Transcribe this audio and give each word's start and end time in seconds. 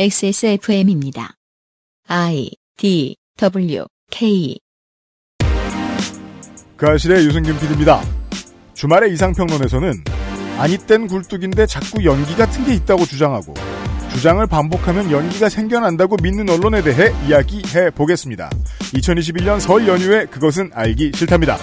XSFM입니다. 0.00 1.34
I 2.06 2.52
D 2.76 3.16
W 3.36 3.84
K 4.12 4.56
그 6.76 6.86
아실의 6.86 7.26
유승균 7.26 7.58
PD입니다. 7.58 8.00
주말의 8.74 9.12
이상평론에서는 9.14 9.92
아니 10.58 10.78
땐 10.78 11.08
굴뚝인데 11.08 11.66
자꾸 11.66 12.04
연기 12.04 12.36
같은 12.36 12.64
게 12.64 12.74
있다고 12.74 13.06
주장하고 13.06 13.54
주장을 14.12 14.46
반복하면 14.46 15.10
연기가 15.10 15.48
생겨난다고 15.48 16.14
믿는 16.22 16.48
언론에 16.48 16.80
대해 16.80 17.12
이야기해 17.26 17.90
보겠습니다. 17.90 18.50
2021년 18.94 19.58
설 19.58 19.88
연휴에 19.88 20.26
그것은 20.26 20.70
알기 20.74 21.10
싫답니다. 21.12 21.56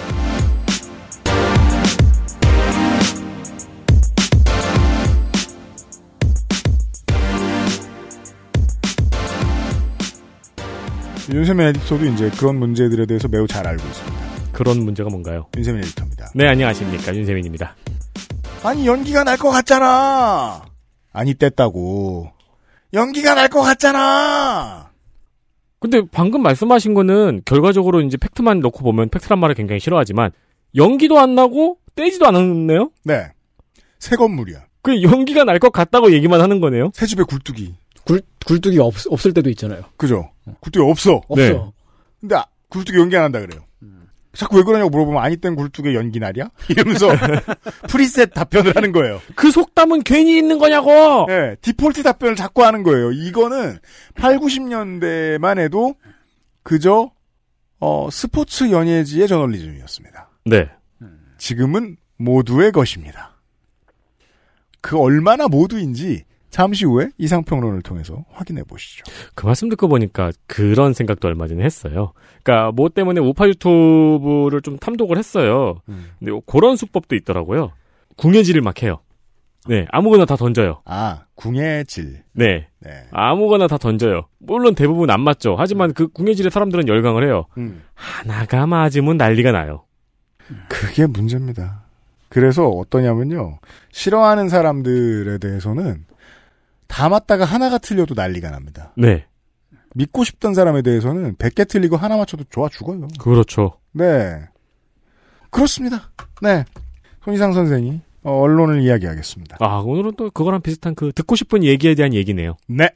윤세민 11.32 11.66
에디터도 11.68 12.04
이제 12.06 12.30
그런 12.38 12.56
문제들에 12.58 13.06
대해서 13.06 13.28
매우 13.28 13.46
잘 13.46 13.66
알고 13.66 13.82
있습니다. 13.84 14.52
그런 14.52 14.84
문제가 14.84 15.10
뭔가요? 15.10 15.46
윤세민 15.56 15.82
에디터입니다. 15.82 16.30
네, 16.34 16.46
안녕하십니까. 16.48 17.14
윤세민입니다. 17.14 17.74
아니 18.62 18.86
연기가 18.86 19.24
날 19.24 19.36
것 19.36 19.50
같잖아. 19.50 20.62
아니 21.12 21.34
뗐다고. 21.34 22.30
연기가 22.92 23.34
날 23.34 23.48
것 23.48 23.62
같잖아. 23.62 24.90
근데 25.80 26.02
방금 26.10 26.42
말씀하신 26.42 26.94
거는 26.94 27.42
결과적으로 27.44 28.00
이제 28.00 28.16
팩트만 28.16 28.60
놓고 28.60 28.82
보면 28.82 29.08
팩트란 29.10 29.38
말을 29.38 29.54
굉장히 29.54 29.78
싫어하지만 29.80 30.30
연기도 30.74 31.18
안 31.18 31.34
나고 31.34 31.78
떼지도 31.94 32.26
않았네요? 32.26 32.90
네. 33.04 33.26
새 33.98 34.16
건물이야. 34.16 34.64
그 34.82 35.02
연기가 35.02 35.44
날 35.44 35.58
것 35.58 35.70
같다고 35.72 36.12
얘기만 36.12 36.40
하는 36.40 36.60
거네요? 36.60 36.90
새 36.94 37.06
집에 37.06 37.24
굴뚝이. 37.24 37.74
굴, 38.06 38.22
굴뚝이 38.46 38.78
없, 38.78 38.94
없을 39.10 39.34
때도 39.34 39.50
있잖아요. 39.50 39.82
그죠? 39.96 40.30
굴뚝이 40.60 40.88
없어. 40.88 41.20
없어. 41.28 41.36
네. 41.36 41.60
근데 42.20 42.36
아, 42.36 42.46
굴뚝이 42.70 42.98
연기 42.98 43.16
안 43.16 43.24
한다 43.24 43.40
그래요. 43.40 43.66
자꾸 44.36 44.58
왜 44.58 44.62
그러냐고 44.62 44.90
물어보면 44.90 45.22
아니 45.22 45.38
땐 45.38 45.56
굴뚝에 45.56 45.94
연기 45.94 46.20
날이야? 46.20 46.50
이러면서 46.68 47.08
프리셋 47.88 48.34
답변을 48.34 48.76
하는 48.76 48.92
거예요. 48.92 49.20
그 49.34 49.50
속담은 49.50 50.02
괜히 50.02 50.36
있는 50.36 50.58
거냐고! 50.58 51.24
네, 51.26 51.56
디폴트 51.62 52.02
답변을 52.02 52.36
자꾸 52.36 52.64
하는 52.64 52.82
거예요. 52.82 53.12
이거는 53.12 53.78
8, 54.14 54.38
90년대만 54.38 55.58
해도 55.58 55.94
그저 56.62 57.10
어, 57.78 58.08
스포츠 58.10 58.70
연예지의 58.70 59.26
저널리즘이었습니다. 59.26 60.28
네. 60.44 60.68
지금은 61.38 61.96
모두의 62.18 62.72
것입니다. 62.72 63.36
그 64.80 64.98
얼마나 64.98 65.48
모두인지 65.48 66.24
잠시 66.56 66.86
후에 66.86 67.10
이상평론을 67.18 67.82
통해서 67.82 68.24
확인해 68.32 68.62
보시죠. 68.62 69.04
그 69.34 69.44
말씀 69.44 69.68
듣고 69.68 69.88
보니까 69.88 70.32
그런 70.46 70.94
생각도 70.94 71.28
얼마 71.28 71.46
전에 71.46 71.62
했어요. 71.62 72.14
그니까 72.42 72.72
뭐 72.72 72.88
때문에 72.88 73.20
우파 73.20 73.46
유튜브를 73.46 74.62
좀 74.62 74.78
탐독을 74.78 75.18
했어요. 75.18 75.82
근데 76.18 76.32
그런 76.46 76.76
수법도 76.76 77.14
있더라고요. 77.14 77.72
궁예질을 78.16 78.62
막 78.62 78.82
해요. 78.82 79.00
네, 79.68 79.84
아무거나 79.90 80.24
다 80.24 80.36
던져요. 80.36 80.80
아, 80.86 81.24
궁의 81.34 81.84
질. 81.84 82.22
네, 82.32 82.68
네. 82.80 82.90
아무거나 83.10 83.66
다 83.66 83.76
던져요. 83.76 84.22
물론 84.38 84.74
대부분 84.74 85.10
안 85.10 85.20
맞죠. 85.20 85.56
하지만 85.58 85.92
그 85.92 86.08
궁예질의 86.08 86.50
사람들은 86.50 86.88
열광을 86.88 87.26
해요. 87.26 87.44
음. 87.58 87.82
하나가 87.92 88.66
맞으면 88.66 89.18
난리가 89.18 89.52
나요. 89.52 89.84
그게 90.70 91.04
문제입니다. 91.04 91.82
그래서 92.30 92.66
어떠냐면요. 92.66 93.58
싫어하는 93.92 94.48
사람들에 94.48 95.36
대해서는 95.36 96.06
다 96.86 97.08
맞다가 97.08 97.44
하나가 97.44 97.78
틀려도 97.78 98.14
난리가 98.14 98.50
납니다. 98.50 98.92
네, 98.96 99.26
믿고 99.94 100.24
싶던 100.24 100.54
사람에 100.54 100.82
대해서는 100.82 101.36
100개 101.36 101.66
틀리고 101.66 101.96
하나 101.96 102.16
맞춰도 102.16 102.44
좋아 102.50 102.68
죽어요. 102.68 103.08
그렇죠. 103.18 103.78
네. 103.92 104.36
그렇습니다. 105.50 106.10
네. 106.42 106.64
손이상 107.24 107.54
선생이 107.54 108.00
어, 108.22 108.40
언론을 108.40 108.82
이야기하겠습니다. 108.82 109.56
아, 109.60 109.78
오늘은 109.78 110.12
또 110.18 110.30
그거랑 110.30 110.60
비슷한 110.60 110.94
그 110.94 111.12
듣고 111.12 111.34
싶은 111.34 111.64
얘기에 111.64 111.94
대한 111.94 112.12
얘기네요. 112.12 112.56
네. 112.66 112.90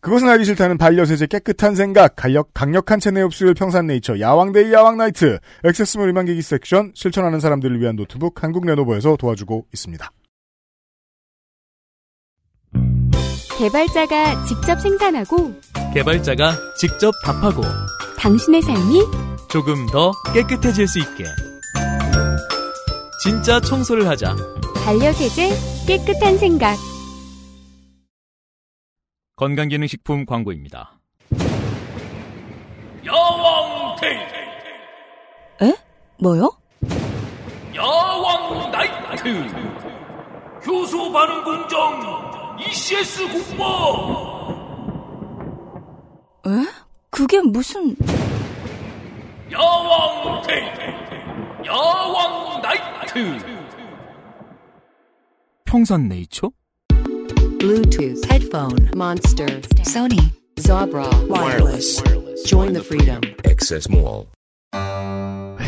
그것은 0.00 0.28
알기 0.28 0.44
싫다는 0.44 0.78
반려세제 0.78 1.26
깨끗한 1.26 1.76
생각, 1.76 2.16
강력, 2.16 2.52
강력한 2.52 2.98
체내 2.98 3.22
흡수율 3.22 3.54
평산 3.54 3.86
네이처, 3.86 4.18
야왕데이 4.18 4.72
야왕나이트, 4.72 5.38
XS몰 5.62 6.08
일만기기 6.08 6.42
섹션, 6.42 6.90
실천하는 6.94 7.38
사람들을 7.38 7.80
위한 7.80 7.94
노트북 7.94 8.42
한국 8.42 8.66
레노버에서 8.66 9.16
도와주고 9.16 9.66
있습니다. 9.72 10.10
개발자가 13.62 14.44
직접 14.44 14.80
생산하고 14.80 15.54
개발자가 15.94 16.50
직접 16.76 17.12
답하고 17.24 17.62
당신의 18.18 18.60
삶이 18.60 19.02
조금 19.48 19.86
더 19.86 20.10
깨끗해질 20.34 20.88
수 20.88 20.98
있게 20.98 21.22
진짜 23.22 23.60
청소를 23.60 24.08
하자 24.08 24.34
반려세제 24.84 25.86
깨끗한 25.86 26.38
생각 26.38 26.76
건강기능식품 29.36 30.26
광고입니다. 30.26 30.98
야왕 33.06 33.96
데이 34.00 35.68
에? 35.70 35.76
뭐요? 36.18 36.50
야왕 37.76 38.72
나이트 38.72 39.28
효소 40.66 41.12
반응 41.12 41.44
공정 41.44 42.31
ECS 42.61 43.27
공모 43.27 44.53
에? 46.47 46.49
그게 47.09 47.41
무슨 47.41 47.95
야왕 49.51 50.41
데이 50.43 50.63
야왕 51.65 52.61
나이트 52.61 53.45
평산네이처 55.65 56.51
Bluetooth, 57.59 58.23
headphone, 58.29 58.91
Monster, 58.95 59.47
Sony, 59.81 60.31
Zabra, 60.57 61.09
wireless. 61.27 62.01
Join 62.45 62.73
the 62.73 62.83
freedom. 62.83 63.19
Access 63.45 63.89
Mall. 63.89 64.27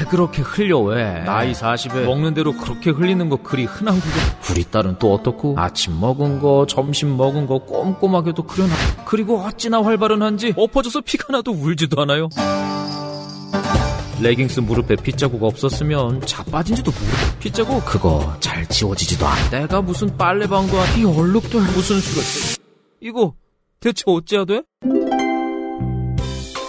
왜 0.04 0.10
그렇게 0.10 0.42
흘려 0.42 0.81
왜? 0.81 1.20
나이 1.25 1.53
40에 1.53 2.04
먹는 2.04 2.34
대로 2.34 2.53
그렇게 2.53 2.91
흘리는 2.91 3.26
거 3.31 3.37
그리 3.37 3.65
흔한 3.65 3.94
거고 3.94 4.10
우리 4.50 4.65
딸은 4.65 4.97
또 4.98 5.15
어떻고? 5.15 5.54
아침 5.59 5.98
먹은 5.98 6.41
거 6.41 6.66
점심 6.69 7.16
먹은 7.16 7.47
거 7.47 7.59
꼼꼼하게도 7.60 8.42
그려놔. 8.42 8.75
그리고 9.06 9.41
어찌나 9.41 9.82
활발한지 9.82 10.53
엎어져서 10.56 11.00
피가 11.00 11.32
나도 11.32 11.53
울지도 11.53 12.03
않아요. 12.03 12.28
레깅스 14.20 14.60
무릎에 14.60 14.97
핏자국 14.97 15.42
없었으면 15.42 16.21
자빠진지도 16.26 16.91
모르고 16.91 17.38
핏자국? 17.41 17.84
그거 17.86 18.36
잘 18.41 18.66
지워지지도 18.69 19.26
않아. 19.26 19.50
내가 19.50 19.81
무슨 19.81 20.15
빨래방도 20.19 20.78
아니 20.78 21.00
이 21.00 21.04
얼룩들 21.04 21.60
무슨 21.60 21.98
수를 21.98 22.59
이거 23.00 23.34
대체 23.81 24.04
어찌해야 24.06 24.44
돼? 24.44 24.62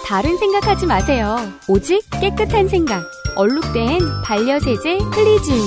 다른 0.06 0.36
생각하지 0.38 0.86
마세요. 0.86 1.36
오직 1.68 2.02
깨끗한 2.20 2.68
생각 2.68 3.02
얼룩된 3.38 4.22
반려세제 4.24 4.96
클리지움 5.12 5.58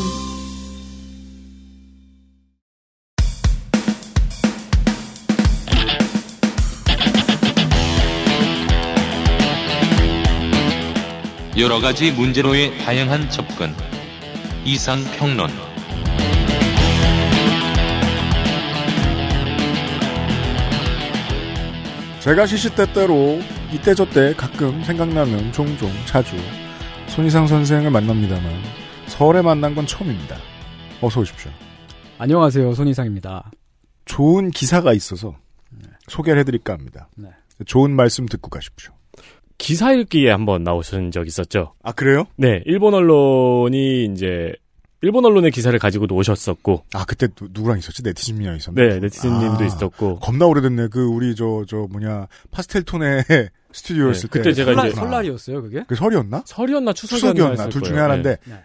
여러 11.60 11.80
가지 11.80 12.12
문제로의 12.12 12.76
다양한 12.80 13.30
접근. 13.30 13.72
이상 14.66 14.98
평론. 15.20 15.52
제가 22.20 22.48
시시때때로 22.48 23.40
이때 23.72 23.94
저때 23.94 24.34
가끔 24.34 24.84
생각나면 24.84 25.52
종종 25.52 25.92
자주 26.08 26.36
손희상 27.10 27.48
선생을 27.48 27.92
만납니다만 27.92 28.44
서울에 29.08 29.42
만난 29.42 29.76
건 29.76 29.86
처음입니다. 29.86 30.38
어서 31.02 31.22
오십시오. 31.22 31.52
안녕하세요. 32.18 32.74
손희상입니다. 32.74 33.52
좋은 34.06 34.52
기사가 34.52 34.94
있어서 34.94 35.36
소개를 36.08 36.40
해드릴까 36.42 36.74
합니다. 36.74 37.10
네. 37.16 37.30
좋은 37.66 37.92
말씀 37.96 38.26
듣고 38.26 38.50
가십시오. 38.50 38.94
기사 39.58 39.92
읽기에 39.92 40.32
한번 40.32 40.64
나오신 40.64 41.12
적 41.12 41.28
있었죠? 41.28 41.74
아 41.84 41.92
그래요? 41.92 42.26
네, 42.38 42.62
일본 42.66 42.94
언론이 42.94 44.06
이제 44.14 44.54
일본 45.02 45.26
언론의 45.26 45.52
기사를 45.52 45.78
가지고도 45.78 46.16
오셨었고. 46.16 46.86
아 46.94 47.06
그때 47.06 47.28
누, 47.36 47.48
누구랑 47.52 47.78
있었지? 47.80 48.02
네티즌이랑 48.04 48.56
있었나? 48.56 48.82
네, 48.82 49.00
네티즌님도 49.00 49.64
아, 49.64 49.66
있었고. 49.66 50.20
겁나 50.20 50.46
오래됐네. 50.46 50.88
그 50.88 51.04
우리 51.06 51.36
저 51.36 51.64
저 51.68 51.88
뭐냐 51.90 52.28
파스텔 52.52 52.84
톤의 52.84 53.24
스튜디오였을 53.72 54.30
네, 54.30 54.34
때. 54.34 54.40
그때 54.40 54.54
제가 54.54 54.72
설날, 54.74 54.88
이제 54.88 54.96
설날이었어요, 54.96 55.62
그게? 55.62 55.84
그 55.88 55.96
설이었나? 55.96 56.44
설이었나 56.46 56.94
추석이었나, 56.94 57.34
추석이었나 57.34 57.70
둘 57.70 57.82
중에 57.84 57.98
하나인데 58.00 58.38
네. 58.46 58.64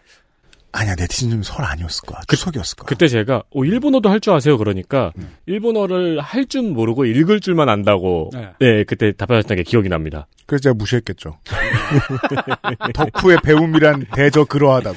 아니야 0.77 0.97
네티즌 0.97 1.41
설 1.45 1.65
아니었을 1.65 2.03
거야. 2.07 2.21
추석이었을 2.27 2.77
거야. 2.79 2.87
그때 2.89 3.07
제가 3.07 3.45
오 3.53 3.65
일본어도 3.65 4.09
할 4.11 4.19
줄 4.19 4.33
아세요 4.33 4.59
그러니까 4.59 5.13
일본어를 5.47 6.21
할 6.21 6.47
줄 6.47 6.63
모르고 6.63 7.05
읽을 7.05 7.39
줄만 7.41 7.69
안다고 7.69 8.31
네. 8.33 8.49
네, 8.59 8.83
그때 8.85 9.13
답하셨던 9.13 9.57
게 9.59 9.63
기억이 9.63 9.89
납니다. 9.89 10.27
그래서 10.47 10.63
제가 10.63 10.75
무시했겠죠. 10.75 11.39
덕후의 12.95 13.39
배움이란 13.45 14.07
대저 14.15 14.45
그러하다고. 14.45 14.97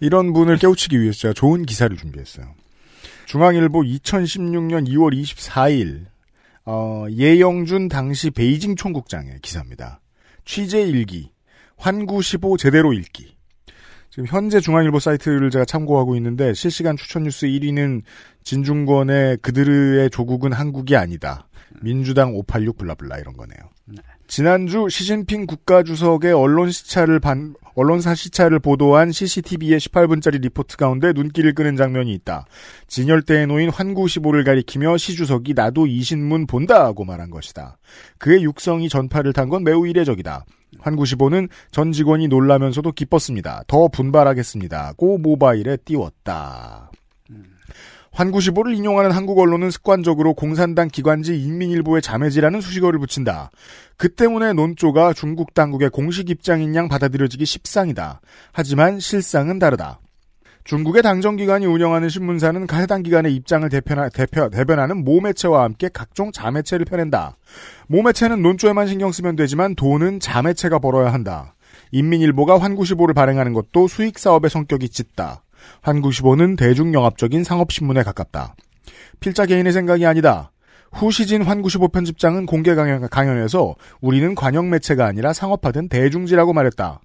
이런 0.00 0.32
분을 0.32 0.56
깨우치기 0.58 1.00
위해서 1.00 1.18
제가 1.18 1.34
좋은 1.34 1.64
기사를 1.64 1.94
준비했어요. 1.96 2.46
중앙일보 3.26 3.82
2016년 3.82 4.86
2월 4.88 5.14
24일 5.20 6.06
어, 6.64 7.06
예영준 7.10 7.88
당시 7.88 8.30
베이징 8.30 8.76
총국장의 8.76 9.40
기사입니다. 9.42 10.00
취재 10.44 10.82
일기 10.82 11.30
환구시보 11.76 12.56
제대로 12.56 12.92
읽기. 12.92 13.36
지금 14.10 14.26
현재 14.26 14.60
중앙일보 14.60 14.98
사이트를 14.98 15.50
제가 15.50 15.64
참고하고 15.64 16.16
있는데 16.16 16.52
실시간 16.54 16.96
추천 16.96 17.22
뉴스 17.22 17.46
1위는 17.46 18.02
진중권의 18.44 19.38
그들의 19.38 20.10
조국은 20.10 20.52
한국이 20.52 20.96
아니다. 20.96 21.48
민주당 21.80 22.34
586 22.34 22.76
blah 22.76 22.97
blah 22.97 23.18
이런 23.18 23.34
거네요. 23.36 23.58
지난주 24.32 24.88
시진핑 24.88 25.44
국가주석의 25.44 26.32
언론 26.32 26.70
시찰을 26.70 27.20
반, 27.20 27.52
언론사 27.74 28.14
시찰을 28.14 28.60
보도한 28.60 29.12
CCTV의 29.12 29.78
18분짜리 29.78 30.40
리포트 30.40 30.78
가운데 30.78 31.12
눈길을 31.12 31.52
끄는 31.52 31.76
장면이 31.76 32.14
있다. 32.14 32.46
진열대에 32.86 33.44
놓인 33.44 33.68
환구15를 33.68 34.42
가리키며 34.46 34.96
시 34.96 35.16
주석이 35.16 35.52
나도 35.52 35.86
이 35.86 36.00
신문 36.00 36.46
본다고 36.46 37.04
말한 37.04 37.28
것이다. 37.28 37.76
그의 38.16 38.42
육성이 38.42 38.88
전파를 38.88 39.34
탄 39.34 39.50
건 39.50 39.64
매우 39.64 39.86
이례적이다. 39.86 40.46
환구15는 40.78 41.50
전 41.70 41.92
직원이 41.92 42.26
놀라면서도 42.28 42.92
기뻤습니다. 42.92 43.64
더 43.66 43.88
분발하겠습니다. 43.88 44.94
고 44.96 45.18
모바일에 45.18 45.76
띄웠다. 45.76 46.90
환구15를 48.14 48.76
인용하는 48.76 49.10
한국 49.10 49.38
언론은 49.38 49.70
습관적으로 49.70 50.34
공산당 50.34 50.88
기관지 50.88 51.40
인민일보의 51.40 52.02
자매지라는 52.02 52.60
수식어를 52.60 52.98
붙인다. 52.98 53.50
그 53.96 54.14
때문에 54.14 54.52
논조가 54.52 55.14
중국 55.14 55.54
당국의 55.54 55.90
공식 55.90 56.28
입장인 56.28 56.74
양 56.74 56.88
받아들여지기 56.88 57.44
십상이다. 57.44 58.20
하지만 58.52 59.00
실상은 59.00 59.58
다르다. 59.58 59.98
중국의 60.64 61.02
당정기관이 61.02 61.66
운영하는 61.66 62.08
신문사는 62.08 62.66
해당 62.72 63.02
기관의 63.02 63.34
입장을 63.34 63.68
대표나, 63.68 64.10
대표, 64.10 64.48
대변하는 64.48 65.02
모매체와 65.02 65.64
함께 65.64 65.88
각종 65.92 66.30
자매체를 66.30 66.84
펴낸다. 66.84 67.36
모매체는 67.88 68.42
논조에만 68.42 68.86
신경 68.86 69.10
쓰면 69.10 69.34
되지만 69.36 69.74
돈은 69.74 70.20
자매체가 70.20 70.78
벌어야 70.78 71.12
한다. 71.12 71.54
인민일보가 71.90 72.58
환구15를 72.60 73.14
발행하는 73.14 73.54
것도 73.54 73.88
수익사업의 73.88 74.50
성격이 74.50 74.90
짙다. 74.90 75.42
환구15는 75.82 76.56
대중영합적인 76.56 77.44
상업신문에 77.44 78.02
가깝다. 78.02 78.54
필자 79.20 79.46
개인의 79.46 79.72
생각이 79.72 80.04
아니다. 80.06 80.52
후시진 80.92 81.44
환구15 81.44 81.92
편집장은 81.92 82.46
공개 82.46 82.74
강연, 82.74 83.08
강연 83.08 83.38
에서 83.38 83.74
우리는 84.00 84.34
관영 84.34 84.70
매체가 84.70 85.06
아니라 85.06 85.32
상업화된 85.32 85.88
대중지라고 85.88 86.52
말했다. 86.52 87.00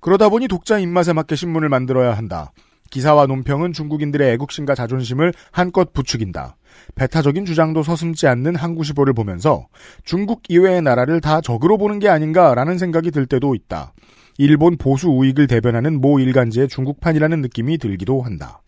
그러다 0.00 0.28
보니 0.28 0.48
독자 0.48 0.78
입맛에 0.78 1.12
맞게 1.12 1.36
신문을 1.36 1.68
만들어야 1.68 2.16
한다. 2.16 2.52
기사와 2.90 3.26
논평은 3.26 3.72
중국인들의 3.72 4.32
애국심과 4.32 4.74
자존심을 4.74 5.32
한껏 5.50 5.92
부추긴다. 5.92 6.56
배타적인 6.94 7.46
주장도 7.46 7.82
서슴지 7.82 8.26
않는 8.26 8.56
한구15를 8.56 9.16
보면서 9.16 9.66
중국 10.04 10.42
이외의 10.48 10.82
나라를 10.82 11.20
다 11.20 11.40
적으로 11.40 11.78
보는 11.78 12.00
게 12.00 12.08
아닌가라는 12.08 12.78
생각이 12.78 13.10
들 13.10 13.26
때도 13.26 13.54
있다. 13.54 13.94
일본 14.38 14.76
보수 14.76 15.08
우익을 15.08 15.46
대변하는 15.46 16.00
모 16.00 16.18
일간지의 16.18 16.68
중국판이라는 16.68 17.40
느낌이 17.42 17.78
들기도 17.78 18.22
한다. 18.22 18.60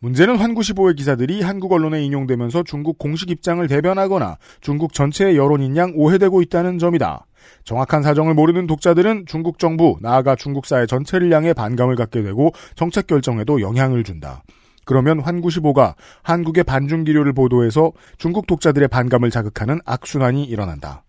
문제는 0.00 0.38
환구15의 0.38 0.96
기사들이 0.96 1.42
한국 1.42 1.72
언론에 1.72 2.02
인용되면서 2.02 2.62
중국 2.62 2.98
공식 2.98 3.30
입장을 3.30 3.66
대변하거나 3.66 4.38
중국 4.62 4.94
전체의 4.94 5.36
여론인 5.36 5.76
양 5.76 5.92
오해되고 5.94 6.40
있다는 6.40 6.78
점이다. 6.78 7.26
정확한 7.64 8.02
사정을 8.02 8.32
모르는 8.32 8.66
독자들은 8.66 9.26
중국 9.26 9.58
정부, 9.58 9.98
나아가 10.00 10.36
중국 10.36 10.64
사회 10.64 10.86
전체를 10.86 11.32
향해 11.34 11.52
반감을 11.52 11.96
갖게 11.96 12.22
되고 12.22 12.52
정책 12.74 13.06
결정에도 13.06 13.60
영향을 13.60 14.02
준다. 14.02 14.42
그러면 14.86 15.22
환구15가 15.22 15.94
한국의 16.22 16.64
반중 16.64 17.04
기류를 17.04 17.34
보도해서 17.34 17.92
중국 18.16 18.46
독자들의 18.46 18.88
반감을 18.88 19.30
자극하는 19.30 19.80
악순환이 19.84 20.44
일어난다. 20.44 21.04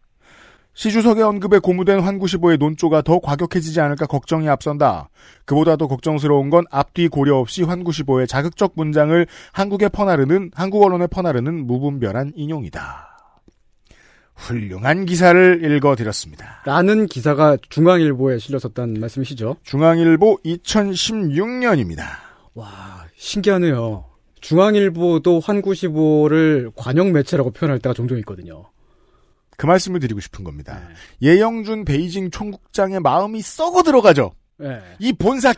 시주석의 0.73 1.23
언급에 1.23 1.59
고무된 1.59 2.00
환구15의 2.00 2.57
논조가 2.57 3.01
더 3.01 3.19
과격해지지 3.19 3.81
않을까 3.81 4.06
걱정이 4.06 4.47
앞선다. 4.50 5.09
그보다 5.45 5.75
더 5.75 5.88
걱정스러운 5.88 6.50
건 6.50 6.63
앞뒤 6.71 7.07
고려 7.07 7.38
없이 7.38 7.63
환구15의 7.63 8.27
자극적 8.27 8.73
문장을 8.75 9.27
한국에 9.51 9.89
퍼나르는 9.89 10.51
한국 10.53 10.83
언론에 10.83 11.07
퍼나르는 11.07 11.68
무분별한 11.68 12.33
인용이다. 12.35 13.09
훌륭한 14.33 15.06
기사를 15.06 15.63
읽어드렸습니다. 15.63 16.62
라는 16.65 17.06
기사가 17.06 17.57
중앙일보에 17.69 18.39
실렸었다는 18.39 19.00
말씀이시죠? 19.00 19.57
중앙일보 19.63 20.39
2016년입니다. 20.44 22.03
와, 22.56 23.06
신기하네요. 23.15 24.06
중앙일보도 24.39 25.41
환구15를 25.41 26.71
관영 26.75 27.12
매체라고 27.12 27.51
표현할 27.51 27.79
때가 27.79 27.94
종종 27.94 28.18
있거든요. 28.19 28.65
그 29.62 29.68
말씀을 29.68 30.00
드리고 30.00 30.19
싶은 30.19 30.44
겁니다. 30.44 30.81
예영준 31.22 31.86
베이징 31.86 32.31
총국장의 32.31 33.00
마음이 33.00 33.44
썩어 33.44 33.84
들어가죠. 33.84 34.31
네. 34.58 34.80
이 34.98 35.13
본사 35.13 35.54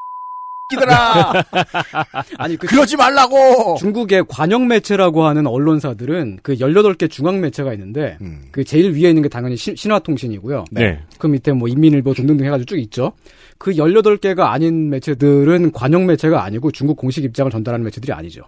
끼들아. 0.69 1.31
아니 2.37 2.57
그 2.57 2.67
그러지 2.67 2.97
말라고. 2.97 3.77
중국의 3.79 4.25
관영 4.27 4.67
매체라고 4.67 5.23
하는 5.23 5.47
언론사들은 5.47 6.39
그 6.43 6.55
18개 6.55 7.09
중앙 7.09 7.39
매체가 7.39 7.71
있는데 7.75 8.17
그 8.51 8.65
제일 8.65 8.91
위에 8.91 9.07
있는 9.07 9.21
게 9.21 9.29
당연히 9.29 9.55
신, 9.55 9.73
신화통신이고요. 9.73 10.65
네. 10.71 10.99
그 11.17 11.27
밑에 11.27 11.53
뭐 11.53 11.69
인민일보 11.69 12.13
등등등 12.13 12.45
해 12.45 12.49
가지고 12.49 12.65
쭉 12.65 12.79
있죠. 12.79 13.13
그 13.57 13.71
18개가 13.71 14.51
아닌 14.51 14.89
매체들은 14.89 15.71
관영 15.71 16.05
매체가 16.07 16.43
아니고 16.43 16.71
중국 16.71 16.97
공식 16.97 17.23
입장을 17.23 17.49
전달하는 17.49 17.85
매체들이 17.85 18.11
아니죠. 18.11 18.41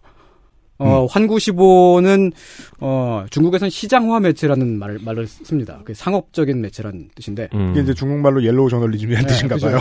어, 0.78 1.08
환구시보는, 1.08 2.32
어, 2.80 3.26
중국에선 3.30 3.70
시장화 3.70 4.20
매체라는 4.20 4.78
말, 4.78 4.98
말을 5.02 5.26
씁니다. 5.28 5.80
그 5.86 5.94
상업적인 5.94 6.60
매체라는 6.62 7.10
뜻인데. 7.16 7.50
이게 7.72 7.82
이제 7.82 7.94
중국말로 7.94 8.44
옐로우 8.44 8.70
저널리즘이라는 8.70 9.28
네, 9.28 9.34
뜻인가 9.34 9.56
그죠. 9.56 9.68
봐요. 9.68 9.80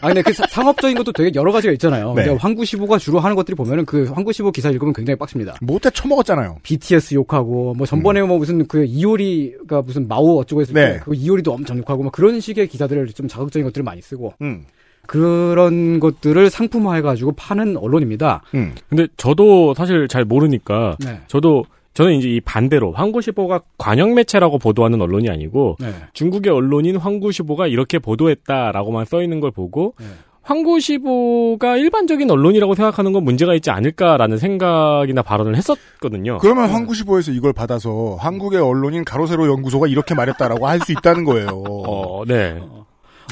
아, 0.00 0.06
근데 0.08 0.22
그 0.22 0.32
사- 0.32 0.46
상업적인 0.48 0.96
것도 0.96 1.12
되게 1.12 1.30
여러 1.34 1.52
가지가 1.52 1.72
있잖아요. 1.74 2.12
네. 2.14 2.24
근데 2.24 2.38
환구시보가 2.40 2.98
주로 2.98 3.20
하는 3.20 3.36
것들이 3.36 3.54
보면은 3.54 3.84
그 3.86 4.10
환구시보 4.12 4.52
기사 4.52 4.70
읽으면 4.70 4.92
굉장히 4.92 5.16
빡칩니다. 5.18 5.56
못해 5.62 5.90
처먹었잖아요. 5.90 6.58
BTS 6.62 7.14
욕하고, 7.14 7.74
뭐 7.74 7.86
전번에 7.86 8.22
뭐 8.22 8.38
무슨 8.38 8.66
그 8.66 8.84
이효리가 8.84 9.82
무슨 9.82 10.08
마오 10.08 10.38
어쩌고 10.40 10.60
했을 10.62 10.74
음. 10.74 10.74
네. 10.74 10.92
때, 10.94 11.00
그 11.04 11.14
이효리도 11.14 11.52
엄청 11.52 11.78
욕하고, 11.78 12.02
뭐 12.02 12.10
그런 12.10 12.40
식의 12.40 12.66
기사들을 12.66 13.06
좀 13.08 13.28
자극적인 13.28 13.64
것들을 13.66 13.84
많이 13.84 14.02
쓰고, 14.02 14.34
음. 14.42 14.64
그런 15.06 16.00
것들을 16.00 16.50
상품화해가지고 16.50 17.32
파는 17.32 17.76
언론입니다. 17.76 18.42
음. 18.54 18.74
근데 18.88 19.06
저도 19.16 19.74
사실 19.74 20.08
잘 20.08 20.24
모르니까 20.24 20.96
네. 21.04 21.20
저도 21.26 21.64
저는 21.94 22.12
이제 22.14 22.28
이 22.28 22.40
반대로 22.40 22.92
황구시보가 22.92 23.60
관영 23.78 24.14
매체라고 24.14 24.58
보도하는 24.58 25.00
언론이 25.00 25.30
아니고 25.30 25.76
네. 25.80 25.94
중국의 26.12 26.52
언론인 26.52 26.96
황구시보가 26.96 27.68
이렇게 27.68 27.98
보도했다라고만 27.98 29.06
써 29.06 29.22
있는 29.22 29.40
걸 29.40 29.50
보고 29.50 29.94
네. 29.98 30.06
황구시보가 30.42 31.76
일반적인 31.76 32.30
언론이라고 32.30 32.74
생각하는 32.74 33.12
건 33.12 33.24
문제가 33.24 33.54
있지 33.54 33.70
않을까라는 33.70 34.38
생각이나 34.38 35.22
발언을 35.22 35.56
했었거든요. 35.56 36.38
그러면 36.38 36.70
황구시보에서 36.70 37.32
이걸 37.32 37.52
받아서 37.52 38.16
한국의 38.20 38.60
언론인 38.60 39.04
가로세로 39.04 39.48
연구소가 39.48 39.86
이렇게 39.88 40.14
말했다라고 40.14 40.66
할 40.68 40.76
수 40.86 40.92
있다는 40.92 41.24
거예요. 41.24 41.48
어, 41.48 42.24
네. 42.26 42.60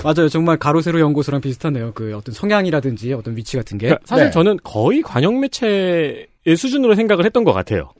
맞아요. 0.02 0.28
정말 0.28 0.58
가로세로 0.58 1.00
연구소랑 1.00 1.40
비슷하네요. 1.40 1.92
그 1.94 2.16
어떤 2.16 2.34
성향이라든지 2.34 3.12
어떤 3.12 3.36
위치 3.36 3.56
같은 3.56 3.78
게. 3.78 3.86
그러니까 3.86 4.06
사실 4.06 4.26
네. 4.26 4.30
저는 4.30 4.58
거의 4.64 5.02
관영 5.02 5.40
매체의 5.40 6.26
수준으로 6.56 6.94
생각을 6.94 7.24
했던 7.24 7.44
것 7.44 7.52
같아요. 7.52 7.92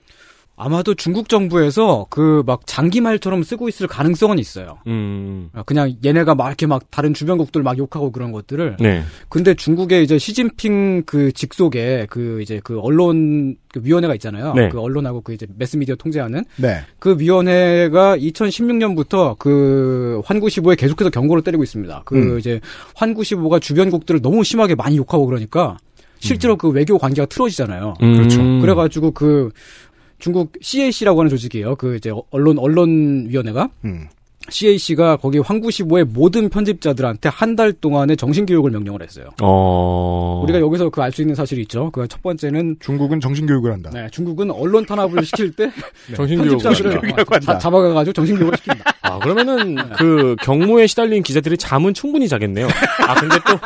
아마도 0.56 0.94
중국 0.94 1.28
정부에서 1.28 2.06
그 2.10 2.44
막 2.46 2.66
장기 2.66 3.00
말처럼 3.00 3.42
쓰고 3.42 3.68
있을 3.68 3.86
가능성은 3.86 4.38
있어요. 4.38 4.78
음. 4.86 5.48
아, 5.52 5.62
그냥 5.62 5.94
얘네가 6.04 6.34
막 6.34 6.48
이렇게 6.48 6.66
막 6.66 6.90
다른 6.90 7.14
주변국들 7.14 7.62
막 7.62 7.78
욕하고 7.78 8.12
그런 8.12 8.32
것들을. 8.32 8.76
네. 8.80 9.02
근데 9.28 9.54
중국의 9.54 10.04
이제 10.04 10.18
시진핑 10.18 11.04
그 11.06 11.32
직속에 11.32 12.06
그 12.10 12.40
이제 12.42 12.60
그 12.62 12.78
언론 12.80 13.56
그 13.72 13.80
위원회가 13.82 14.14
있잖아요. 14.14 14.52
네. 14.54 14.68
그 14.68 14.80
언론하고 14.80 15.22
그 15.22 15.32
이제 15.32 15.46
매스미디어 15.56 15.96
통제하는 15.96 16.44
네. 16.56 16.80
그 16.98 17.16
위원회가 17.18 18.16
2016년부터 18.18 19.38
그 19.38 20.20
환구시보에 20.24 20.76
계속해서 20.76 21.10
경고를 21.10 21.42
때리고 21.42 21.62
있습니다. 21.62 22.02
그 22.04 22.16
음. 22.16 22.38
이제 22.38 22.60
환구시보가 22.94 23.58
주변국들을 23.58 24.20
너무 24.22 24.44
심하게 24.44 24.74
많이 24.74 24.96
욕하고 24.96 25.26
그러니까 25.26 25.78
실제로 26.18 26.56
그 26.56 26.68
외교 26.70 26.98
관계가 26.98 27.26
틀어지잖아요. 27.26 27.94
음. 28.02 28.16
그렇죠. 28.16 28.42
그래가지고 28.60 29.10
그 29.10 29.50
중국 30.18 30.52
CAC라고 30.60 31.20
하는 31.20 31.30
조직이에요. 31.30 31.76
그 31.76 31.96
이제 31.96 32.10
언론 32.30 32.58
언론 32.58 33.26
위원회가 33.28 33.68
음. 33.84 34.08
CAC가 34.50 35.16
거기 35.16 35.38
황구시보의 35.38 36.04
모든 36.04 36.50
편집자들한테 36.50 37.30
한 37.30 37.56
달 37.56 37.72
동안의 37.72 38.16
정신교육을 38.18 38.70
명령을 38.72 39.00
했어요. 39.02 39.30
어. 39.40 40.42
우리가 40.44 40.60
여기서 40.60 40.90
그 40.90 41.00
알 41.00 41.12
수 41.12 41.22
있는 41.22 41.34
사실이 41.34 41.62
있죠. 41.62 41.90
그 41.92 42.06
첫 42.08 42.20
번째는 42.22 42.76
중국은 42.80 43.20
정신교육을 43.20 43.72
한다. 43.72 43.88
네, 43.94 44.06
중국은 44.10 44.50
언론 44.50 44.84
탄압을 44.84 45.24
시킬 45.24 45.50
때 45.52 45.70
정신교육을 46.14 46.58
정신교육이라고 46.58 47.34
한다. 47.34 47.52
자- 47.54 47.58
잡아가가지고 47.58 48.12
정신교육을 48.12 48.58
시킨다. 48.58 48.84
아, 49.00 49.18
그러면은 49.20 49.76
그 49.96 50.36
경무에 50.42 50.86
시달린 50.88 51.22
기자들이 51.22 51.56
잠은 51.56 51.94
충분히 51.94 52.28
자겠네요. 52.28 52.66
아, 53.06 53.14
근데 53.14 53.36
또 53.48 53.58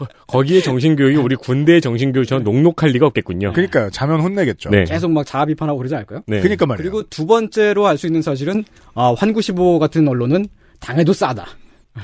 거- 0.00 0.08
거기에 0.26 0.60
정신교육이 0.60 1.16
우리 1.16 1.36
군대의 1.36 1.80
정신교육처럼 1.80 2.42
녹록할 2.44 2.90
리가 2.92 3.06
없겠군요. 3.06 3.52
그러니까요. 3.52 3.90
자면 3.90 4.20
혼내겠죠. 4.20 4.70
네. 4.70 4.84
계속 4.84 5.10
막 5.12 5.24
자아 5.26 5.44
비판하고 5.44 5.78
그러지 5.78 5.94
않을까요? 5.94 6.22
네. 6.26 6.40
그러니까 6.40 6.66
말이에요. 6.66 6.82
그리고 6.90 7.08
두 7.08 7.26
번째로 7.26 7.86
알 7.86 7.96
수 7.98 8.06
있는 8.06 8.22
사실은 8.22 8.64
아, 8.94 9.14
환구시보 9.16 9.78
같은 9.78 10.08
언론은 10.08 10.46
당해도 10.80 11.12
싸다. 11.12 11.46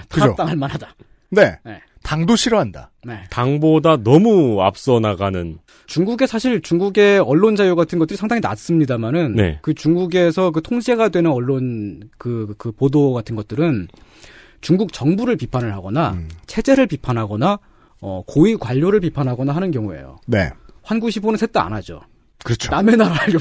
그죠. 0.09 0.21
탄압당할 0.21 0.57
만하다. 0.57 0.95
네. 1.31 1.57
네. 1.65 1.81
당도 2.03 2.37
싫어한다. 2.37 2.93
네. 3.05 3.15
당보다 3.31 3.97
너무 3.97 4.63
앞서 4.63 5.01
나가는 5.01 5.59
중국의 5.87 6.29
사실 6.29 6.61
중국의 6.61 7.19
언론 7.21 7.57
자유 7.57 7.75
같은 7.75 7.99
것들이 7.99 8.17
상당히 8.17 8.41
낮습니다만은 8.41 9.35
네. 9.35 9.59
그 9.63 9.75
중국에서 9.75 10.51
그 10.53 10.61
통제가 10.63 11.09
되는 11.09 11.31
언론 11.31 12.01
그, 12.19 12.55
그 12.59 12.71
보도 12.73 13.13
같은 13.13 13.35
것들은 13.35 13.89
중국 14.61 14.93
정부를 14.93 15.37
비판을 15.37 15.73
하거나 15.75 16.13
음. 16.13 16.29
체제를 16.47 16.87
비판하거나 16.87 17.59
어, 18.09 18.23
고위 18.25 18.57
관료를 18.57 19.01
비판하거나 19.01 19.53
하는 19.53 19.73
경우예요. 19.73 20.19
네. 20.29 20.49
환구시보는 20.83 21.37
셋 21.39 21.51
다 21.51 21.67
안 21.67 21.73
하죠. 21.73 22.01
그렇죠. 22.45 22.71
남의 22.71 22.97
나라를 22.97 23.41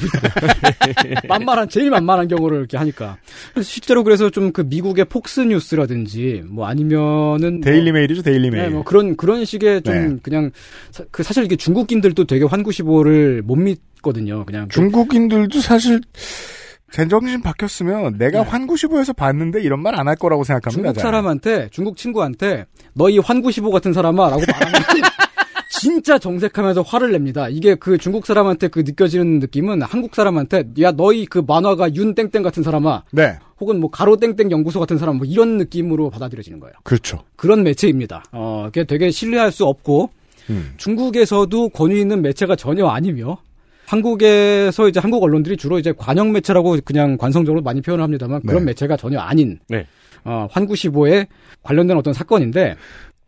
만만한 1.28 1.68
제일 1.68 1.90
만만한 1.90 2.26
경우를 2.26 2.58
이렇게 2.58 2.76
하니까 2.76 3.16
실제로 3.62 4.02
그래서 4.02 4.28
좀 4.30 4.50
그 4.52 4.62
미국의 4.62 5.04
폭스 5.04 5.38
뉴스라든지 5.40 6.42
뭐 6.48 6.66
아니면은 6.66 7.60
데일리 7.60 7.92
뭐, 7.92 8.00
메일이죠, 8.00 8.22
데일리 8.22 8.50
메일. 8.50 8.64
네, 8.64 8.70
뭐 8.70 8.82
그런 8.82 9.16
그런 9.16 9.44
식의 9.44 9.82
좀 9.82 9.94
네. 9.94 10.16
그냥 10.22 10.50
사, 10.90 11.04
그 11.12 11.22
사실 11.22 11.44
이게 11.44 11.54
중국인들도 11.54 12.24
되게 12.24 12.44
환구시보를 12.44 13.42
못 13.42 13.54
믿거든요. 13.54 14.44
그냥 14.44 14.66
그- 14.66 14.74
중국인들도 14.74 15.60
사실 15.60 16.00
제 16.92 17.06
정신 17.08 17.42
바뀌었으면 17.42 18.16
내가 18.18 18.42
환구시보에서 18.42 19.12
봤는데 19.12 19.60
이런 19.62 19.82
말 19.82 19.98
안 19.98 20.06
할 20.08 20.16
거라고 20.16 20.44
생각합니다. 20.44 20.82
중국 20.82 20.94
잘. 20.94 21.02
사람한테 21.02 21.68
중국 21.72 21.96
친구한테 21.96 22.66
너 22.94 23.08
이 23.10 23.18
환구시보 23.18 23.70
같은 23.70 23.92
사람아라고 23.92 24.40
말하면 24.46 24.72
진짜 25.68 26.18
정색하면서 26.18 26.82
화를 26.82 27.12
냅니다. 27.12 27.48
이게 27.48 27.74
그 27.74 27.98
중국 27.98 28.24
사람한테 28.24 28.68
그 28.68 28.80
느껴지는 28.80 29.40
느낌은 29.40 29.82
한국 29.82 30.14
사람한테 30.14 30.64
야 30.80 30.92
너희 30.92 31.26
그 31.26 31.42
만화가 31.46 31.94
윤 31.94 32.14
땡땡 32.14 32.42
같은 32.42 32.62
사람아 32.62 33.02
네. 33.12 33.38
혹은 33.60 33.80
뭐 33.80 33.90
가로 33.90 34.16
땡땡 34.16 34.50
연구소 34.50 34.80
같은 34.80 34.96
사람 34.96 35.16
뭐 35.18 35.26
이런 35.26 35.58
느낌으로 35.58 36.08
받아들여지는 36.10 36.60
거예요. 36.60 36.72
그렇죠. 36.82 37.22
그런 37.36 37.62
매체입니다. 37.62 38.24
어, 38.32 38.64
그게 38.66 38.84
되게 38.84 39.10
신뢰할 39.10 39.52
수 39.52 39.66
없고 39.66 40.10
음. 40.48 40.72
중국에서도 40.76 41.68
권위 41.70 42.00
있는 42.00 42.22
매체가 42.22 42.56
전혀 42.56 42.86
아니며 42.86 43.38
한국에서 43.86 44.88
이제 44.88 45.00
한국 45.00 45.22
언론들이 45.22 45.56
주로 45.56 45.78
이제 45.78 45.92
관영 45.96 46.32
매체라고 46.32 46.76
그냥 46.84 47.16
관성적으로 47.16 47.62
많이 47.62 47.80
표현을 47.80 48.02
합니다만 48.02 48.42
그런 48.42 48.62
네. 48.62 48.66
매체가 48.66 48.96
전혀 48.96 49.20
아닌 49.20 49.60
네. 49.68 49.86
어, 50.24 50.48
환구시보에 50.50 51.26
관련된 51.62 51.96
어떤 51.96 52.12
사건인데 52.12 52.76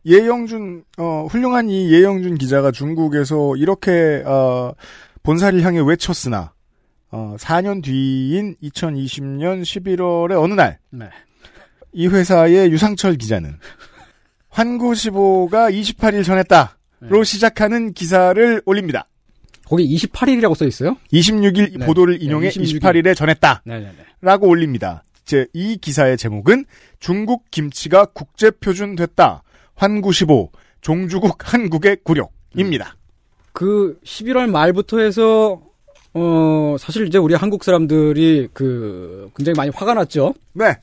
예영준 0.04 0.84
어, 0.98 1.26
훌륭한 1.30 1.70
이 1.70 1.92
예영준 1.92 2.36
기자가 2.36 2.72
중국에서 2.72 3.56
이렇게 3.56 4.22
어, 4.26 4.72
본사를 5.22 5.62
향해 5.62 5.80
외쳤으나 5.80 6.52
어, 7.10 7.36
4년 7.38 7.82
뒤인 7.82 8.56
2020년 8.62 9.62
11월의 9.62 10.42
어느 10.42 10.54
날이 10.54 10.74
네. 10.90 11.08
회사의 11.96 12.70
유상철 12.70 13.14
기자는 13.14 13.56
환구시보가 14.50 15.70
28일 15.70 16.24
전했다로 16.24 17.24
시작하는 17.24 17.92
기사를 17.92 18.62
올립니다. 18.66 19.06
거기 19.68 19.86
28일이라고 19.94 20.54
써 20.54 20.66
있어요? 20.66 20.96
26일 21.12 21.78
네. 21.78 21.86
보도를 21.86 22.18
네, 22.18 22.24
인용해 22.24 22.48
26일. 22.48 22.80
28일에 22.80 23.14
전했다. 23.14 23.62
네네네. 23.64 23.92
라고 24.22 24.48
올립니다. 24.48 25.02
제, 25.24 25.46
이 25.52 25.76
기사의 25.76 26.16
제목은 26.16 26.64
중국 27.00 27.50
김치가 27.50 28.06
국제 28.06 28.50
표준됐다. 28.50 29.42
환구시보 29.74 30.50
종주국 30.80 31.36
한국의 31.52 31.98
굴욕입니다. 32.02 32.96
그 33.52 33.98
11월 34.04 34.48
말부터 34.48 35.00
해서 35.00 35.60
어 36.14 36.76
사실 36.78 37.06
이제 37.06 37.18
우리 37.18 37.34
한국 37.34 37.62
사람들이 37.62 38.48
그 38.52 39.30
굉장히 39.36 39.56
많이 39.56 39.70
화가 39.70 39.94
났죠. 39.94 40.34
네. 40.54 40.76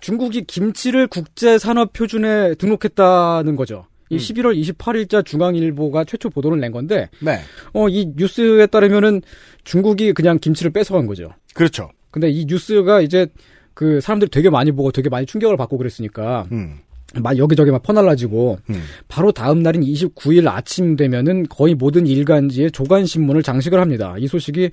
중국이 0.00 0.44
김치를 0.44 1.06
국제 1.06 1.58
산업 1.58 1.92
표준에 1.92 2.54
등록했다는 2.54 3.56
거죠. 3.56 3.86
이 4.10 4.16
11월 4.16 4.56
28일자 4.76 5.24
중앙일보가 5.24 6.04
최초 6.04 6.30
보도를 6.30 6.60
낸 6.60 6.70
건데 6.72 7.08
네. 7.20 7.40
어 7.72 7.88
이 7.88 8.12
뉴스에 8.16 8.66
따르면은 8.66 9.22
중국이 9.64 10.12
그냥 10.12 10.38
김치를 10.38 10.70
뺏어간 10.72 11.06
거죠. 11.06 11.30
그렇죠. 11.54 11.90
근데 12.10 12.28
이 12.30 12.44
뉴스가 12.46 13.00
이제 13.00 13.26
그 13.74 14.00
사람들이 14.00 14.30
되게 14.30 14.48
많이 14.50 14.72
보고 14.72 14.90
되게 14.90 15.08
많이 15.08 15.26
충격을 15.26 15.56
받고 15.56 15.76
그랬으니까 15.78 16.46
음. 16.52 16.78
막 17.22 17.38
여기저기 17.38 17.70
막 17.70 17.82
퍼날라지고 17.82 18.58
음. 18.70 18.82
바로 19.08 19.32
다음 19.32 19.62
날인 19.62 19.82
29일 19.82 20.48
아침 20.48 20.96
되면은 20.96 21.46
거의 21.48 21.74
모든 21.74 22.06
일간지에 22.06 22.70
조간 22.70 23.06
신문을 23.06 23.42
장식을 23.42 23.78
합니다. 23.80 24.16
이 24.18 24.26
소식이 24.26 24.70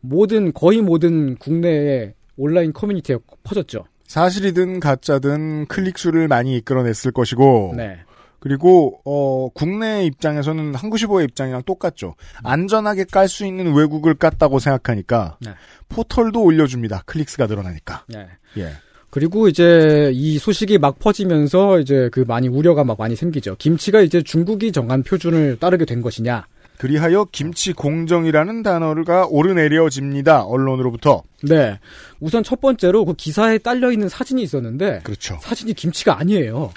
모든 0.00 0.52
거의 0.52 0.80
모든 0.82 1.36
국내의 1.36 2.14
온라인 2.36 2.72
커뮤니티에 2.72 3.16
퍼졌죠. 3.44 3.84
사실이든 4.06 4.80
가짜든 4.80 5.66
클릭 5.66 5.98
수를 5.98 6.28
많이 6.28 6.56
이끌어냈을 6.58 7.12
것이고 7.12 7.74
네. 7.76 7.98
그리고 8.46 9.00
어 9.04 9.48
국내 9.52 10.04
입장에서는 10.04 10.76
한구시보의 10.76 11.24
입장이랑 11.24 11.64
똑같죠. 11.64 12.14
안전하게 12.44 13.02
깔 13.10 13.26
수 13.26 13.44
있는 13.44 13.74
외국을 13.74 14.14
깠다고 14.14 14.60
생각하니까 14.60 15.36
네. 15.40 15.50
포털도 15.88 16.44
올려줍니다. 16.44 17.02
클릭수가 17.06 17.48
늘어나니까. 17.48 18.04
네. 18.06 18.28
예. 18.58 18.70
그리고 19.10 19.48
이제 19.48 20.12
이 20.14 20.38
소식이 20.38 20.78
막 20.78 21.00
퍼지면서 21.00 21.80
이제 21.80 22.08
그 22.12 22.20
많이 22.20 22.46
우려가 22.46 22.84
막 22.84 22.96
많이 22.98 23.16
생기죠. 23.16 23.56
김치가 23.58 24.00
이제 24.00 24.22
중국이 24.22 24.70
정한 24.70 25.02
표준을 25.02 25.58
따르게 25.58 25.84
된 25.84 26.00
것이냐. 26.00 26.46
그리하여 26.78 27.26
김치 27.32 27.72
공정이라는 27.72 28.62
단어가 28.62 29.26
오르내려집니다. 29.26 30.44
언론으로부터. 30.44 31.24
네. 31.42 31.80
우선 32.20 32.44
첫 32.44 32.60
번째로 32.60 33.04
그 33.06 33.14
기사에 33.14 33.58
딸려 33.58 33.90
있는 33.90 34.08
사진이 34.08 34.40
있었는데 34.40 35.00
그렇죠. 35.02 35.36
사진이 35.40 35.74
김치가 35.74 36.16
아니에요. 36.20 36.70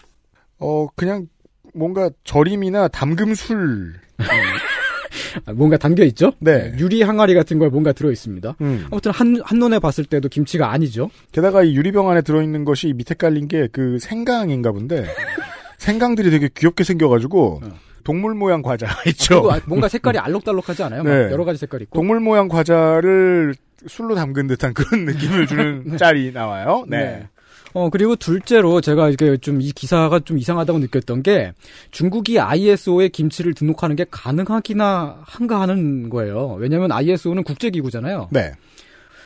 어 0.57 0.87
그냥 0.95 1.27
뭔가 1.73 2.09
절임이나 2.23 2.87
담금술. 2.89 3.93
아, 5.45 5.53
뭔가 5.53 5.77
담겨 5.77 6.03
있죠? 6.05 6.31
네. 6.39 6.73
유리 6.77 7.01
항아리 7.01 7.33
같은 7.33 7.59
걸 7.59 7.69
뭔가 7.69 7.91
들어 7.91 8.11
있습니다. 8.11 8.55
음. 8.61 8.85
아무튼 8.91 9.11
한 9.11 9.39
한눈에 9.43 9.79
봤을 9.79 10.05
때도 10.05 10.27
김치가 10.29 10.71
아니죠. 10.71 11.09
게다가 11.31 11.63
이 11.63 11.75
유리병 11.75 12.09
안에 12.09 12.21
들어 12.21 12.41
있는 12.41 12.65
것이 12.65 12.93
밑에 12.93 13.13
깔린 13.15 13.47
게 13.47 13.67
그 13.71 13.97
생강인가 13.99 14.71
본데 14.71 15.05
생강들이 15.77 16.31
되게 16.31 16.49
귀엽게 16.55 16.83
생겨가지고 16.83 17.61
동물 18.03 18.33
모양 18.33 18.61
과자 18.61 18.87
있죠. 19.07 19.39
어. 19.39 19.51
아- 19.53 19.59
뭔가 19.67 19.87
색깔이 19.87 20.17
알록달록하지 20.17 20.83
않아요? 20.83 21.03
막 21.03 21.09
네. 21.11 21.31
여러 21.31 21.45
가지 21.45 21.59
색깔 21.59 21.81
있고. 21.83 21.97
동물 21.97 22.19
모양 22.19 22.47
과자를 22.47 23.53
술로 23.87 24.15
담근 24.15 24.47
듯한 24.47 24.73
그런 24.73 25.05
느낌을 25.05 25.47
주는 25.47 25.97
짤이 25.97 26.31
나와요. 26.33 26.85
네. 26.87 27.27
어, 27.73 27.89
그리고 27.89 28.15
둘째로 28.15 28.81
제가 28.81 29.09
이게 29.09 29.37
좀 29.37 29.59
이 29.61 29.71
기사가 29.71 30.19
좀 30.19 30.37
이상하다고 30.37 30.79
느꼈던 30.79 31.21
게 31.23 31.53
중국이 31.91 32.39
ISO에 32.39 33.09
김치를 33.09 33.53
등록하는 33.53 33.95
게 33.95 34.05
가능하기나 34.09 35.19
한가 35.23 35.61
하는 35.61 36.09
거예요. 36.09 36.55
왜냐하면 36.59 36.91
ISO는 36.91 37.43
국제기구잖아요. 37.43 38.29
네. 38.31 38.53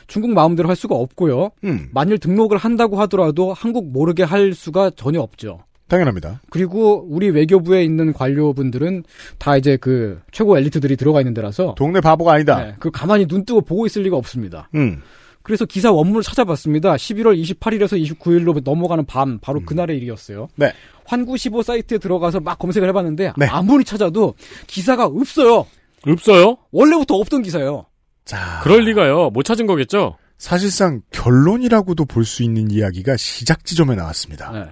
중국 0.06 0.32
마음대로 0.32 0.68
할 0.68 0.76
수가 0.76 0.94
없고요. 0.96 1.50
음, 1.64 1.88
만일 1.92 2.18
등록을 2.18 2.58
한다고 2.58 3.00
하더라도 3.02 3.52
한국 3.54 3.90
모르게 3.90 4.22
할 4.22 4.52
수가 4.52 4.90
전혀 4.96 5.20
없죠. 5.20 5.60
당연합니다. 5.88 6.40
그리고 6.50 7.06
우리 7.08 7.30
외교부에 7.30 7.84
있는 7.84 8.12
관료분들은 8.12 9.04
다 9.38 9.56
이제 9.56 9.76
그 9.76 10.20
최고 10.32 10.58
엘리트들이 10.58 10.96
들어가 10.96 11.20
있는 11.20 11.32
데라서 11.34 11.74
동네 11.76 12.00
바보가 12.00 12.32
아니다. 12.32 12.64
네, 12.64 12.74
그 12.78 12.90
가만히 12.90 13.26
눈 13.26 13.44
뜨고 13.44 13.60
보고 13.60 13.86
있을 13.86 14.02
리가 14.02 14.16
없습니다. 14.16 14.68
음. 14.74 15.00
그래서 15.44 15.66
기사 15.66 15.92
원문을 15.92 16.22
찾아봤습니다. 16.22 16.94
11월 16.96 17.38
28일에서 17.40 18.02
29일로 18.18 18.62
넘어가는 18.64 19.04
밤, 19.04 19.38
바로 19.38 19.60
그날의 19.64 19.98
일이었어요. 19.98 20.48
네. 20.56 20.72
환구15 21.06 21.62
사이트에 21.62 21.98
들어가서 21.98 22.40
막 22.40 22.58
검색을 22.58 22.88
해봤는데 22.88 23.34
네. 23.36 23.46
아무리 23.46 23.84
찾아도 23.84 24.34
기사가 24.66 25.04
없어요. 25.04 25.66
없어요? 26.06 26.56
원래부터 26.72 27.14
없던 27.16 27.42
기사예요. 27.42 27.84
자, 28.24 28.60
그럴 28.62 28.84
리가요. 28.84 29.28
못 29.30 29.42
찾은 29.42 29.66
거겠죠? 29.66 30.16
사실상 30.38 31.02
결론이라고도 31.10 32.06
볼 32.06 32.24
수 32.24 32.42
있는 32.42 32.70
이야기가 32.70 33.18
시작 33.18 33.66
지점에 33.66 33.94
나왔습니다. 33.96 34.50
네. 34.50 34.64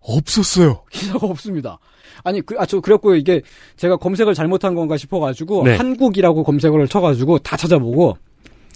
없었어요. 0.00 0.84
기사가 0.90 1.26
없습니다. 1.26 1.78
아니, 2.24 2.40
그, 2.40 2.54
아, 2.58 2.64
저, 2.64 2.80
그랬고, 2.80 3.14
이게, 3.14 3.42
제가 3.76 3.96
검색을 3.96 4.34
잘못한 4.34 4.74
건가 4.74 4.96
싶어가지고, 4.96 5.64
네. 5.64 5.76
한국이라고 5.76 6.44
검색어를 6.44 6.88
쳐가지고, 6.88 7.40
다 7.40 7.56
찾아보고, 7.56 8.16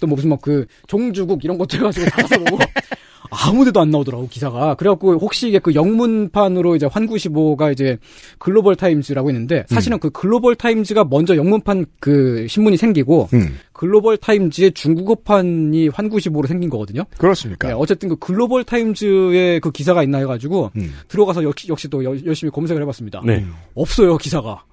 또 0.00 0.06
뭐 0.06 0.14
무슨 0.16 0.30
막 0.30 0.40
그, 0.40 0.66
종주국 0.86 1.44
이런 1.44 1.58
것도 1.58 1.76
해가지고 1.78 2.06
다 2.06 2.22
찾아보고, 2.22 2.58
아무데도 3.32 3.80
안 3.80 3.90
나오더라고 3.90 4.26
기사가. 4.28 4.74
그래갖고 4.74 5.12
혹시 5.14 5.48
이게 5.48 5.60
그 5.60 5.72
영문판으로 5.74 6.74
이제 6.74 6.86
환구시보가 6.86 7.70
이제 7.70 7.96
글로벌 8.38 8.74
타임즈라고 8.74 9.30
있는데 9.30 9.64
사실은 9.68 10.00
그 10.00 10.10
글로벌 10.10 10.56
타임즈가 10.56 11.04
먼저 11.04 11.36
영문판 11.36 11.86
그 12.00 12.46
신문이 12.48 12.76
생기고 12.76 13.28
음. 13.34 13.58
글로벌 13.72 14.16
타임즈의 14.16 14.72
중국어판이 14.72 15.88
환구시보로 15.88 16.48
생긴 16.48 16.70
거거든요. 16.70 17.04
그렇습니까? 17.18 17.68
네, 17.68 17.74
어쨌든 17.74 18.08
그 18.08 18.16
글로벌 18.16 18.64
타임즈에 18.64 19.60
그 19.60 19.70
기사가 19.70 20.02
있나 20.02 20.18
해가지고 20.18 20.72
음. 20.76 20.92
들어가서 21.06 21.44
역시, 21.44 21.68
역시 21.68 21.86
또 21.88 22.02
여- 22.04 22.16
열심히 22.26 22.50
검색을 22.50 22.82
해봤습니다. 22.82 23.22
네. 23.24 23.44
없어요 23.74 24.16
기사가. 24.16 24.64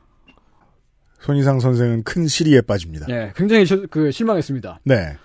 손희상 1.20 1.60
선생은 1.60 2.04
큰 2.04 2.28
시리에 2.28 2.62
빠집니다. 2.62 3.06
예, 3.10 3.32
굉장히 3.36 3.66
시- 3.66 3.86
그 3.90 4.12
실망했습니다. 4.12 4.80
네. 4.86 5.16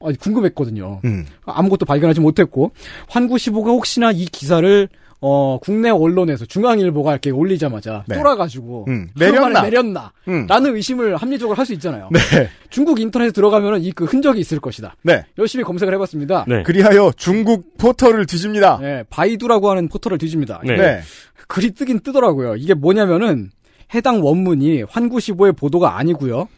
아니, 0.00 0.16
궁금했거든요. 0.16 1.00
음. 1.04 1.26
아무것도 1.44 1.84
발견하지 1.84 2.20
못했고 2.20 2.72
환구시보가 3.08 3.70
혹시나 3.70 4.10
이 4.12 4.24
기사를 4.26 4.88
어 5.20 5.58
국내 5.60 5.90
언론에서 5.90 6.44
중앙일보가 6.46 7.10
이렇게 7.10 7.30
올리자마자 7.30 8.04
네. 8.06 8.14
쫄아가지고 8.14 8.84
음. 8.86 9.08
내렸나? 9.18 9.62
내렸나 9.62 10.12
음. 10.28 10.46
라는 10.46 10.76
의심을 10.76 11.16
합리적으로 11.16 11.56
할 11.56 11.66
수 11.66 11.72
있잖아요. 11.72 12.08
네. 12.12 12.48
중국 12.70 13.00
인터넷에 13.00 13.32
들어가면은 13.32 13.82
이그 13.82 14.04
흔적이 14.04 14.38
있을 14.38 14.60
것이다. 14.60 14.94
네. 15.02 15.24
열심히 15.36 15.64
검색을 15.64 15.92
해봤습니다. 15.94 16.44
네. 16.46 16.62
그리하여 16.62 17.10
중국 17.16 17.76
포털을 17.78 18.26
뒤집니다. 18.26 18.78
네, 18.80 19.02
바이두라고 19.10 19.68
하는 19.68 19.88
포털을 19.88 20.18
뒤집니다. 20.18 20.60
네. 20.64 20.76
네. 20.76 21.00
글이 21.48 21.72
뜨긴 21.72 21.98
뜨더라고요. 21.98 22.54
이게 22.54 22.74
뭐냐면은 22.74 23.50
해당 23.94 24.24
원문이 24.24 24.82
환구시보의 24.82 25.52
보도가 25.52 25.96
아니고요. 25.96 26.48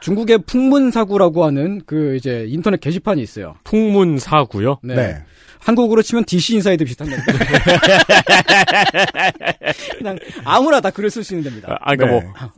중국의 0.00 0.38
풍문사구라고 0.46 1.44
하는 1.44 1.82
그 1.86 2.16
이제 2.16 2.46
인터넷 2.48 2.80
게시판이 2.80 3.22
있어요. 3.22 3.54
풍문사구요? 3.64 4.78
네. 4.82 4.94
네. 4.94 5.16
한국으로 5.60 6.02
치면 6.02 6.24
DC 6.24 6.54
인사이드 6.54 6.84
비슷한 6.84 7.08
데입니다. 7.08 7.32
그냥 9.98 10.18
아무나 10.44 10.80
다 10.80 10.90
글을 10.90 11.10
쓸 11.10 11.22
수 11.22 11.34
있는 11.34 11.44
데입니다. 11.44 11.78
아, 11.80 11.94
그러니까 11.94 12.06
네. 12.06 12.26
뭐 12.26 12.50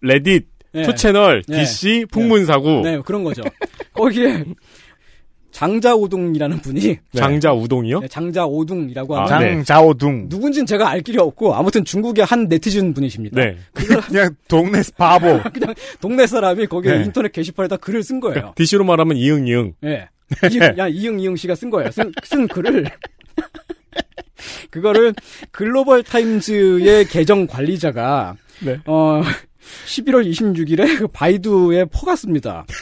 레딧, 0.00 0.46
네. 0.72 0.82
투 0.84 0.94
채널, 0.94 1.42
네. 1.46 1.58
DC, 1.58 2.06
풍문사구, 2.10 2.80
네, 2.82 3.00
그런 3.04 3.24
거죠. 3.24 3.42
거기에 3.92 4.44
장자오둥이라는 5.56 6.58
분이 6.58 6.98
장자 7.16 7.54
우동이요? 7.54 8.00
네, 8.00 8.08
장자오둥이라고 8.08 9.18
아, 9.18 9.24
하는 9.24 9.46
네. 9.46 9.52
장자오둥. 9.54 10.26
누군지는 10.28 10.66
제가 10.66 10.90
알 10.90 11.00
길이 11.00 11.18
없고 11.18 11.54
아무튼 11.54 11.82
중국의 11.82 12.26
한 12.26 12.46
네티즌 12.46 12.92
분이십니다. 12.92 13.40
네. 13.40 13.56
그냥 13.72 14.36
동네 14.48 14.82
바보. 14.98 15.40
그냥 15.50 15.74
동네 15.98 16.26
사람이 16.26 16.66
거기에 16.66 16.98
네. 16.98 17.04
인터넷 17.04 17.32
게시판에다 17.32 17.78
글을 17.78 18.02
쓴 18.02 18.20
거예요. 18.20 18.52
DC로 18.54 18.84
말하면 18.84 19.16
이응 19.16 19.46
이응. 19.46 19.72
예. 19.84 20.08
이응, 20.52 20.74
야, 20.76 20.88
이응, 20.88 21.20
이응 21.20 21.36
씨가 21.36 21.54
쓴 21.54 21.70
거예요. 21.70 21.90
쓴, 21.90 22.12
쓴 22.24 22.46
글을. 22.48 22.84
그거를 24.70 25.14
글로벌 25.52 26.02
타임즈의 26.02 27.06
계정 27.06 27.46
관리자가, 27.46 28.36
네. 28.62 28.78
어, 28.84 29.22
11월 29.86 30.28
26일에 30.30 30.98
그 30.98 31.08
바이두에 31.08 31.84
퍼갔습니다. 31.86 32.64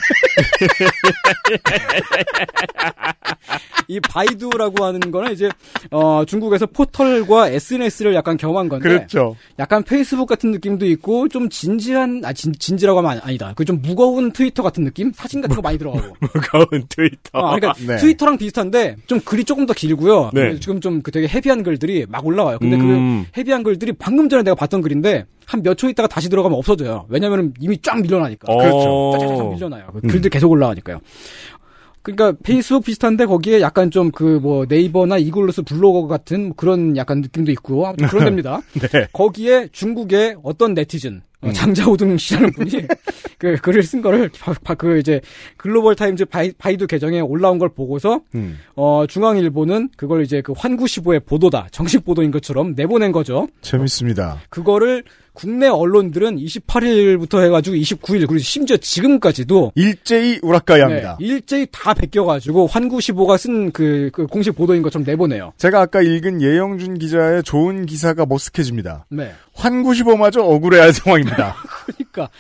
이 3.87 4.01
바이두라고 4.01 4.83
하는 4.83 4.99
거는 5.11 5.33
이제, 5.33 5.51
어, 5.91 6.25
중국에서 6.27 6.65
포털과 6.67 7.51
SNS를 7.51 8.15
약간 8.15 8.39
겸한 8.39 8.71
건데. 8.71 8.89
그렇죠. 8.89 9.37
약간 9.59 9.83
페이스북 9.83 10.25
같은 10.27 10.53
느낌도 10.53 10.87
있고, 10.87 11.29
좀 11.29 11.51
진지한, 11.51 12.23
아, 12.25 12.33
진, 12.33 12.55
진지라고 12.59 12.99
하면 13.01 13.11
아니- 13.13 13.21
아니 13.23 13.39
다. 13.39 13.53
그 13.55 13.65
좀 13.65 13.81
무거운 13.83 14.31
트위터 14.33 14.63
같은 14.63 14.85
느낌? 14.85 15.13
사진 15.15 15.41
같은 15.43 15.57
거 15.57 15.61
많이 15.63 15.77
들어가고. 15.79 16.17
무거운 16.21 16.85
트위터. 16.89 17.39
어, 17.39 17.55
그러니까 17.57 17.73
네. 17.87 17.97
트위터랑 17.97 18.39
비슷한데 18.39 18.97
좀 19.07 19.21
글이 19.21 19.45
조금 19.45 19.67
더 19.67 19.73
길고요. 19.75 20.31
네. 20.33 20.59
지금 20.61 20.81
좀 20.81 21.03
그 21.03 21.11
되게 21.11 21.27
heavy한 21.29 21.63
글들이 21.63 22.07
막 22.09 22.25
올라와요. 22.25 22.59
근데 22.59 22.77
음. 22.77 23.27
그 23.35 23.41
heavy한 23.41 23.63
글들이 23.63 23.93
방금 23.99 24.29
전에 24.31 24.43
내가 24.43 24.55
봤던 24.55 24.81
글인데 24.81 25.27
한 25.47 25.63
몇 25.63 25.77
초 25.77 25.89
있다가 25.89 26.07
다시 26.09 26.29
들어가면 26.29 26.57
없어져요. 26.59 27.07
왜냐면은 27.09 27.53
이미 27.61 27.79
쫙 27.83 28.01
밀려나니까. 28.01 28.53
어. 28.53 28.57
그렇죠. 28.59 29.13
쫙쫙쫙 29.21 29.51
밀려나요. 29.55 29.87
그 29.93 30.01
글들 30.03 30.31
계속 30.31 30.51
올라가니까요. 30.51 31.01
그러니까 32.03 32.39
페이스북 32.43 32.85
비슷한데 32.85 33.25
거기에 33.25 33.61
약간 33.63 33.91
좀 33.91 34.11
그 34.11 34.39
뭐 34.43 34.67
네이버나 34.69 35.17
이글루스 35.19 35.63
블로거 35.63 36.07
같은 36.07 36.53
그런 36.55 36.97
약간 36.99 37.21
느낌도 37.23 37.51
있고 37.53 37.91
그런 38.11 38.25
데입니다. 38.37 38.61
네. 38.75 39.07
거기에 39.13 39.69
중국의 39.73 40.37
어떤 40.43 40.75
네티즌 40.75 41.23
어, 41.41 41.47
음. 41.49 41.53
장자오등 41.53 42.17
씨라는 42.19 42.53
분이 42.53 42.71
그 43.39 43.57
글을 43.57 43.83
쓴 43.83 44.03
거를 44.03 44.31
바- 44.39 44.53
바- 44.63 44.75
그 44.75 44.99
이제 44.99 45.21
글로벌 45.57 45.95
타임즈 45.95 46.27
바이, 46.27 46.53
바이두 46.53 46.87
계정에 46.87 47.21
올라온 47.21 47.59
걸 47.59 47.71
보고서 47.71 48.21
음. 48.35 48.59
어 48.77 49.05
중앙일보는 49.09 49.91
그걸 49.97 50.23
이제 50.23 50.43
그 50.43 50.53
환구시보의 50.55 51.21
보도다 51.21 51.69
정식 51.71 52.05
보도인 52.05 52.31
것처럼 52.31 52.75
내보낸 52.77 53.13
거죠. 53.13 53.47
재밌습니다. 53.63 54.41
그거를 54.51 55.05
국내 55.35 55.67
언론들은 55.67 56.37
28일부터 56.37 57.43
해가지고 57.45 57.77
29일 57.77 58.27
그리고 58.27 58.39
심지어 58.39 58.77
지금까지도 58.77 59.73
일제히 59.75 60.39
우라까이 60.43 60.85
합니다. 60.85 61.17
네, 61.21 61.27
일제히 61.27 61.67
다 61.71 61.93
베껴가지고 61.93 62.69
환구시보가 62.69 63.37
쓴그 63.37 64.13
공식 64.31 64.53
보도인 64.53 64.83
것처럼 64.83 65.05
내보내요. 65.05 65.53
제가 65.59 65.81
아까 65.81 66.01
읽은 66.01 66.41
예영준 66.41 66.99
기자의 66.99 67.43
좋은 67.43 67.85
기사가 67.85 68.25
머쓱해집니다. 68.27 69.03
네. 69.11 69.33
환구시보마저 69.55 70.41
억울해할 70.41 70.93
상황입니다. 70.95 71.57
그러니까 72.13 72.31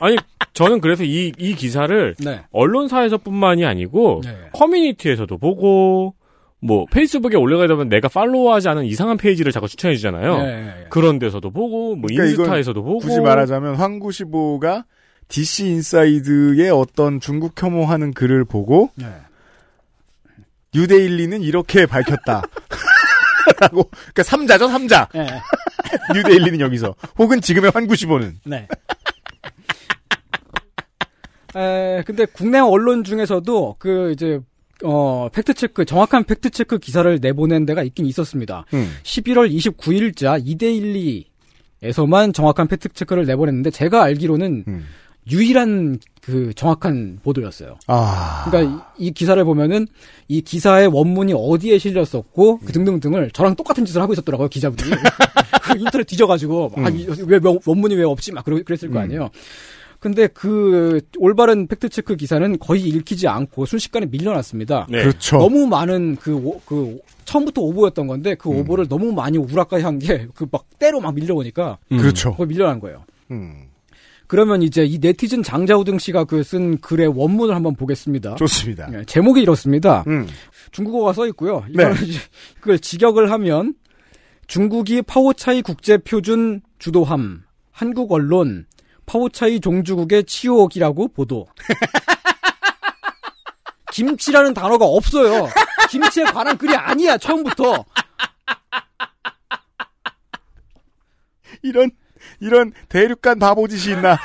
아니, 0.00 0.16
저는 0.52 0.80
그래서 0.80 1.04
이, 1.04 1.32
이 1.38 1.54
기사를 1.54 2.14
네. 2.18 2.42
언론사에서뿐만이 2.52 3.64
아니고 3.64 4.22
네. 4.24 4.36
커뮤니티에서도 4.52 5.38
보고 5.38 6.14
뭐 6.60 6.86
페이스북에 6.90 7.36
올라가다 7.36 7.74
보면 7.74 7.88
내가 7.88 8.08
팔로우하지 8.08 8.68
않은 8.68 8.84
이상한 8.84 9.16
페이지를 9.16 9.52
자꾸 9.52 9.68
추천해 9.68 9.94
주잖아요. 9.94 10.42
네. 10.42 10.86
그런 10.90 11.18
데서도 11.18 11.50
보고 11.50 11.94
뭐 11.94 12.08
그러니까 12.08 12.24
인스타에서도 12.42 12.82
보고 12.82 12.98
굳이 12.98 13.20
말하자면 13.20 13.76
환구시보가 13.76 14.84
DC 15.28 15.66
인사이드의 15.66 16.70
어떤 16.70 17.20
중국 17.20 17.60
혐오하는 17.60 18.12
글을 18.12 18.44
보고 18.44 18.90
네. 18.96 19.06
뉴데일리는 20.74 21.40
이렇게 21.42 21.86
밝혔다. 21.86 22.42
라고 23.60 23.84
그러니까 23.90 24.22
삼자죠 24.24 24.68
삼자. 24.68 25.08
네. 25.14 25.26
뉴데일리는 26.14 26.60
여기서 26.60 26.94
혹은 27.18 27.40
지금의 27.40 27.70
환구시보는 27.72 28.40
네. 28.44 28.66
에, 31.56 32.02
근데 32.04 32.26
국내 32.26 32.58
언론 32.58 33.04
중에서도 33.04 33.76
그 33.78 34.12
이제 34.12 34.40
어 34.84 35.28
팩트 35.32 35.54
체크 35.54 35.84
정확한 35.84 36.24
팩트 36.24 36.50
체크 36.50 36.78
기사를 36.78 37.18
내보낸 37.20 37.66
데가 37.66 37.82
있긴 37.82 38.06
있었습니다. 38.06 38.64
음. 38.74 38.90
11월 39.02 39.50
29일자 39.52 40.40
이데일리에서만 40.44 42.32
정확한 42.32 42.68
팩트 42.68 42.88
체크를 42.90 43.26
내보냈는데 43.26 43.70
제가 43.70 44.02
알기로는 44.04 44.64
음. 44.68 44.86
유일한 45.30 45.98
그 46.22 46.52
정확한 46.54 47.18
보도였어요. 47.22 47.76
아 47.86 48.46
그러니까 48.48 48.82
이, 48.98 49.06
이 49.08 49.10
기사를 49.10 49.42
보면은 49.44 49.86
이 50.26 50.40
기사의 50.40 50.86
원문이 50.88 51.34
어디에 51.36 51.76
실렸었고 51.78 52.58
그 52.60 52.72
등등등을 52.72 53.30
저랑 53.32 53.54
똑같은 53.56 53.84
짓을 53.84 54.00
하고 54.00 54.12
있었더라고요 54.14 54.48
기자분이 54.48 54.90
그 55.64 55.78
인터넷 55.78 56.04
뒤져가지고 56.04 56.72
아, 56.76 56.88
이- 56.88 57.06
왜 57.26 57.38
명- 57.40 57.58
원문이 57.66 57.94
왜 57.96 58.04
없지 58.04 58.32
막 58.32 58.44
그랬을 58.44 58.90
거 58.90 59.00
아니에요. 59.00 59.28
근데 60.00 60.28
그 60.28 61.00
올바른 61.18 61.66
팩트 61.66 61.88
체크 61.88 62.14
기사는 62.14 62.58
거의 62.60 62.82
읽히지 62.88 63.26
않고 63.26 63.66
순식간에 63.66 64.06
밀려났습니다. 64.06 64.86
네. 64.88 65.00
그렇죠. 65.02 65.38
너무 65.38 65.66
많은 65.66 66.16
그, 66.16 66.34
오- 66.36 66.60
그 66.64 66.98
처음부터 67.24 67.60
오보였던 67.62 68.06
건데 68.06 68.34
그 68.36 68.48
오보를 68.48 68.86
너무 68.88 69.12
많이 69.12 69.38
우락가이 69.38 69.82
한 69.82 69.98
게 69.98 70.28
그 70.34 70.46
막 70.50 70.66
때로 70.78 71.00
막 71.00 71.14
밀려오니까 71.14 71.78
음. 71.92 71.98
그렇죠. 71.98 72.32
거의 72.34 72.46
밀려난 72.46 72.78
거예요. 72.80 73.04
음. 73.32 73.64
그러면 74.28 74.62
이제 74.62 74.84
이 74.84 74.98
네티즌 75.00 75.42
장자우등 75.42 75.98
씨가 75.98 76.24
그 76.24 76.44
쓴 76.44 76.78
글의 76.78 77.08
원문을 77.08 77.54
한번 77.54 77.74
보겠습니다. 77.74 78.36
좋습니다. 78.36 78.88
예, 78.92 79.04
제목이 79.04 79.40
이렇습니다. 79.42 80.04
음. 80.06 80.26
중국어가 80.70 81.12
써 81.12 81.26
있고요. 81.28 81.64
네. 81.74 81.82
이걸 81.82 81.94
그걸 82.60 82.78
직역을 82.78 83.30
하면 83.32 83.74
중국이 84.46 85.02
파오차이 85.02 85.62
국제 85.62 85.98
표준 85.98 86.60
주도함 86.78 87.42
한국 87.72 88.12
언론 88.12 88.66
파오차이 89.08 89.60
종주국의 89.60 90.24
치유옥이라고 90.24 91.08
보도. 91.08 91.48
김치라는 93.90 94.54
단어가 94.54 94.84
없어요. 94.84 95.48
김치에 95.90 96.24
관한 96.24 96.58
글이 96.58 96.76
아니야 96.76 97.16
처음부터. 97.16 97.84
이런 101.62 101.90
이런 102.38 102.72
대륙간 102.88 103.38
바보짓이 103.38 103.94
있나? 103.94 104.18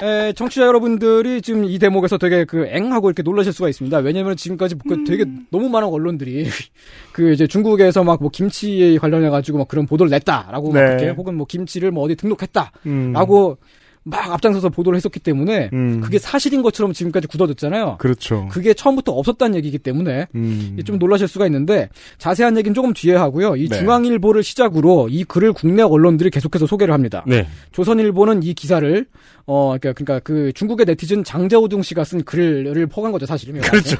에, 0.00 0.32
청취자 0.32 0.66
여러분들이 0.66 1.42
지금 1.42 1.64
이 1.64 1.78
대목에서 1.78 2.16
되게 2.18 2.44
그 2.44 2.66
앵하고 2.66 3.08
이렇게 3.08 3.22
놀라실 3.22 3.52
수가 3.52 3.68
있습니다. 3.68 3.98
왜냐면 3.98 4.36
지금까지 4.36 4.76
그 4.88 5.04
되게 5.04 5.24
너무 5.50 5.68
많은 5.68 5.88
언론들이 5.88 6.46
그 7.12 7.32
이제 7.32 7.46
중국에서 7.46 8.02
막 8.02 8.20
뭐 8.22 8.30
김치에 8.30 8.96
관련해 8.98 9.30
가지고 9.30 9.58
막 9.58 9.68
그런 9.68 9.86
보도를 9.86 10.10
냈다라고 10.10 10.70
막 10.70 10.80
네. 10.80 10.86
그렇게 10.86 11.08
혹은 11.10 11.34
뭐 11.34 11.46
김치를 11.46 11.90
뭐 11.90 12.04
어디 12.04 12.14
등록했다라고 12.14 12.78
음. 12.86 13.56
막 14.04 14.32
앞장서서 14.32 14.68
보도를 14.70 14.96
했었기 14.96 15.20
때문에 15.20 15.70
음. 15.72 16.00
그게 16.00 16.18
사실인 16.18 16.62
것처럼 16.62 16.92
지금까지 16.92 17.28
굳어졌잖아요. 17.28 17.96
그렇죠. 17.98 18.48
그게 18.50 18.74
처음부터 18.74 19.12
없었다는 19.12 19.54
얘기이기 19.56 19.78
때문에 19.78 20.26
음. 20.34 20.76
좀 20.84 20.98
놀라실 20.98 21.28
수가 21.28 21.46
있는데 21.46 21.88
자세한 22.18 22.56
얘기는 22.56 22.74
조금 22.74 22.92
뒤에 22.92 23.14
하고요. 23.14 23.56
이 23.56 23.68
네. 23.68 23.78
중앙일보를 23.78 24.42
시작으로 24.42 25.08
이 25.08 25.24
글을 25.24 25.52
국내 25.52 25.82
언론들이 25.82 26.30
계속해서 26.30 26.66
소개를 26.66 26.92
합니다. 26.92 27.24
네. 27.26 27.46
조선일보는 27.70 28.42
이 28.42 28.54
기사를 28.54 29.06
어 29.46 29.76
그러니까, 29.80 29.92
그러니까 29.92 30.20
그 30.20 30.52
중국의 30.52 30.86
네티즌 30.86 31.24
장자오둥 31.24 31.82
씨가 31.82 32.04
쓴 32.04 32.22
글을 32.24 32.86
퍼간 32.86 33.12
거죠 33.12 33.26
사실은. 33.26 33.60
그렇죠. 33.62 33.96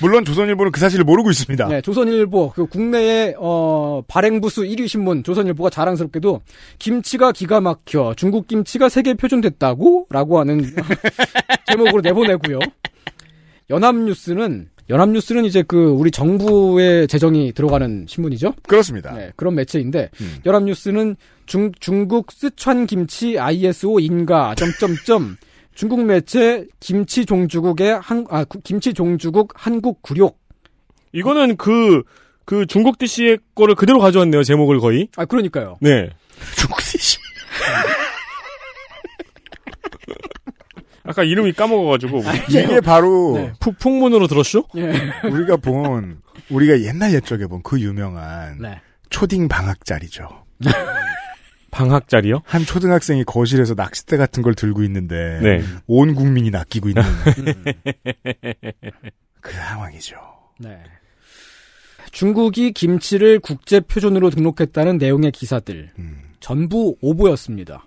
물론 0.00 0.24
조선일보는 0.24 0.72
그 0.72 0.80
사실을 0.80 1.04
모르고 1.04 1.30
있습니다. 1.30 1.68
네, 1.68 1.80
조선일보 1.80 2.52
그 2.54 2.66
국내의 2.66 3.36
어 3.38 4.02
발행부수 4.08 4.62
1위 4.62 4.88
신문 4.88 5.22
조선일보가 5.22 5.70
자랑스럽게도 5.70 6.40
김치가 6.78 7.32
기가 7.32 7.60
막혀 7.60 8.14
중국 8.16 8.46
김치가 8.46 8.88
세계 8.88 9.14
표준 9.14 9.40
됐다고 9.50 10.06
라고 10.10 10.38
하는 10.38 10.60
제목으로 11.68 12.00
내보내고요. 12.02 12.58
연합뉴스는 13.70 14.68
연합뉴스는 14.88 15.44
이제 15.44 15.62
그 15.66 15.76
우리 15.90 16.10
정부의 16.12 17.08
재정이 17.08 17.52
들어가는 17.52 18.06
신문이죠. 18.08 18.54
그렇습니다. 18.68 19.12
네, 19.14 19.32
그런 19.34 19.54
매체인데 19.56 20.10
연합뉴스는 20.44 21.16
중 21.46 21.72
중국 21.80 22.30
쓰촨 22.30 22.86
김치 22.86 23.38
ISO 23.38 23.98
인가 23.98 24.54
점점점 24.54 25.36
중국 25.74 26.04
매체 26.04 26.66
김치 26.78 27.26
종주국의 27.26 27.98
한 28.00 28.24
아 28.30 28.44
김치 28.62 28.94
종주국 28.94 29.52
한국 29.56 30.02
굴욕 30.02 30.38
이거는 31.12 31.56
그, 31.56 32.02
그 32.44 32.66
중국 32.66 32.98
DC의 32.98 33.38
거를 33.54 33.74
그대로 33.74 33.98
가져왔네요, 33.98 34.42
제목을 34.44 34.78
거의. 34.80 35.08
아, 35.16 35.24
그러니까요. 35.24 35.78
네. 35.80 36.10
중국 36.56 36.78
DC. 36.78 37.18
아까 41.04 41.22
이름이 41.22 41.52
까먹어가지고. 41.52 42.22
이게 42.48 42.80
바로 42.80 43.34
네. 43.36 43.52
푹, 43.60 43.78
풍문으로 43.78 44.26
들었쇼? 44.26 44.64
예. 44.76 44.92
우리가 45.28 45.56
본 45.56 46.20
우리가 46.50 46.80
옛날 46.82 47.14
옛적에 47.14 47.46
본 47.46 47.62
그 47.62 47.80
유명한 47.80 48.58
네. 48.60 48.80
초딩 49.10 49.48
방학 49.48 49.84
자리죠. 49.84 50.28
방학 51.70 52.08
자리요? 52.08 52.40
한 52.44 52.64
초등학생이 52.64 53.24
거실에서 53.24 53.74
낚싯대 53.74 54.16
같은 54.16 54.42
걸 54.42 54.54
들고 54.54 54.82
있는데 54.84 55.40
네. 55.42 55.62
온 55.86 56.14
국민이 56.14 56.50
낚이고 56.50 56.88
있는 56.88 57.02
그 59.40 59.52
상황이죠. 59.52 60.16
네. 60.58 60.78
중국이 62.12 62.72
김치를 62.72 63.40
국제 63.40 63.80
표준으로 63.80 64.30
등록했다는 64.30 64.96
내용의 64.98 65.32
기사들 65.32 65.90
전부 66.40 66.96
오보였습니다. 67.00 67.85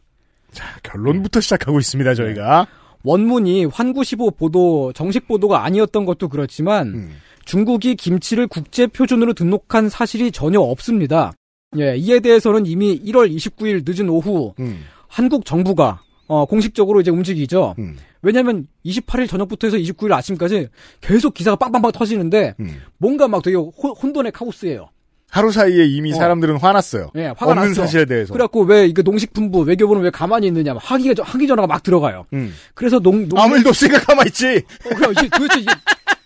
자, 0.52 0.66
결론부터 0.84 1.42
시작하고 1.42 1.80
있습니다, 1.80 2.14
저희가. 2.16 2.68
원문이 3.04 3.66
환구시보 3.66 4.32
보도 4.32 4.92
정식 4.94 5.28
보도가 5.28 5.64
아니었던 5.64 6.06
것도 6.06 6.28
그렇지만 6.28 6.88
음. 6.88 7.12
중국이 7.46 7.96
김치를 7.96 8.48
국제 8.48 8.88
표준으로 8.88 9.34
등록한 9.34 9.90
사실이 9.90 10.32
전혀 10.32 10.60
없습니다. 10.60 11.32
예, 11.78 11.96
이에 11.96 12.20
대해서는 12.20 12.66
이미 12.66 13.00
1월 13.06 13.34
29일 13.34 13.84
늦은 13.88 14.10
오후 14.10 14.54
음. 14.60 14.82
한국 15.08 15.46
정부가 15.46 16.02
어, 16.28 16.46
공식적으로 16.46 17.00
이제 17.02 17.10
움직이죠. 17.10 17.74
음. 17.80 17.98
왜냐하면 18.22 18.68
28일 18.86 19.28
저녁부터 19.30 19.68
해서 19.68 19.78
29일 19.78 20.12
아침까지 20.12 20.68
계속 21.02 21.34
기사가 21.34 21.56
빵빵빵 21.56 21.92
터지는데 21.94 22.54
음. 22.60 22.82
뭔가 22.98 23.28
막 23.28 23.42
되게 23.42 23.56
혼- 23.56 23.72
혼돈의 23.96 24.32
카오스예요. 24.34 24.90
하루 25.32 25.52
사이에 25.52 25.86
이미 25.86 26.12
어. 26.12 26.16
사람들은 26.16 26.58
화났어요. 26.58 27.12
예, 27.16 27.28
화가 27.28 27.52
없는 27.52 27.70
났어. 27.70 27.82
사실에 27.84 28.06
대해서. 28.06 28.34
그래갖고 28.34 28.64
왜 28.64 28.86
이거 28.86 29.02
농식품부 29.02 29.60
외교부는 29.62 30.02
왜 30.02 30.10
가만히 30.10 30.48
있느냐 30.48 30.74
막 30.74 30.82
항의 30.84 31.14
항의 31.22 31.48
전화가 31.48 31.68
막 31.68 31.84
들어가요. 31.84 32.26
음. 32.34 32.54
그래서 32.74 33.00
농, 33.00 33.30
농 33.30 33.40
아무 33.40 33.56
일도 33.58 33.70
없으니까 33.70 34.00
가만히 34.00 34.30
있지. 34.30 34.64
어, 34.86 34.90
그럼 34.96 35.12
이게 35.12 35.30
도대체 35.30 35.60
이게 35.60 35.72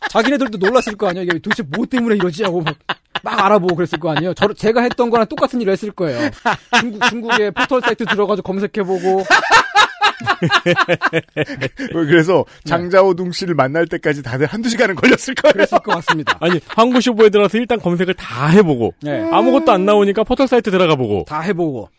자기네들도 0.10 0.58
놀랐을 0.58 0.96
거 0.98 1.08
아니야. 1.08 1.24
이게 1.24 1.39
도대체 1.39 1.63
뭐 1.63 1.86
때문에 1.86 2.16
이러지 2.16 2.44
하고 2.44 2.62
막, 2.62 2.76
막 3.24 3.46
알아보고 3.46 3.76
그랬을 3.76 4.00
거 4.00 4.12
아니에요. 4.12 4.34
저 4.36 4.54
제가 4.54 4.82
했던 4.82 5.10
거랑 5.10 5.28
똑같은 5.28 5.60
일을 5.62 5.74
했을 5.74 5.92
거예요. 5.92 6.30
중국 6.80 7.10
중국의 7.10 7.52
포털 7.52 7.82
사이트 7.82 8.06
들어가서 8.06 8.42
검색해보고 8.42 9.24
그래서 11.92 12.46
장자오둥 12.66 13.32
씨를 13.32 13.56
만날 13.56 13.88
때까지 13.88 14.24
다들 14.24 14.46
한두 14.46 14.70
시간은 14.70 14.96
걸렸을 14.96 15.36
거예요. 15.36 15.54
그랬을 15.54 15.80
것 15.80 15.96
같습니다. 15.96 16.38
아니, 16.39 16.60
한국쇼보에 16.68 17.30
들어가서 17.30 17.58
일단 17.58 17.80
검색을 17.80 18.13
다 18.16 18.48
해보고. 18.48 18.94
네. 19.02 19.28
아무것도 19.32 19.72
안 19.72 19.86
나오니까 19.86 20.24
포털 20.24 20.48
사이트 20.48 20.72
들어가 20.72 20.96
보고. 20.96 21.26
다 21.28 21.42
해보고 21.42 21.89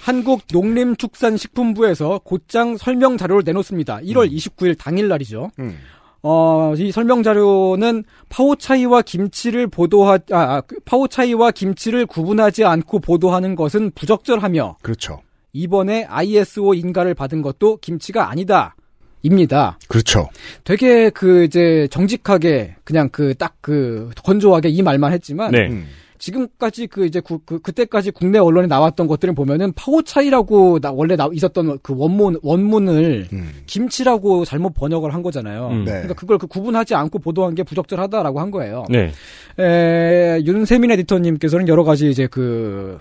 한국 0.00 0.42
농림축산식품부에서 0.50 2.20
곧장 2.24 2.76
설명 2.76 3.16
자료를 3.16 3.42
내놓습니다. 3.44 3.98
1월 3.98 4.32
29일 4.32 4.78
당일 4.78 5.08
날이죠. 5.08 5.50
음. 5.58 5.78
어, 6.22 6.74
이 6.76 6.92
설명 6.92 7.22
자료는 7.22 8.04
파오차이와 8.28 9.02
김치를 9.02 9.66
보도하, 9.68 10.18
아, 10.32 10.38
아, 10.38 10.60
그 10.60 10.78
파오차이와 10.84 11.50
김치를 11.52 12.06
구분하지 12.06 12.64
않고 12.64 13.00
보도하는 13.00 13.56
것은 13.56 13.92
부적절하며, 13.94 14.78
그렇죠. 14.82 15.22
이번에 15.52 16.04
ISO 16.04 16.74
인가를 16.74 17.14
받은 17.14 17.42
것도 17.42 17.78
김치가 17.78 18.30
아니다. 18.30 18.74
입니다. 19.22 19.78
그렇죠. 19.88 20.28
되게 20.64 21.10
그 21.10 21.44
이제 21.44 21.86
정직하게 21.90 22.76
그냥 22.84 23.08
그딱그 23.10 24.10
건조하게 24.24 24.70
이 24.70 24.80
말만 24.82 25.12
했지만 25.12 25.50
네. 25.52 25.68
음. 25.68 25.86
지금까지 26.18 26.86
그 26.86 27.06
이제 27.06 27.20
구- 27.20 27.40
그 27.46 27.60
그때까지 27.60 28.10
국내 28.10 28.38
언론에 28.38 28.66
나왔던 28.66 29.06
것들을 29.06 29.34
보면은 29.34 29.72
파오차이라고 29.72 30.78
나 30.80 30.90
원래 30.92 31.16
나 31.16 31.28
있었던 31.32 31.78
그 31.82 31.94
원문 31.96 32.38
원문을 32.42 33.28
음. 33.32 33.50
김치라고 33.66 34.44
잘못 34.44 34.74
번역을 34.74 35.12
한 35.14 35.22
거잖아요. 35.22 35.68
음. 35.68 35.78
네. 35.84 35.92
그러니까 35.92 36.14
그걸 36.14 36.36
그 36.38 36.46
구분하지 36.46 36.94
않고 36.94 37.18
보도한 37.20 37.54
게 37.54 37.62
부적절하다라고 37.62 38.38
한 38.40 38.50
거예요. 38.50 38.84
네. 38.90 39.12
에, 39.58 40.42
윤세민 40.44 40.90
에디터님께서는 40.90 41.68
여러 41.68 41.84
가지 41.84 42.10
이제 42.10 42.26
그 42.26 42.98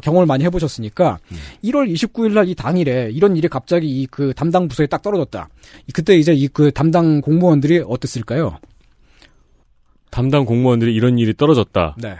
경험을 0.00 0.26
많이 0.26 0.44
해보셨으니까 0.44 1.18
1월 1.64 1.92
29일 1.92 2.32
날 2.32 2.48
이 2.48 2.54
당일에 2.54 3.10
이런 3.12 3.36
일이 3.36 3.46
갑자기 3.48 3.86
이 4.02 4.06
그 4.06 4.32
담당 4.34 4.66
부서에 4.68 4.86
딱 4.86 5.02
떨어졌다. 5.02 5.48
이- 5.86 5.92
그때 5.92 6.16
이제 6.16 6.32
이 6.32 6.48
그 6.48 6.70
담당 6.72 7.20
공무원들이 7.20 7.84
어땠을까요? 7.86 8.58
담당 10.10 10.44
공무원들이 10.44 10.92
이런 10.94 11.18
일이 11.18 11.34
떨어졌다. 11.36 11.96
네. 11.98 12.16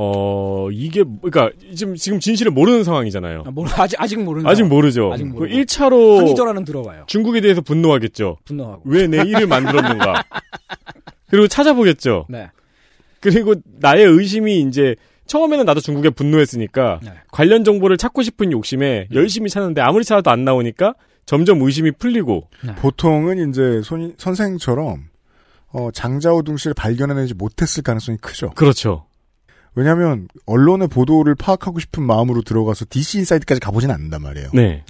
어, 0.00 0.68
이게, 0.70 1.02
그러니까 1.22 1.50
지금, 1.74 1.96
지금 1.96 2.20
진실을 2.20 2.52
모르는 2.52 2.84
상황이잖아요. 2.84 3.42
아, 3.46 3.50
모르, 3.50 3.68
아직 3.74 4.00
아직 4.00 4.22
모르는 4.22 4.48
아직 4.48 4.60
상황. 4.62 4.68
모르죠. 4.76 5.12
아직 5.12 5.24
그 5.24 5.28
모르고. 5.30 5.52
1차로 5.56 6.18
항의 6.18 6.34
전화는 6.36 6.64
들어와요. 6.64 7.04
중국에 7.08 7.40
대해서 7.40 7.60
분노하겠죠. 7.62 8.36
분노하고. 8.44 8.82
왜 8.84 9.08
내 9.08 9.16
일을 9.18 9.48
만들었는가. 9.48 10.22
그리고 11.30 11.48
찾아보겠죠. 11.48 12.26
네. 12.28 12.48
그리고 13.18 13.56
나의 13.80 14.04
의심이 14.04 14.60
이제 14.60 14.94
처음에는 15.28 15.64
나도 15.64 15.80
중국에 15.80 16.10
분노했으니까 16.10 17.00
네. 17.02 17.12
관련 17.30 17.62
정보를 17.62 17.96
찾고 17.96 18.22
싶은 18.22 18.50
욕심에 18.50 19.08
열심히 19.12 19.48
찾는데 19.50 19.80
아무리 19.80 20.04
찾아도 20.04 20.30
안 20.30 20.44
나오니까 20.44 20.94
점점 21.26 21.62
의심이 21.62 21.92
풀리고 21.92 22.48
보통은 22.78 23.50
이제 23.50 23.82
손, 23.82 24.14
선생처럼 24.18 25.04
어, 25.70 25.90
장자오둥 25.92 26.56
씨를 26.56 26.74
발견해내지 26.74 27.34
못했을 27.34 27.82
가능성이 27.82 28.18
크죠. 28.18 28.50
그렇죠. 28.50 29.04
왜냐하면 29.74 30.26
언론의 30.46 30.88
보도를 30.88 31.34
파악하고 31.34 31.78
싶은 31.78 32.02
마음으로 32.02 32.42
들어가서 32.42 32.86
DC 32.88 33.18
인사이트까지 33.18 33.60
가보진 33.60 33.90
않는단 33.90 34.22
말이에요. 34.22 34.50
네. 34.54 34.82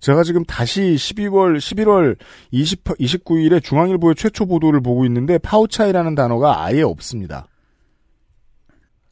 제가 0.00 0.22
지금 0.22 0.44
다시 0.44 0.80
12월 0.96 1.58
11월 1.58 2.16
20, 2.50 2.84
29일에 2.84 3.62
중앙일보의 3.62 4.14
최초 4.14 4.46
보도를 4.46 4.80
보고 4.80 5.04
있는데 5.04 5.38
파우차이라는 5.38 6.14
단어가 6.14 6.62
아예 6.64 6.82
없습니다. 6.82 7.48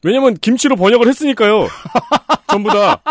왜냐면 0.03 0.35
김치로 0.35 0.75
번역을 0.75 1.07
했으니까요. 1.07 1.67
전부 2.49 2.69
다. 2.69 3.01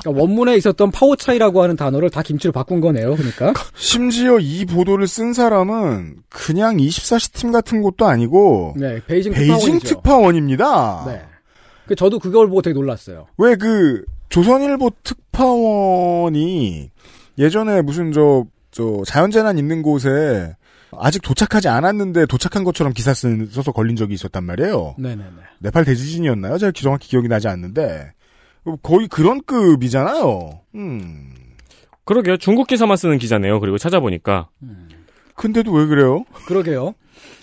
그러니까 0.00 0.10
원문에 0.22 0.56
있었던 0.56 0.90
파오차이라고 0.90 1.62
하는 1.62 1.76
단어를 1.76 2.10
다 2.10 2.22
김치로 2.22 2.52
바꾼 2.52 2.80
거네요. 2.80 3.14
그러니까. 3.16 3.52
심지어 3.76 4.38
이 4.38 4.64
보도를 4.64 5.06
쓴 5.06 5.32
사람은 5.32 6.16
그냥 6.28 6.76
24시 6.76 7.32
팀 7.34 7.52
같은 7.52 7.82
것도 7.82 8.06
아니고 8.06 8.74
네, 8.76 9.00
베이징, 9.06 9.32
베이징. 9.32 9.78
특파원입니다. 9.80 11.04
네. 11.06 11.22
그 11.86 11.94
저도 11.94 12.18
그걸 12.18 12.48
보고 12.48 12.60
되게 12.62 12.74
놀랐어요. 12.74 13.26
왜 13.38 13.54
그 13.56 14.04
조선일보 14.28 14.90
특파원이 15.04 16.90
예전에 17.38 17.80
무슨 17.82 18.12
저, 18.12 18.44
저 18.70 19.02
자연재난 19.06 19.56
있는 19.58 19.80
곳에 19.82 20.54
아직 20.96 21.22
도착하지 21.22 21.68
않았는데 21.68 22.26
도착한 22.26 22.64
것처럼 22.64 22.92
기사 22.92 23.12
쓴, 23.14 23.46
써서 23.46 23.72
걸린 23.72 23.96
적이 23.96 24.14
있었단 24.14 24.44
말이에요. 24.44 24.94
네네네. 24.98 25.30
네팔 25.60 25.84
대지진이었나요? 25.84 26.58
제가 26.58 26.72
정확히 26.72 27.08
기억이 27.08 27.28
나지 27.28 27.48
않는데 27.48 28.12
거의 28.82 29.08
그런 29.08 29.42
급이잖아요. 29.44 30.60
음. 30.74 31.34
그러게요. 32.04 32.36
중국 32.38 32.66
기사만 32.66 32.96
쓰는 32.96 33.18
기자네요. 33.18 33.60
그리고 33.60 33.76
찾아보니까. 33.76 34.48
근데도 35.34 35.72
왜 35.72 35.86
그래요? 35.86 36.24
그러게요. 36.46 36.94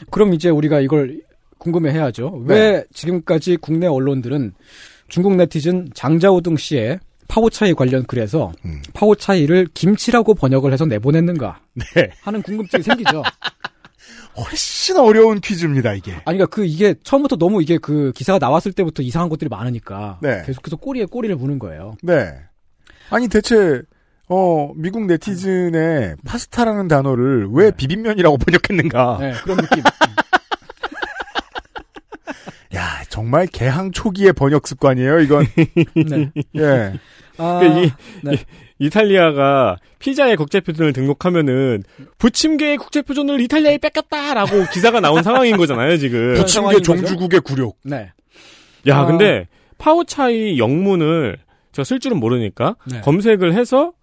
그럼 0.10 0.34
이제 0.34 0.50
우리가 0.50 0.80
이걸 0.80 1.22
궁금해 1.58 1.92
해야죠. 1.92 2.44
왜 2.46 2.84
지금까지 2.94 3.58
국내 3.58 3.88
언론들은 3.88 4.54
중국 5.08 5.36
네티즌 5.36 5.90
장자오 5.94 6.42
등 6.42 6.58
씨의 6.58 7.00
파오차이 7.28 7.74
관련 7.74 8.04
글에서 8.04 8.52
음. 8.66 8.82
파오차이를 8.94 9.68
김치라고 9.74 10.34
번역을 10.36 10.72
해서 10.72 10.86
내보냈는가 10.86 11.60
네. 11.74 12.12
하는 12.22 12.42
궁금증이 12.42 12.84
생기죠. 12.84 13.24
훨씬 14.38 14.98
어려운 14.98 15.40
퀴즈입니다, 15.40 15.94
이게. 15.94 16.12
아니, 16.12 16.38
그러니까 16.38 16.48
그 16.48 16.66
이게 16.66 16.96
처음부터 17.04 17.38
너무 17.38 17.62
이게 17.62 17.78
그 17.78 18.12
기사가 18.14 18.38
나왔을 18.38 18.74
때부터 18.74 19.02
이상한 19.02 19.30
것들이 19.30 19.50
많으니까 19.50 20.20
네. 20.22 20.44
계속해서 20.46 20.76
꼬리에 20.76 21.06
꼬리를 21.06 21.34
무는 21.36 21.58
거예요. 21.58 21.96
네. 22.04 22.34
아니, 23.10 23.28
대체, 23.30 23.82
어, 24.28 24.74
미국 24.76 25.06
네티즌의 25.06 26.18
파스타라는 26.26 26.88
단어를 26.88 27.48
왜 27.52 27.72
비빔면이라고 27.72 28.38
번역했는가. 28.38 29.18
네, 29.22 29.32
그런 29.44 29.58
느낌. 29.58 29.84
야, 33.16 33.18
정말 33.18 33.48
개항 33.48 33.92
초기의 33.92 34.34
번역 34.34 34.68
습관이에요, 34.68 35.20
이건. 35.20 35.46
네. 35.96 36.32
예. 36.58 36.94
아, 37.38 37.60
그러니까 37.60 37.80
이, 37.80 37.92
네. 38.24 38.34
이, 38.34 38.38
이탈리아가 38.80 39.78
피자의 40.00 40.36
국제표준을 40.36 40.92
등록하면은 40.94 41.84
부침개의 42.18 42.78
국제표준을 42.78 43.40
이탈리아에 43.42 43.78
뺏겼다라고 43.78 44.66
기사가 44.72 45.00
나온 45.00 45.24
상황인 45.24 45.56
거잖아요, 45.58 45.98
지금. 45.98 46.36
부침개? 46.36 46.82
종주국의 46.82 47.40
굴욕. 47.42 47.78
네. 47.84 48.12
야, 48.88 49.00
아. 49.00 49.06
근데 49.06 49.48
파오차이 49.78 50.60
영문을 50.60 51.38
제가 51.72 51.84
쓸 51.84 52.00
줄은 52.00 52.20
모르니까 52.20 52.76
네. 52.86 53.02
검색을 53.02 53.54
해서 53.54 53.94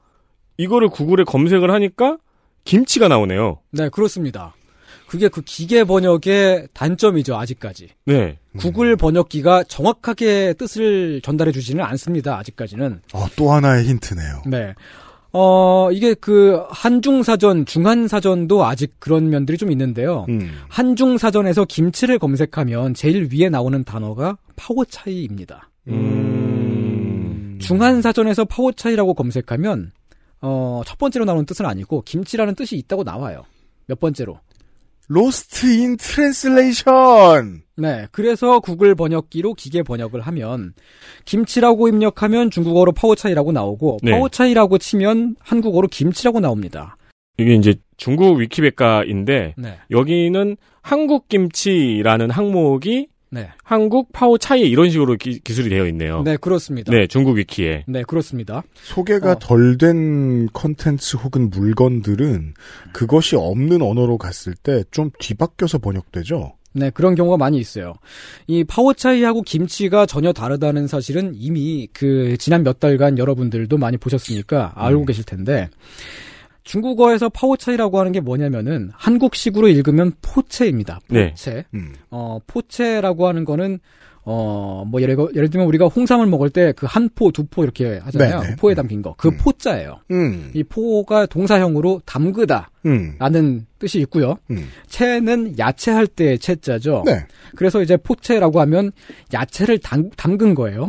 이거를 0.57 0.89
구글에 0.89 1.25
검색을 1.25 1.71
하니까 1.71 2.19
김치가 2.65 3.09
나오네요. 3.09 3.61
네, 3.71 3.89
그렇습니다. 3.89 4.55
그게 5.13 5.29
그 5.29 5.43
기계 5.43 5.85
번역의 5.85 6.69
단점이죠, 6.73 7.37
아직까지. 7.37 7.91
네. 8.07 8.39
구글 8.57 8.97
번역기가 8.97 9.65
정확하게 9.65 10.55
뜻을 10.55 11.21
전달해 11.23 11.53
주지는 11.53 11.85
않습니다, 11.85 12.39
아직까지는. 12.39 13.03
어, 13.13 13.27
또 13.37 13.53
하나의 13.53 13.85
힌트네요. 13.85 14.45
네. 14.47 14.73
어, 15.35 15.91
이게 15.93 16.15
그 16.15 16.63
한중사전, 16.71 17.67
중한사전도 17.67 18.65
아직 18.65 18.95
그런 19.01 19.29
면들이 19.29 19.59
좀 19.59 19.71
있는데요. 19.71 20.25
음. 20.31 20.51
한중사전에서 20.71 21.67
김치를 21.67 22.19
검색하면 22.19 22.95
제일 22.95 23.29
위에 23.31 23.51
나오는 23.51 23.85
단어가 23.85 24.39
파오차이입니다. 24.57 25.69
음. 25.89 27.59
중한사전에서 27.61 28.47
파오차이라고 28.47 29.13
검색하면 29.13 29.93
어, 30.41 30.81
첫 30.87 30.97
번째로 30.97 31.27
나오는 31.27 31.45
뜻은 31.45 31.67
아니고 31.67 32.01
김치라는 32.07 32.55
뜻이 32.55 32.77
있다고 32.77 33.05
나와요. 33.05 33.43
몇 33.87 34.01
번째로. 34.01 34.41
Lost 35.13 35.67
in 35.67 35.99
Translation. 35.99 37.65
네. 37.77 38.07
그래서 38.13 38.61
구글 38.61 38.95
번역기로 38.95 39.53
기계 39.53 39.83
번역을 39.83 40.23
하면 40.23 40.73
김치라고 41.27 41.89
입력하면 41.89 42.51
중국어로 42.51 42.93
파오차이라고 42.93 43.53
나오고 43.53 43.99
네. 44.03 44.13
파오차이라고 44.13 44.79
치면 44.79 45.37
한국어로 45.39 45.89
김치라고 45.89 46.41
나옵니다. 46.41 46.97
이게 47.37 47.55
이제 47.55 47.75
중국 47.99 48.39
위키백과인데 48.39 49.55
네. 49.59 49.79
여기는 49.91 50.57
한국 50.81 51.29
김치라는 51.29 52.31
항목이 52.31 53.09
네. 53.35 53.49
한국 53.65 54.13
파오차이 54.13 54.61
이런 54.61 54.91
식으로 54.91 55.17
기술이 55.17 55.71
되어 55.71 55.87
있네요. 55.87 56.23
네, 56.23 56.37
그렇습니다. 56.37 56.93
네, 56.93 57.07
중국 57.07 57.39
위키에. 57.39 57.85
네, 57.89 58.03
그렇습니다. 58.03 58.63
소개가 58.83 59.33
어. 59.33 59.39
덜된 59.41 60.49
컨텐츠 60.53 61.17
혹은 61.17 61.49
물건들은 61.49 62.53
그것이 62.93 63.37
없는 63.37 63.81
언어로 63.81 64.19
갔을 64.19 64.55
때 64.55 64.85
좀 64.91 65.11
뒤바뀌어서 65.19 65.79
번역되죠. 65.79 66.53
네, 66.75 66.91
그런 66.91 67.15
경우가 67.15 67.37
많이 67.39 67.59
있어요. 67.59 67.95
이 68.47 68.65
파오차이하고 68.65 69.43
김치가 69.43 70.05
전혀 70.07 70.33
다르다는 70.33 70.87
사실은 70.87 71.33
이미 71.35 71.89
그 71.93 72.37
지난 72.39 72.63
몇 72.63 72.81
달간 72.81 73.17
여러분들도 73.19 73.77
많이 73.79 73.97
보셨으니까 73.97 74.73
알고 74.75 75.07
계실 75.07 75.25
텐데 75.25 75.69
중국어에서 76.65 77.29
파오차이라고 77.29 77.99
하는 77.99 78.13
게 78.13 78.21
뭐냐면은 78.21 78.91
한국식으로 78.95 79.69
읽으면 79.69 80.13
포채입니다. 80.23 81.01
네. 81.09 81.31
포채. 81.31 81.65
음. 81.75 81.93
어, 82.11 82.39
포채라고 82.47 83.27
하는 83.27 83.45
거는 83.45 83.81
어, 84.25 84.85
뭐 84.87 85.03
예를, 85.03 85.17
예를 85.35 85.51
들면 85.51 85.67
우리가 85.67 85.87
홍삼을 85.87 86.27
먹을 86.29 86.49
때 86.49 86.73
그 86.75 86.87
한 86.87 87.09
포, 87.13 87.33
두 87.33 87.45
포 87.45 87.65
이렇게 87.65 87.99
하잖아요. 88.05 88.41
네네. 88.41 88.57
포에 88.57 88.73
담긴 88.77 89.03
거. 89.03 89.15
그 89.19 89.29
음. 89.31 89.37
포자예요. 89.37 89.99
음. 90.13 90.53
이 90.55 90.63
포가 90.63 91.27
동사형으로 91.27 92.03
담그다. 92.07 92.71
음. 92.87 93.17
라는 93.19 93.67
뜻이 93.81 93.99
있고요. 94.03 94.37
음. 94.53 94.69
채는 94.87 95.59
야채할 95.59 96.07
때의 96.07 96.39
채자죠. 96.39 97.03
네. 97.05 97.27
그래서 97.57 97.83
이제 97.83 97.97
포체라고 97.97 98.61
하면 98.61 98.93
야채를 99.33 99.79
담, 99.79 100.09
담근 100.11 100.55
거예요. 100.55 100.89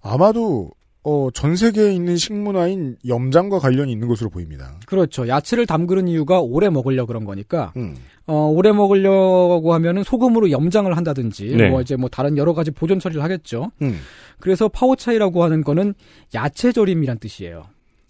아마도 0.00 0.70
어, 1.04 1.28
전 1.34 1.56
세계에 1.56 1.92
있는 1.92 2.16
식문화인 2.16 2.96
염장과 3.06 3.58
관련이 3.58 3.90
있는 3.90 4.06
것으로 4.06 4.30
보입니다. 4.30 4.78
그렇죠. 4.86 5.26
야채를 5.26 5.66
담그는 5.66 6.06
이유가 6.06 6.40
오래 6.40 6.70
먹으려 6.70 7.06
그런 7.06 7.24
거니까 7.24 7.72
음. 7.76 7.96
어, 8.26 8.46
오래 8.46 8.70
먹으려고 8.70 9.74
하면은 9.74 10.04
소금으로 10.04 10.50
염장을 10.52 10.96
한다든지 10.96 11.56
네. 11.56 11.70
뭐 11.70 11.80
이제 11.80 11.96
뭐 11.96 12.08
다른 12.08 12.36
여러 12.36 12.54
가지 12.54 12.70
보존 12.70 13.00
처리를 13.00 13.22
하겠죠. 13.22 13.72
음. 13.82 13.98
그래서 14.38 14.68
파오차이라고 14.68 15.42
하는 15.42 15.64
거는 15.64 15.94
야채 16.34 16.70
절임이란 16.70 17.18
뜻이에요. 17.18 17.64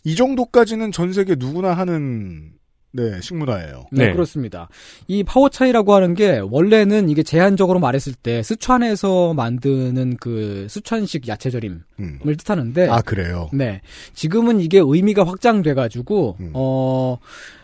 이 0.04 0.14
정도까지는 0.14 0.92
전 0.92 1.12
세계 1.12 1.34
누구나 1.36 1.72
하는 1.72 2.52
네, 2.92 3.20
식문화예요. 3.20 3.86
네, 3.90 4.06
네. 4.06 4.12
그렇습니다. 4.12 4.68
이 5.08 5.24
파오차이라고 5.24 5.94
하는 5.94 6.14
게 6.14 6.40
원래는 6.42 7.08
이게 7.08 7.22
제한적으로 7.22 7.78
말했을 7.78 8.12
때 8.14 8.42
스촨에서 8.42 9.32
만드는 9.34 10.16
그 10.20 10.66
스촨식 10.68 11.26
야채절임을 11.28 11.80
음. 12.00 12.18
뜻하는데 12.24 12.88
아, 12.88 13.00
그래요. 13.00 13.48
네. 13.52 13.80
지금은 14.14 14.60
이게 14.60 14.78
의미가 14.82 15.24
확장돼 15.26 15.74
가지고 15.74 16.36
음. 16.40 16.50
어 16.54 17.16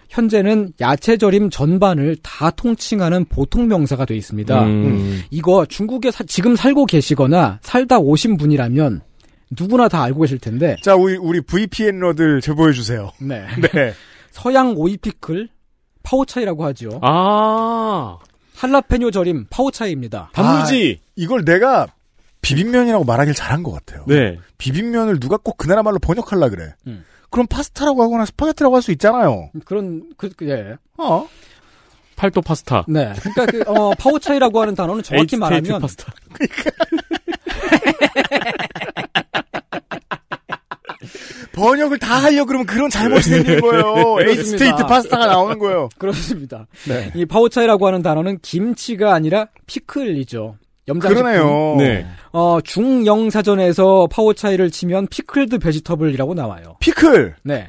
현재는 0.08 0.72
야채절임 0.80 1.50
전반을 1.50 2.16
다 2.22 2.50
통칭하는 2.50 3.26
보통 3.26 3.68
명사가 3.68 4.06
돼 4.06 4.16
있습니다. 4.16 4.64
음. 4.64 5.22
이거 5.30 5.66
중국에 5.66 6.10
사- 6.10 6.24
지금 6.24 6.56
살고 6.56 6.86
계시거나 6.86 7.58
살다 7.60 7.98
오신 7.98 8.38
분이라면 8.38 9.02
누구나 9.58 9.88
다 9.88 10.02
알고 10.02 10.20
계실 10.22 10.38
텐데 10.38 10.76
자, 10.82 10.94
우리, 10.94 11.16
우리 11.16 11.40
VPN러들 11.42 12.40
제보해주세요. 12.40 13.10
네. 13.20 13.44
네. 13.74 13.92
서양 14.40 14.74
오이 14.76 14.96
피클 14.96 15.48
파오차이라고 16.04 16.64
하죠. 16.66 17.00
아, 17.02 18.18
할라페뇨 18.54 19.10
절임 19.10 19.46
파오차이입니다. 19.50 20.30
단무지. 20.32 21.00
이걸 21.16 21.44
내가 21.44 21.88
비빔면이라고 22.40 23.04
말하길 23.04 23.34
잘한 23.34 23.62
것 23.64 23.72
같아요. 23.72 24.04
네. 24.06 24.38
비빔면을 24.58 25.18
누가 25.20 25.36
꼭 25.36 25.56
그 25.58 25.66
나라 25.66 25.82
말로 25.82 25.98
번역하려 25.98 26.48
그래. 26.50 26.74
음. 26.86 27.04
그럼 27.30 27.46
파스타라고 27.48 28.02
하거나 28.02 28.24
스파게티라고 28.24 28.76
할 28.76 28.82
수 28.82 28.92
있잖아요. 28.92 29.50
그런 29.64 30.08
그 30.16 30.30
그, 30.30 30.48
예. 30.48 30.76
어? 30.96 31.28
팔도 32.16 32.40
파스타. 32.42 32.84
네. 32.88 33.12
그러니까 33.20 33.46
그 33.46 33.62
어, 33.66 33.90
파오차이라고 33.98 34.60
하는 34.62 34.74
단어는 34.74 35.02
정확히 35.02 35.36
말하면 35.36 35.80
파스타. 35.80 36.12
번역을 41.52 41.98
다 41.98 42.14
하려 42.16 42.44
그러면 42.44 42.66
그런 42.66 42.90
잘못이 42.90 43.30
생기는 43.30 43.60
거예요. 43.60 44.16
eight 44.28 44.57
state 44.57 44.86
파스타가 44.86 45.26
나오는 45.26 45.58
거예요. 45.58 45.88
그렇습니다. 45.98 46.66
네. 46.86 47.12
이 47.14 47.24
파오차이라고 47.26 47.86
하는 47.86 48.02
단어는 48.02 48.38
김치가 48.42 49.14
아니라 49.14 49.48
피클이죠. 49.66 50.56
염장식품. 50.88 51.22
그러네요. 51.22 51.76
네. 51.76 52.06
어, 52.32 52.60
중영 52.62 53.30
사전에서 53.30 54.08
파오차이를 54.10 54.70
치면 54.70 55.08
pickled 55.08 55.58
vegetable이라고 55.58 56.34
나와요. 56.34 56.76
피클. 56.80 57.36
네. 57.42 57.68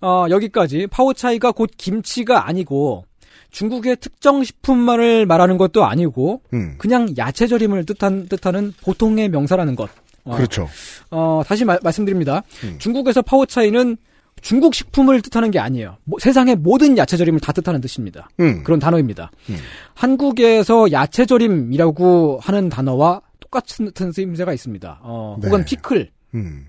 어, 0.00 0.26
여기까지 0.30 0.86
파오차이가 0.90 1.52
곧 1.52 1.70
김치가 1.76 2.48
아니고 2.48 3.04
중국의 3.50 3.96
특정 3.96 4.42
식품만을 4.44 5.26
말하는 5.26 5.58
것도 5.58 5.84
아니고 5.84 6.42
음. 6.52 6.76
그냥 6.78 7.12
야채 7.18 7.46
절임을 7.46 7.84
뜻한 7.84 8.28
뜻하는 8.28 8.72
보통의 8.82 9.28
명사라는 9.28 9.76
것. 9.76 9.90
어, 10.24 10.36
그렇죠. 10.36 10.68
어, 11.10 11.42
다시 11.46 11.64
말, 11.64 11.78
말씀드립니다. 11.82 12.42
음. 12.64 12.76
중국에서 12.78 13.22
파오차이는 13.22 13.96
중국 14.40 14.74
식품을 14.74 15.20
뜻하는 15.22 15.50
게 15.50 15.58
아니에요. 15.58 15.98
뭐, 16.04 16.18
세상의 16.18 16.56
모든 16.56 16.96
야채 16.96 17.16
절임을 17.16 17.40
다 17.40 17.52
뜻하는 17.52 17.80
뜻입니다. 17.80 18.28
음. 18.40 18.62
그런 18.64 18.78
단어입니다. 18.78 19.30
음. 19.50 19.56
한국에서 19.94 20.92
야채 20.92 21.26
절임이라고 21.26 22.40
하는 22.42 22.68
단어와 22.68 23.22
똑같은 23.40 24.12
쓰임새가 24.12 24.52
있습니다. 24.52 25.00
어, 25.02 25.36
네. 25.40 25.48
혹은 25.48 25.64
피클 25.64 26.10
음. 26.34 26.66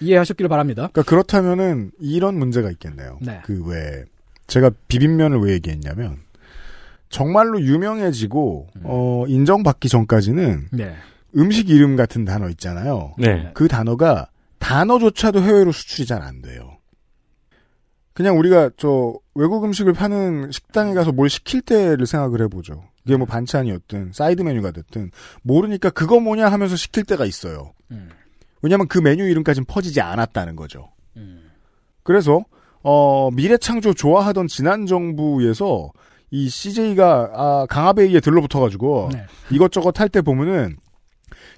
이해하셨기를 0.00 0.48
바랍니다. 0.48 0.88
그러니까 0.92 1.02
그렇다면은 1.08 1.92
이런 2.00 2.38
문제가 2.38 2.70
있겠네요. 2.70 3.18
네. 3.20 3.40
그왜 3.44 4.04
제가 4.46 4.70
비빔면을 4.88 5.40
왜 5.40 5.52
얘기했냐면 5.52 6.18
정말로 7.08 7.60
유명해지고 7.60 8.68
어 8.82 9.24
인정받기 9.28 9.88
전까지는 9.88 10.68
네. 10.72 10.94
음식 11.36 11.68
이름 11.70 11.96
같은 11.96 12.24
단어 12.24 12.48
있잖아요. 12.50 13.14
네. 13.18 13.50
그 13.54 13.68
단어가 13.68 14.28
단어조차도 14.58 15.40
해외로 15.42 15.72
수출이 15.72 16.06
잘 16.06 16.22
안 16.22 16.40
돼요. 16.42 16.78
그냥 18.12 18.38
우리가 18.38 18.70
저 18.76 19.12
외국 19.34 19.64
음식을 19.64 19.92
파는 19.92 20.52
식당에 20.52 20.94
가서 20.94 21.10
뭘 21.10 21.28
시킬 21.28 21.60
때를 21.62 22.06
생각을 22.06 22.40
해보죠. 22.42 22.84
이게 23.04 23.16
뭐 23.16 23.26
반찬이었든 23.26 24.12
사이드 24.12 24.42
메뉴가 24.42 24.70
됐든 24.70 25.10
모르니까 25.42 25.90
그거 25.90 26.20
뭐냐 26.20 26.48
하면서 26.48 26.76
시킬 26.76 27.04
때가 27.04 27.24
있어요. 27.24 27.72
음. 27.90 28.08
왜냐하면 28.62 28.86
그 28.86 28.98
메뉴 28.98 29.24
이름까지는 29.28 29.66
퍼지지 29.66 30.00
않았다는 30.00 30.54
거죠. 30.56 30.90
그래서 32.04 32.44
어, 32.82 33.30
미래창조 33.32 33.94
좋아하던 33.94 34.46
지난 34.46 34.86
정부에서 34.86 35.90
이 36.30 36.48
CJ가 36.48 37.30
아, 37.34 37.66
강화베이에 37.68 38.20
들러붙어가지고 38.20 39.10
네. 39.12 39.26
이것저것 39.50 39.98
할 40.00 40.08
때 40.08 40.20
보면은 40.22 40.76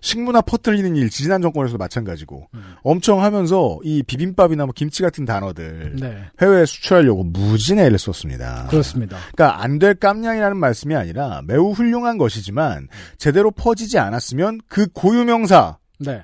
식문화 0.01 0.41
퍼뜨리는 0.41 0.97
일 0.97 1.11
지난 1.11 1.41
정권에서도 1.43 1.79
마찬가지고 1.79 2.49
엄청 2.83 3.23
하면서 3.23 3.79
이 3.83 4.03
비빔밥이나 4.03 4.65
뭐 4.67 4.73
김치 4.77 5.03
같은 5.03 5.25
단어들 5.25 5.97
네. 6.01 6.17
해외에 6.41 6.65
수출하려고 6.67 7.25
무진 7.25 7.79
애를 7.79 7.99
썼습니다. 7.99 8.67
그렇습니다. 8.71 9.17
그러니까 9.35 9.63
안 9.63 9.77
될 9.79 9.95
깜냥이라는 9.95 10.57
말씀이 10.57 10.95
아니라 10.97 11.43
매우 11.47 11.73
훌륭한 11.73 12.17
것이지만 12.19 12.89
제대로 13.19 13.51
퍼지지 13.51 13.99
않았으면 13.99 14.61
그 14.69 14.87
고유명사는 14.93 15.75
네. 15.99 16.23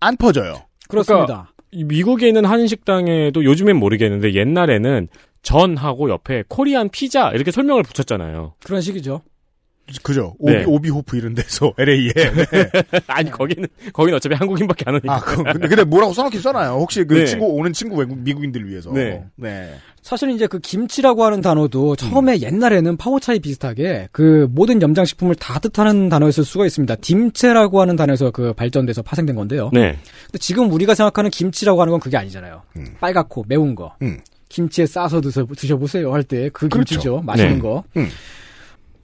안 0.00 0.16
퍼져요. 0.16 0.54
그렇습니다. 0.88 1.26
그러니까 1.26 1.52
이 1.70 1.84
미국에 1.84 2.28
있는 2.28 2.44
한식당에도 2.44 3.44
요즘엔 3.44 3.76
모르겠는데 3.76 4.34
옛날에는 4.34 5.08
전하고 5.42 6.08
옆에 6.08 6.44
코리안 6.48 6.88
피자 6.88 7.30
이렇게 7.30 7.50
설명을 7.50 7.82
붙였잖아요. 7.82 8.54
그런 8.64 8.80
식이죠. 8.80 9.20
그죠? 10.02 10.34
오비, 10.38 10.52
네. 10.52 10.64
오비호프 10.64 11.16
이런 11.16 11.34
데서 11.34 11.72
LA에. 11.78 12.12
네. 12.14 12.70
아니 13.06 13.30
거기는 13.30 13.68
거기는 13.92 14.16
어차피 14.16 14.34
한국인밖에 14.34 14.84
안 14.86 14.94
오니까. 14.94 15.14
아, 15.14 15.20
그, 15.20 15.42
근데, 15.42 15.68
근데 15.68 15.84
뭐라고 15.84 16.12
써놓긴 16.14 16.40
써놔요. 16.40 16.70
혹시 16.72 17.04
그 17.04 17.14
네. 17.14 17.26
친구, 17.26 17.46
오는 17.46 17.72
친구 17.72 17.96
외국, 17.96 18.18
미국인들 18.18 18.68
위해서. 18.68 18.90
네. 18.92 19.24
네. 19.36 19.74
사실 20.02 20.30
이제 20.30 20.46
그 20.46 20.58
김치라고 20.58 21.24
하는 21.24 21.40
단어도 21.40 21.96
처음에 21.96 22.40
옛날에는 22.40 22.96
파워차이 22.96 23.40
비슷하게 23.40 24.08
그 24.12 24.46
모든 24.50 24.80
염장식품을 24.82 25.34
다 25.36 25.58
뜻하는 25.58 26.08
단어였을 26.08 26.44
수가 26.44 26.66
있습니다. 26.66 26.96
딤체라고 26.96 27.80
하는 27.80 27.96
단어에서 27.96 28.30
그 28.30 28.52
발전돼서 28.52 29.02
파생된 29.02 29.34
건데요. 29.36 29.70
네. 29.72 29.98
근데 30.26 30.38
지금 30.38 30.70
우리가 30.70 30.94
생각하는 30.94 31.30
김치라고 31.30 31.80
하는 31.80 31.90
건 31.92 32.00
그게 32.00 32.16
아니잖아요. 32.16 32.62
빨갛고 33.00 33.44
매운 33.48 33.74
거. 33.74 33.94
음. 34.02 34.18
김치에 34.48 34.86
싸서 34.86 35.20
드셔, 35.20 35.44
드셔보세요 35.46 36.12
할 36.12 36.22
때그 36.22 36.68
그렇죠. 36.68 36.94
김치죠. 36.94 37.22
맛있는 37.22 37.54
네. 37.54 37.58
거. 37.60 37.84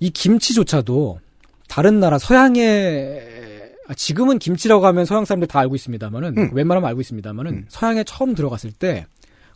음. 0.01 0.05
이 0.05 0.11
김치조차도 0.11 1.21
다른 1.69 2.01
나라 2.01 2.19
서양의 2.19 3.41
아, 3.89 3.95
지금은 3.95 4.39
김치라고 4.39 4.87
하면 4.87 5.05
서양 5.05 5.25
사람들 5.25 5.49
다 5.49 5.59
알고 5.61 5.75
있습니다만은 5.75 6.39
음. 6.39 6.51
웬만하면 6.53 6.89
알고 6.89 7.01
있습니다만은 7.01 7.67
서양에 7.69 8.05
처음 8.05 8.35
들어갔을 8.35 8.73
때 8.73 9.07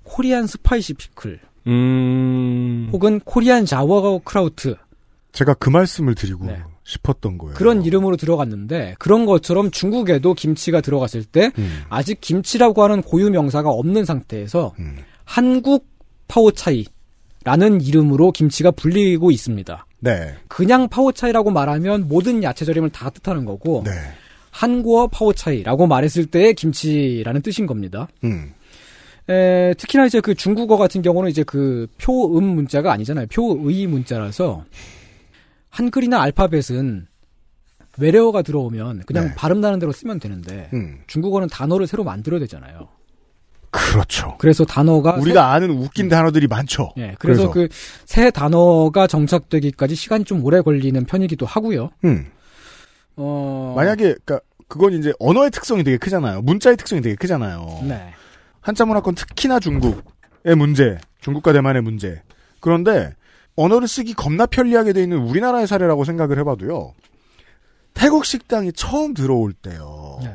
Korean 0.03 0.47
spicy 0.47 0.95
pickle 0.95 1.41
음. 1.67 2.89
혹은 2.93 3.21
Korean 3.21 3.65
Sauerkraut 3.65 4.77
제가 5.33 5.55
그 5.55 5.71
말씀을 5.71 6.15
드리고 6.15 6.47
네. 6.47 6.63
싶었던 6.85 7.39
거예요. 7.39 7.55
그런 7.55 7.83
이름으로 7.83 8.17
들어갔는데 8.17 8.95
그런 8.99 9.27
것처럼 9.27 9.71
중국에도 9.71 10.35
김치가 10.35 10.81
들어갔을 10.81 11.25
때 11.25 11.51
음. 11.59 11.83
아직 11.89 12.21
김치라고 12.21 12.83
하는 12.83 13.03
고유 13.03 13.31
명사가 13.31 13.71
없는 13.71 14.05
상태에서 14.05 14.75
음. 14.79 14.99
한국 15.25 15.89
파오차이라는 16.29 17.81
이름으로 17.81 18.33
김치가 18.33 18.71
불리고 18.71 19.31
있습니다. 19.31 19.87
네. 20.05 20.35
그냥 20.49 20.89
파오차이라고 20.89 21.51
말하면 21.51 22.09
모든 22.09 22.43
야채 22.43 22.67
절임을 22.67 22.91
다 22.91 23.09
뜻하는 23.09 23.47
거고 23.47 23.83
네. 23.87 23.91
한국어 24.51 25.09
파오차이라고 25.09 25.87
말했을 25.87 26.27
때의 26.27 26.55
김치라는 26.55 27.41
뜻인 27.41 27.67
겁니다. 27.67 28.07
음. 28.23 28.53
에, 29.29 29.73
특히나 29.79 30.05
이제 30.05 30.21
그 30.21 30.35
중국어 30.35 30.77
같은 30.77 31.01
경우는 31.01 31.31
이제 31.31 31.43
그 31.43 31.87
표음 31.99 32.45
문자가 32.45 32.93
아니잖아요. 32.93 33.27
표의 33.29 33.87
문자라서 33.87 34.65
한글이나 35.71 36.21
알파벳은 36.21 37.07
외래어가 37.97 38.43
들어오면 38.43 39.05
그냥 39.07 39.29
네. 39.29 39.35
발음 39.35 39.61
나는 39.61 39.79
대로 39.79 39.91
쓰면 39.91 40.21
되는데 40.21 40.69
음. 40.75 40.99
중국어는 41.07 41.49
단어를 41.49 41.87
새로 41.87 42.05
만들어야 42.05 42.41
되잖아요. 42.41 42.89
그렇죠. 43.75 44.37
그래서 44.39 44.65
단어가 44.65 45.17
우리가 45.17 45.53
아는 45.53 45.71
웃긴 45.71 46.09
단어들이 46.09 46.47
많죠. 46.47 46.93
새, 46.97 47.03
예, 47.03 47.15
그래서, 47.19 47.51
그새 47.51 48.31
단어가 48.31 49.09
정착되기까지 49.09 49.97
시간이 49.97 50.25
좀 50.25 50.45
오래 50.45 50.61
걸리는 50.61 51.05
편이기도 51.05 51.45
하고요. 51.45 51.91
음. 52.05 52.27
어 53.17 53.73
만약에, 53.77 54.15
그니까, 54.25 54.41
그건 54.69 54.93
이제 54.93 55.13
언어의 55.19 55.51
특성이 55.51 55.83
되게 55.83 55.97
크잖아요. 55.97 56.43
문자의 56.43 56.77
특성이 56.77 57.01
되게 57.03 57.17
크잖아요. 57.17 57.81
네. 57.89 58.13
한자 58.61 58.85
문화권 58.85 59.17
특히나 59.17 59.59
중국의 59.59 60.55
문제, 60.57 60.99
중국과 61.21 61.53
대만의 61.53 61.83
문제. 61.83 62.23
그런데 62.61 63.13
언어를 63.57 63.89
쓰기 63.89 64.15
겁나 64.15 64.47
편리하게 64.47 64.93
돼 64.93 65.03
있는 65.03 65.19
우리나라의 65.19 65.67
사례라고 65.67 66.05
생각을 66.05 66.39
해봐도요. 66.39 66.95
태국 67.93 68.25
식당이 68.25 68.73
처음 68.73 69.15
들어올 69.15 69.53
때요. 69.53 70.19
네. 70.23 70.35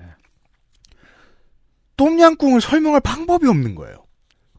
똠양꿍을 1.99 2.62
설명할 2.62 3.01
방법이 3.01 3.45
없는 3.45 3.75
거예요. 3.75 4.05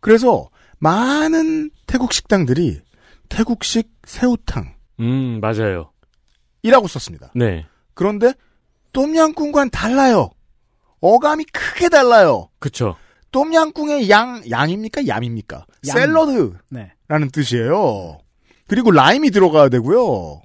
그래서 0.00 0.50
많은 0.79 1.70
태국 1.87 2.12
식당들이 2.12 2.83
태국식 3.31 3.90
새우탕이라고 4.05 4.76
음, 5.00 5.40
맞아요. 5.40 5.90
썼습니다. 6.88 7.33
네. 7.35 7.64
그런데 7.94 8.35
똠양꿍과는 8.92 9.70
달라요. 9.70 10.31
어감이 11.00 11.44
크게 11.44 11.88
달라요. 11.88 12.50
그쵸. 12.59 12.96
똠양꿍의 13.33 14.11
양 14.11 14.42
양입니까? 14.50 15.07
얌입니까? 15.07 15.64
얌. 15.88 15.96
샐러드라는 15.96 16.59
네. 16.68 16.92
뜻이에요. 17.33 18.18
그리고 18.66 18.90
라임이 18.90 19.31
들어가야 19.31 19.70
되고요. 19.70 20.42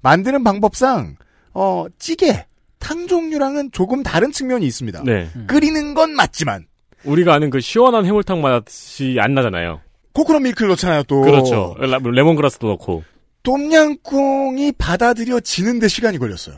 만드는 0.00 0.42
방법상 0.42 1.16
어 1.52 1.84
찌개, 1.98 2.46
탕 2.80 3.06
종류랑은 3.06 3.70
조금 3.72 4.02
다른 4.02 4.32
측면이 4.32 4.66
있습니다. 4.66 5.04
네. 5.04 5.30
끓이는 5.46 5.94
건 5.94 6.14
맞지만 6.14 6.66
우리가 7.04 7.34
아는 7.34 7.50
그 7.50 7.60
시원한 7.60 8.04
해물탕 8.04 8.40
맛이 8.42 9.16
안 9.20 9.34
나잖아요. 9.34 9.80
코코넛 10.12 10.40
밀크를 10.40 10.70
넣잖아요. 10.70 11.04
또 11.04 11.20
그렇죠. 11.20 11.76
레- 11.78 11.86
레몬그라스도 12.02 12.66
넣고. 12.68 13.04
똠양꿍이 13.42 14.72
받아들여지는데 14.72 15.88
시간이 15.88 16.18
걸렸어요. 16.18 16.56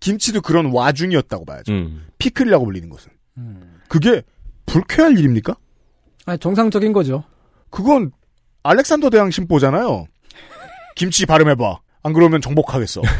김치도 0.00 0.42
그런 0.42 0.66
와중이었다고 0.72 1.44
봐야죠. 1.44 1.72
음. 1.72 2.06
피클이라고 2.18 2.64
불리는 2.64 2.88
것은. 2.90 3.10
음. 3.38 3.80
그게 3.88 4.22
불쾌할 4.66 5.16
일입니까? 5.18 5.56
아니, 6.26 6.38
정상적인 6.38 6.92
거죠. 6.92 7.24
그건 7.70 8.10
알렉산더 8.62 9.10
대왕 9.10 9.30
심보잖아요. 9.30 10.06
김치 10.96 11.24
발음해봐. 11.26 11.78
안 12.04 12.12
그러면 12.12 12.40
정복하겠어. 12.40 13.02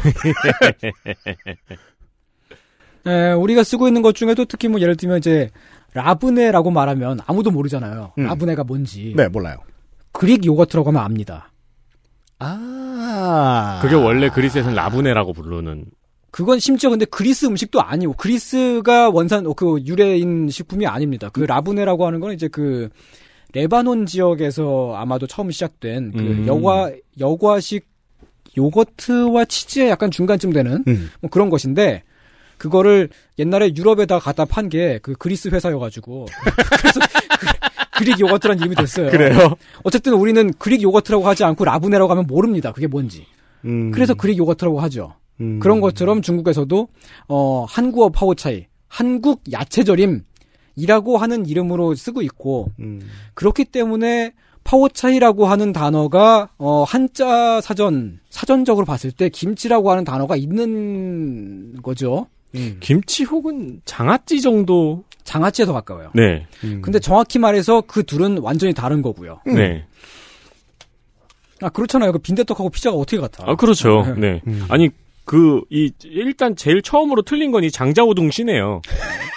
에, 3.07 3.31
우리가 3.33 3.63
쓰고 3.63 3.87
있는 3.87 4.01
것 4.01 4.15
중에도 4.15 4.45
특히 4.45 4.67
뭐 4.67 4.79
예를 4.79 4.95
들면 4.95 5.17
이제 5.17 5.49
라브네라고 5.93 6.71
말하면 6.71 7.19
아무도 7.25 7.51
모르잖아요. 7.51 8.13
음. 8.17 8.23
라브네가 8.23 8.63
뭔지. 8.63 9.13
네, 9.15 9.27
몰라요. 9.27 9.57
그릭 10.11 10.45
요거트라고 10.45 10.89
하면 10.89 11.01
압니다. 11.01 11.51
아. 12.39 13.79
그게 13.81 13.95
원래 13.95 14.29
그리스에서는 14.29 14.75
라브네라고 14.75 15.33
부르는. 15.33 15.85
그건 16.29 16.59
심지어 16.59 16.89
근데 16.91 17.05
그리스 17.05 17.45
음식도 17.45 17.81
아니고 17.81 18.13
그리스가 18.13 19.09
원산 19.09 19.47
어, 19.47 19.53
그 19.53 19.79
유래인 19.85 20.49
식품이 20.49 20.85
아닙니다. 20.85 21.29
그 21.29 21.39
라브네라고 21.41 22.05
하는 22.05 22.19
건 22.19 22.33
이제 22.33 22.47
그 22.49 22.89
레바논 23.53 24.05
지역에서 24.05 24.93
아마도 24.95 25.27
처음 25.27 25.49
시작된 25.49 26.11
그 26.11 26.19
음. 26.19 26.45
여과 26.45 26.91
여과식 27.19 27.94
요거트와 28.57 29.45
치즈의 29.45 29.89
약간 29.89 30.11
중간쯤 30.11 30.53
되는 30.53 30.83
음. 30.87 31.09
뭐 31.21 31.29
그런 31.29 31.49
것인데 31.49 32.03
그거를 32.57 33.09
옛날에 33.37 33.71
유럽에다 33.75 34.19
갖다 34.19 34.45
판 34.45 34.69
게 34.69 34.99
그 35.03 35.13
그리스 35.13 35.49
회사여가지고 35.49 36.25
그래서 36.81 36.99
그릭 37.97 38.19
요거트라는 38.19 38.59
이름이 38.61 38.75
됐어요. 38.75 39.09
그래요? 39.11 39.55
어쨌든 39.83 40.13
우리는 40.13 40.51
그릭 40.59 40.81
요거트라고 40.81 41.27
하지 41.27 41.43
않고 41.43 41.63
라브네라고 41.65 42.11
하면 42.11 42.25
모릅니다. 42.27 42.71
그게 42.71 42.87
뭔지. 42.87 43.25
음. 43.65 43.91
그래서 43.91 44.13
그릭 44.13 44.37
요거트라고 44.37 44.79
하죠. 44.81 45.13
음. 45.41 45.59
그런 45.59 45.81
것처럼 45.81 46.21
중국에서도 46.21 46.87
어 47.27 47.65
한국어 47.67 48.09
파오차이, 48.09 48.67
한국 48.87 49.41
야채절임이라고 49.51 51.17
하는 51.17 51.45
이름으로 51.45 51.95
쓰고 51.95 52.21
있고 52.21 52.71
음. 52.79 53.01
그렇기 53.33 53.65
때문에 53.65 54.33
파워차이라고 54.65 55.45
하는 55.45 55.71
단어가 55.71 56.49
어 56.57 56.83
한자 56.83 57.61
사전 57.61 58.19
사전적으로 58.29 58.85
봤을 58.85 59.11
때 59.11 59.29
김치라고 59.29 59.89
하는 59.91 60.03
단어가 60.03 60.35
있는 60.35 61.81
거죠. 61.81 62.27
음. 62.55 62.77
김치 62.81 63.23
혹은 63.23 63.81
장아찌 63.85 64.41
정도. 64.41 65.03
장아찌에 65.23 65.65
더 65.65 65.73
가까워요. 65.73 66.11
네. 66.13 66.45
음. 66.63 66.81
근데 66.83 66.99
정확히 66.99 67.39
말해서 67.39 67.81
그 67.87 68.03
둘은 68.03 68.37
완전히 68.39 68.73
다른 68.75 69.01
거고요. 69.01 69.39
네. 69.47 69.85
아 71.61 71.69
그렇잖아요. 71.69 72.11
그 72.11 72.19
빈대떡하고 72.19 72.69
피자가 72.69 72.95
어떻게 72.95 73.17
같아? 73.17 73.43
아, 73.47 73.55
그렇죠. 73.55 74.03
네. 74.17 74.41
음. 74.45 74.65
아니, 74.69 74.89
그, 75.23 75.61
이, 75.71 75.91
일단 76.03 76.55
제일 76.55 76.83
처음으로 76.83 77.23
틀린 77.23 77.49
건 77.51 77.63
이 77.63 77.71
장자오동 77.71 78.29
씨네요. 78.29 78.81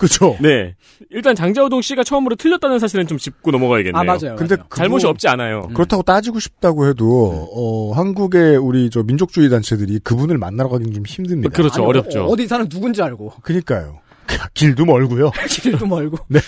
그죠. 0.00 0.34
네. 0.40 0.74
일단 1.10 1.34
장자오동 1.34 1.82
씨가 1.82 2.04
처음으로 2.04 2.34
틀렸다는 2.34 2.78
사실은 2.78 3.06
좀 3.06 3.18
짚고 3.18 3.50
넘어가야겠네요. 3.50 4.00
아 4.00 4.02
맞아요. 4.02 4.34
근데 4.34 4.56
맞아요. 4.56 4.68
잘못이 4.74 5.06
없지 5.06 5.28
않아요. 5.28 5.66
음. 5.68 5.74
그렇다고 5.74 6.02
따지고 6.02 6.40
싶다고 6.40 6.88
해도 6.88 7.48
어, 7.54 7.92
한국의 7.92 8.56
우리 8.56 8.88
저 8.88 9.02
민족주의 9.02 9.50
단체들이 9.50 9.98
그분을 9.98 10.38
만나러 10.38 10.70
가기는 10.70 10.94
좀 10.94 11.04
힘듭니다. 11.06 11.54
그렇죠. 11.54 11.82
아니, 11.82 11.90
어렵죠. 11.90 12.24
어, 12.24 12.34
디 12.34 12.46
사는 12.46 12.66
누군지 12.66 13.02
알고. 13.02 13.34
그러니까요. 13.42 14.00
길도 14.54 14.86
멀고요. 14.86 15.32
길도 15.62 15.86
멀고. 15.86 16.16
네. 16.28 16.40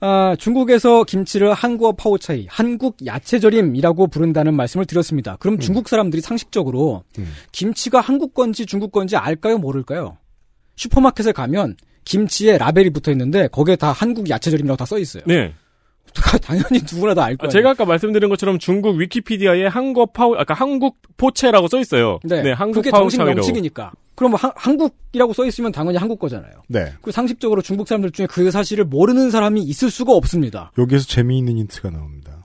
아, 0.00 0.36
중국에서 0.38 1.04
김치를 1.04 1.54
한국어 1.54 1.92
파오차이, 1.92 2.46
한국 2.48 2.98
야채절임이라고 3.04 4.08
부른다는 4.08 4.54
말씀을 4.54 4.84
드렸습니다. 4.84 5.36
그럼 5.40 5.58
중국 5.58 5.88
사람들이 5.88 6.20
상식적으로 6.20 7.04
음. 7.18 7.32
김치가 7.52 8.00
한국 8.00 8.34
건지 8.34 8.66
중국 8.66 8.92
건지 8.92 9.16
알까요, 9.16 9.58
모를까요? 9.58 10.18
슈퍼마켓에 10.76 11.32
가면 11.32 11.76
김치에 12.08 12.56
라벨이 12.58 12.90
붙어 12.90 13.10
있는데 13.12 13.48
거기에 13.48 13.76
다 13.76 13.92
한국 13.92 14.28
야채절임이라고 14.30 14.76
다 14.76 14.86
써 14.86 14.98
있어요. 14.98 15.22
네. 15.26 15.52
당연히 16.42 16.80
누구나 16.90 17.12
다알 17.12 17.34
아, 17.34 17.36
거예요. 17.36 17.50
제가 17.50 17.70
아까 17.70 17.84
말씀드린 17.84 18.30
것처럼 18.30 18.58
중국 18.58 18.96
위키피디아에 18.96 19.66
한국 19.66 20.14
파우, 20.14 20.34
아까 20.36 20.54
한국 20.54 20.96
포체라고 21.18 21.68
써 21.68 21.78
있어요. 21.78 22.18
네, 22.24 22.52
한국 22.52 22.80
그게 22.82 22.90
정식. 22.90 23.22
명칭이니까. 23.22 23.92
그럼 24.14 24.30
뭐 24.32 24.40
한, 24.40 24.50
한국이라고 24.56 25.34
써 25.34 25.44
있으면 25.44 25.70
당연히 25.70 25.98
한국 25.98 26.18
거잖아요. 26.18 26.50
네. 26.68 26.92
그 27.02 27.12
상식적으로 27.12 27.60
중국 27.60 27.86
사람들 27.86 28.10
중에 28.12 28.26
그 28.26 28.50
사실을 28.50 28.86
모르는 28.86 29.30
사람이 29.30 29.60
있을 29.62 29.90
수가 29.90 30.14
없습니다. 30.14 30.72
여기에서 30.78 31.06
재미있는 31.06 31.58
힌트가 31.58 31.90
나옵니다. 31.90 32.37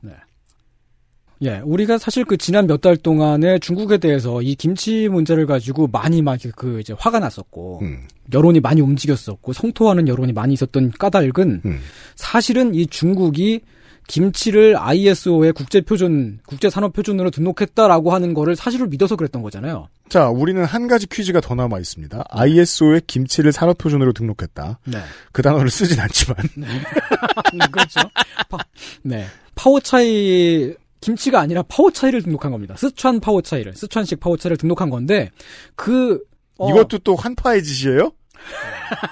예, 1.44 1.62
우리가 1.64 1.98
사실 1.98 2.24
그 2.26 2.38
지난 2.38 2.68
몇 2.68 2.82
달 2.84 2.98
동안에 2.98 3.60
중국에 3.60 3.98
대해서 3.98 4.42
이 4.42 4.56
김치 4.56 5.08
문제를 5.08 5.46
가지고 5.46 5.88
많이 5.88 6.22
막그 6.22 6.80
이제 6.82 6.94
화가 6.98 7.20
났었고 7.20 7.80
음. 7.82 8.04
여론이 8.34 8.60
많이 8.60 8.82
움직였었고 8.82 9.54
성토하는 9.54 10.08
여론이 10.08 10.34
많이 10.34 10.54
있었던 10.54 10.92
까닭은 10.92 11.62
음. 11.66 11.80
사실은 12.16 12.76
이 12.76 12.86
중국이 12.88 13.62
김치를 14.08 14.76
ISO의 14.78 15.54
국제 15.54 15.80
표준, 15.80 16.40
국제 16.46 16.70
산업 16.70 16.92
표준으로 16.92 17.32
등록했다라고 17.32 18.12
하는 18.12 18.34
거를 18.34 18.58
사실을 18.58 18.88
믿어서 18.88 19.16
그랬던 19.16 19.42
거잖아요. 19.42 19.88
자, 20.10 20.28
우리는 20.28 20.62
한 20.66 20.90
가지 20.90 21.08
퀴즈가 21.08 21.40
더 21.40 21.56
남아 21.56 21.80
있습니다. 21.80 22.22
ISO의 22.30 23.02
김치를 23.08 23.54
산업 23.54 23.78
표준으로 23.78 24.12
등록했다. 24.12 24.80
네. 24.88 24.98
그 25.32 25.42
단어를 25.42 25.70
쓰진 25.70 26.02
않지만. 26.02 26.36
네, 26.58 26.68
그렇죠. 27.72 28.02
파, 28.50 28.58
네. 29.04 29.26
파오차이, 29.56 30.74
김치가 31.04 31.40
아니라 31.40 31.64
파오차이를 31.64 32.22
등록한 32.24 32.52
겁니다. 32.52 32.76
스촨 32.78 33.20
파오차이를, 33.20 33.76
스촨식 33.76 34.20
파오차이를 34.20 34.58
등록한 34.58 34.90
건데, 34.90 35.30
그, 35.76 36.22
어, 36.58 36.70
이것도 36.70 37.00
또 37.00 37.16
한파의 37.16 37.64
짓이에요? 37.64 38.12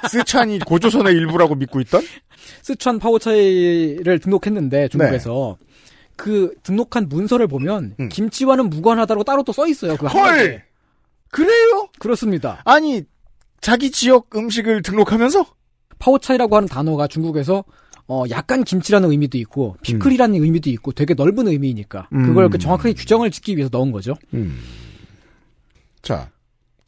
스촨이 0.09 0.59
고조선의 0.59 1.13
일부라고 1.13 1.55
믿고 1.55 1.81
있던? 1.81 2.01
스촨 2.63 2.99
파오차이를 2.99 4.19
등록했는데, 4.19 4.87
중국에서. 4.89 5.57
그 6.17 6.53
등록한 6.63 7.09
문서를 7.09 7.47
보면 7.47 7.95
김치와는 8.09 8.69
무관하다고 8.69 9.23
따로 9.23 9.41
또 9.43 9.51
써 9.53 9.65
있어요. 9.67 9.97
그 9.97 10.05
헐! 10.05 10.21
한마디에. 10.21 10.63
그래요? 11.31 11.87
그렇습니다. 11.99 12.61
아니, 12.65 13.03
자기 13.59 13.89
지역 13.89 14.35
음식을 14.35 14.81
등록하면서? 14.83 15.45
파오차이라고 15.99 16.55
하는 16.55 16.67
단어가 16.67 17.07
중국에서 17.07 17.63
어 18.07 18.23
약간 18.29 18.63
김치라는 18.63 19.11
의미도 19.11 19.37
있고 19.39 19.77
피클이라는 19.81 20.41
의미도 20.41 20.69
있고 20.71 20.91
되게 20.91 21.13
넓은 21.13 21.47
의미이니까 21.47 22.09
음. 22.13 22.25
그걸 22.25 22.49
그 22.49 22.57
정확하게 22.57 22.93
규정을 22.93 23.31
짓기 23.31 23.55
위해서 23.55 23.69
넣은 23.71 23.91
거죠. 23.91 24.15
음. 24.33 24.59
자, 26.01 26.29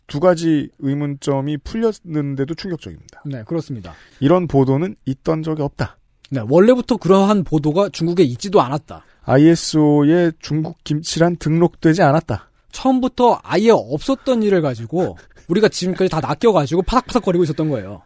두 0.08 0.20
가지 0.20 0.70
의문점이 0.80 1.58
풀렸는데도 1.60 2.56
충격적입니다. 2.56 3.24
네, 3.26 3.44
그렇습니다. 3.46 3.94
이런 4.20 4.48
보도는 4.48 4.96
있던 5.06 5.44
적이 5.44 5.62
없다. 5.62 5.98
네, 6.30 6.42
원래부터 6.48 6.98
그러한 6.98 7.44
보도가 7.44 7.90
중국에 7.90 8.24
있지도 8.24 8.62
않았다. 8.62 9.06
ISO에 9.24 10.32
중국 10.40 10.84
김치란 10.84 11.38
등록되지 11.38 12.02
않았다. 12.02 12.50
처음부터 12.72 13.40
아예 13.44 13.70
없었던 13.70 14.44
일을 14.44 14.62
가지고 14.62 15.18
우리가 15.48 15.70
지금까지 15.70 16.10
다 16.10 16.20
낚여가지고 16.20 16.82
파닥파닥거리고 16.82 17.44
있었던 17.44 17.70
거예요. 17.70 18.02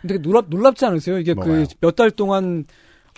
근데 0.00 0.18
놀랍, 0.18 0.46
놀랍지 0.48 0.84
않으세요? 0.86 1.18
이게? 1.18 1.34
그 1.34 1.66
몇 1.80 1.96
달 1.96 2.10
동안 2.10 2.64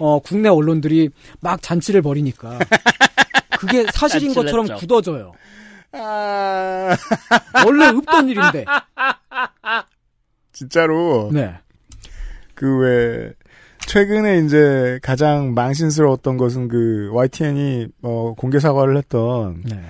어, 0.00 0.18
국내 0.20 0.48
언론들이 0.48 1.10
막 1.40 1.60
잔치를 1.60 2.00
벌이니까 2.02 2.58
그게 3.60 3.84
사실인 3.92 4.32
것처럼 4.34 4.64
했죠. 4.64 4.76
굳어져요. 4.76 5.32
아... 5.92 6.96
원래 7.66 7.86
없던 7.88 8.28
일인데. 8.28 8.64
진짜로. 10.52 11.30
네. 11.32 11.54
그 12.54 12.78
왜, 12.78 13.32
최근에 13.86 14.38
이제 14.38 14.98
가장 15.02 15.54
망신스러웠던 15.54 16.36
것은 16.36 16.68
그 16.68 17.10
YTN이 17.12 17.88
어, 18.02 18.34
공개 18.36 18.58
사과를 18.60 18.96
했던 18.96 19.62
네. 19.64 19.82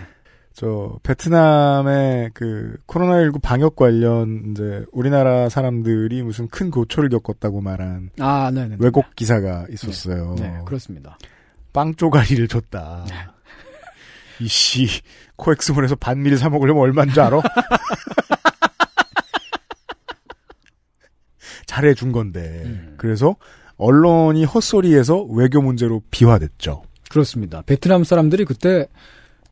저 0.61 0.99
베트남의 1.05 2.33
그 2.35 2.77
코로나19 2.87 3.41
방역 3.41 3.77
관련 3.77 4.51
이제 4.51 4.85
우리나라 4.93 5.49
사람들이 5.49 6.23
무슨 6.23 6.49
큰 6.49 6.71
고초를 6.71 7.09
겪었다고 7.09 7.63
말한 7.63 8.11
아, 8.19 8.51
네네. 8.53 8.77
왜곡 8.79 9.17
기사가 9.17 9.65
있었어요. 9.71 10.35
네, 10.39 10.59
그렇습니다. 10.67 11.17
빵 11.73 11.95
쪼가리를 11.95 12.47
줬다. 12.47 13.07
이씨 14.39 14.87
코엑스몰에서 15.37 15.95
반미를 15.95 16.37
사 16.37 16.51
먹으려면 16.51 16.83
얼마인 16.83 17.09
줄 17.09 17.23
알아? 17.23 17.41
잘해준 21.65 22.13
건데. 22.13 22.65
음. 22.67 22.97
그래서 22.99 23.37
언론이 23.79 24.45
헛소리에서 24.45 25.23
외교 25.23 25.63
문제로 25.63 26.03
비화됐죠. 26.11 26.83
그렇습니다. 27.09 27.63
베트남 27.63 28.05
사람들이 28.05 28.45
그때 28.45 28.89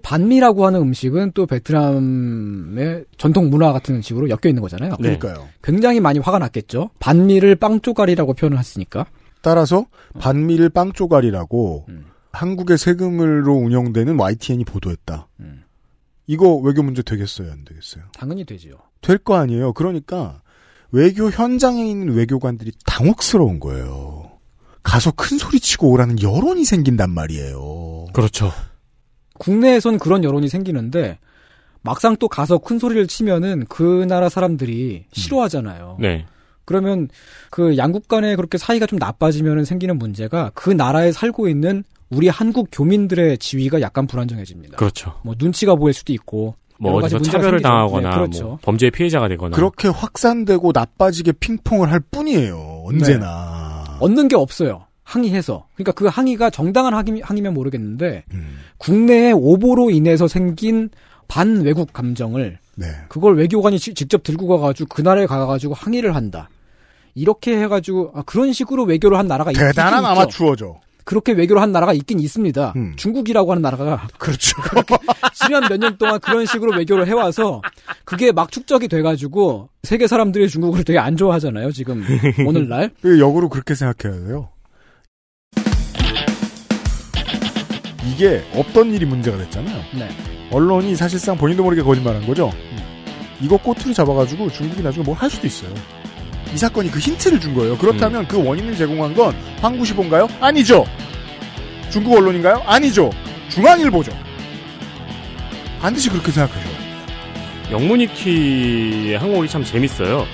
반미라고 0.03 0.65
하는 0.67 0.81
음식은 0.81 1.33
또 1.35 1.47
베트남의 1.47 3.05
전통 3.19 3.51
문화 3.51 3.73
같은 3.73 4.01
식으로 4.03 4.29
엮여 4.31 4.41
있는 4.47 4.63
거잖아요. 4.63 4.91
네. 5.01 5.19
그러니까요. 5.19 5.49
굉장히 5.63 6.01
많이 6.01 6.19
화가 6.19 6.39
났겠죠. 6.39 6.91
반미를 6.99 7.57
빵 7.57 7.81
쪼가리라고 7.81 8.35
표현을 8.35 8.59
했으니까. 8.59 9.07
따라서 9.43 9.87
반미를 10.19 10.69
빵 10.69 10.93
쪼가리라고 10.93 11.87
음. 11.89 12.07
한국의 12.33 12.79
세금으로 12.79 13.55
운영되는 13.55 14.19
YTN이 14.19 14.65
보도했다. 14.65 15.29
음. 15.41 15.63
이거 16.27 16.57
외교 16.57 16.83
문제 16.83 17.03
되겠어요, 17.03 17.51
안 17.51 17.65
되겠어요? 17.65 18.05
당연히 18.19 18.45
되지요. 18.45 18.75
될 19.01 19.19
거 19.19 19.37
아니에요. 19.37 19.73
그러니까 19.73 20.43
외교 20.91 21.31
현장에 21.31 21.89
있는 21.89 22.15
외교관들이 22.15 22.73
당혹스러운 22.85 23.61
거예요. 23.61 24.31
가서 24.83 25.11
큰 25.13 25.39
소리 25.39 25.61
치고 25.61 25.91
오라는 25.91 26.21
여론이 26.23 26.65
생긴단 26.65 27.11
말이에요. 27.11 28.07
그렇죠. 28.13 28.51
국내에선 29.39 29.99
그런 29.99 30.25
여론이 30.25 30.49
생기는데 30.49 31.19
막상 31.83 32.17
또 32.17 32.29
가서 32.29 32.59
큰 32.59 32.79
소리를 32.79 33.07
치면은 33.07 33.65
그 33.69 34.05
나라 34.09 34.29
사람들이 34.29 35.05
싫어하잖아요. 35.13 35.97
네. 36.01 36.27
그러면 36.65 37.09
그 37.51 37.79
양국 37.79 38.09
간에 38.09 38.37
그렇게 38.37 38.59
사이가 38.59 38.87
좀 38.87 38.99
나빠지면 38.99 39.65
생기는 39.65 39.97
문제가 39.99 40.51
그 40.55 40.71
나라에 40.71 41.13
살고 41.13 41.49
있는 41.49 41.83
우리 42.11 42.29
한국 42.29 42.69
교민들의 42.71 43.39
지위가 43.39 43.81
약간 43.81 44.07
불안정해집니다. 44.07 44.77
그렇죠. 44.77 45.15
뭐 45.23 45.35
눈치가 45.39 45.75
보일 45.75 45.95
수도 45.95 46.13
있고 46.13 46.57
뭐 46.79 46.95
어디서 46.95 47.21
차별을 47.21 47.59
생기죠. 47.59 47.69
당하거나 47.69 48.11
네, 48.11 48.17
그렇죠. 48.17 48.45
뭐 48.45 48.59
범죄의 48.63 48.91
피해자가 48.91 49.29
되거나 49.29 49.57
그렇게 49.57 49.89
확산되고 49.89 50.73
나빠지게 50.75 51.33
핑퐁을 51.33 51.91
할 51.91 52.01
뿐이에요. 52.01 52.83
언제나. 52.87 53.99
얻는 54.01 54.29
게 54.29 54.37
없어요. 54.37 54.88
항의해서. 55.09 55.67
그러니까 55.75 55.93
그 55.93 56.07
항의가 56.07 56.51
정당한 56.51 56.93
항의, 56.93 57.23
항의 57.25 57.43
면 57.43 57.55
모르겠는데 57.55 58.25
음. 58.35 58.59
국내의 58.77 59.33
오보로 59.33 59.91
인해서 59.91 60.29
생긴 60.29 60.91
반외국 61.29 61.93
감정을 61.95 62.59
네. 62.77 62.87
그걸 63.09 63.37
외교관이 63.37 63.79
지- 63.79 63.95
직접 63.95 64.23
들고 64.23 64.47
가가지고 64.49 64.89
그 64.95 65.01
나라에 65.03 65.27
가가지고 65.27 65.73
항의를 65.75 66.15
한다. 66.15 66.49
이렇게 67.15 67.59
해가지고 67.61 68.13
아, 68.15 68.23
그런 68.27 68.53
식으로 68.53 68.85
외교를 68.85 69.17
한 69.19 69.27
나라가 69.27 69.51
있- 69.51 69.57
대단한. 69.57 70.05
아마추어죠. 70.05 70.81
그렇게 71.05 71.33
외교를 71.33 71.63
한 71.63 71.73
나라가 71.73 71.95
있긴 71.95 72.21
있습니다. 72.21 72.75
음. 72.77 72.93
중국이라고 72.97 73.51
하는 73.51 73.63
나라가 73.63 74.07
그렇죠. 74.19 74.61
지난 75.33 75.63
몇 75.71 75.79
년 75.79 75.97
동안 75.97 76.21
그런 76.21 76.45
식으로 76.45 76.73
외교를 76.77 77.07
해와서 77.09 77.63
그게 78.05 78.31
막 78.31 78.53
축적이 78.53 78.89
돼가지고 78.89 79.71
세계 79.85 80.07
사람들이 80.07 80.49
중국을 80.51 80.85
되게 80.85 80.99
안 80.99 81.17
좋아하잖아요. 81.17 81.73
지금 81.73 82.05
오늘날. 82.47 82.91
그 83.01 83.19
역으로 83.19 83.49
그렇게 83.49 83.75
생각해야 83.75 84.23
돼요. 84.27 84.51
이게 88.11 88.43
없던 88.55 88.93
일이 88.95 89.05
문제가 89.07 89.37
됐잖아요. 89.39 89.83
네. 89.95 90.09
언론이 90.51 90.95
사실상 90.97 91.37
본인도 91.37 91.63
모르게 91.63 91.83
거짓말한 91.83 92.27
거죠. 92.27 92.51
이거 93.41 93.57
꼬투리 93.57 93.95
잡아가지고 93.95 94.51
중국이 94.51 94.83
나중에 94.83 95.05
뭘 95.05 95.17
할 95.19 95.29
수도 95.31 95.47
있어요. 95.47 95.71
이 96.55 96.57
사건이 96.57 96.91
그 96.91 96.99
힌트를 96.99 97.39
준 97.41 97.55
거예요. 97.55 97.77
그렇다면 97.77 98.27
그 98.27 98.43
원인을 98.43 98.75
제공한 98.77 99.15
건 99.15 99.35
황구시보인가요? 99.61 100.29
아니죠. 100.41 100.85
중국 101.91 102.17
언론인가요? 102.17 102.63
아니죠. 102.67 103.11
중앙일보죠. 103.51 104.13
반드시 105.81 106.09
그렇게 106.09 106.33
생각하죠. 106.33 106.69
영문위키의 107.71 109.19
항목이 109.19 109.49
참 109.49 109.63
재밌어요. 109.63 110.27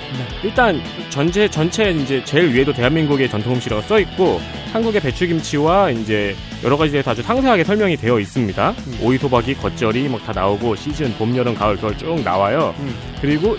일단 0.43 0.81
전체 1.09 1.47
전체 1.49 1.91
이제 1.91 2.23
제일 2.23 2.53
위에도 2.53 2.71
대한민국의 2.73 3.29
전통 3.29 3.53
음식이라고 3.53 3.81
써 3.87 3.99
있고 3.99 4.39
한국의 4.71 5.01
배추김치와 5.01 5.91
이제 5.91 6.35
여러 6.63 6.77
가지에 6.77 6.93
대해서 6.93 7.11
아주 7.11 7.21
상세하게 7.21 7.63
설명이 7.63 7.97
되어 7.97 8.19
있습니다. 8.19 8.73
오이 9.01 9.17
소박이 9.17 9.55
겉절이 9.55 10.07
막 10.09 10.25
다 10.25 10.31
나오고 10.33 10.75
시즌 10.75 11.13
봄 11.17 11.35
여름 11.35 11.53
가을 11.53 11.77
겨울 11.77 11.97
쭉 11.97 12.21
나와요. 12.23 12.73
그리고 13.21 13.57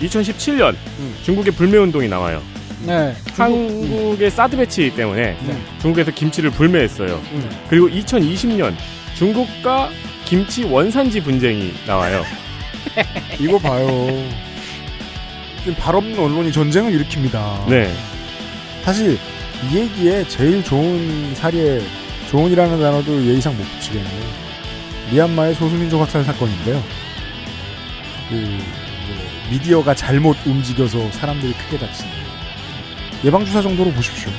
2017년 0.00 0.74
중국의 1.22 1.52
불매 1.54 1.78
운동이 1.78 2.08
나와요. 2.08 2.42
네. 2.86 3.14
한국의 3.36 4.30
사드 4.30 4.56
배치 4.56 4.90
때문에 4.96 5.36
네. 5.46 5.62
중국에서 5.82 6.10
김치를 6.10 6.50
불매했어요. 6.50 7.20
그리고 7.68 7.88
2020년 7.88 8.74
중국과 9.14 9.90
김치 10.24 10.64
원산지 10.64 11.22
분쟁이 11.22 11.74
나와요. 11.86 12.24
이거 13.38 13.58
봐요. 13.58 13.86
지금 15.58 15.74
발 15.74 15.94
없는 15.94 16.18
언론이 16.18 16.52
전쟁을 16.52 16.92
일으킵니다. 16.92 17.68
네. 17.68 17.92
사실 18.82 19.18
이 19.70 19.76
얘기에 19.76 20.26
제일 20.28 20.64
좋은 20.64 21.34
사례, 21.34 21.80
좋은이라는 22.30 22.80
단어도 22.80 23.26
예의상 23.26 23.56
못 23.56 23.62
붙이겠네요. 23.74 24.50
미얀마의 25.10 25.54
소수민족 25.54 26.00
학살 26.00 26.24
사건인데요. 26.24 26.82
그 28.28 28.34
뭐, 28.34 29.50
미디어가 29.50 29.94
잘못 29.94 30.36
움직여서 30.46 31.10
사람들이 31.12 31.52
크게 31.52 31.78
다치는 31.78 32.10
예방주사 33.24 33.60
정도로 33.60 33.90
보십시오. 33.92 34.30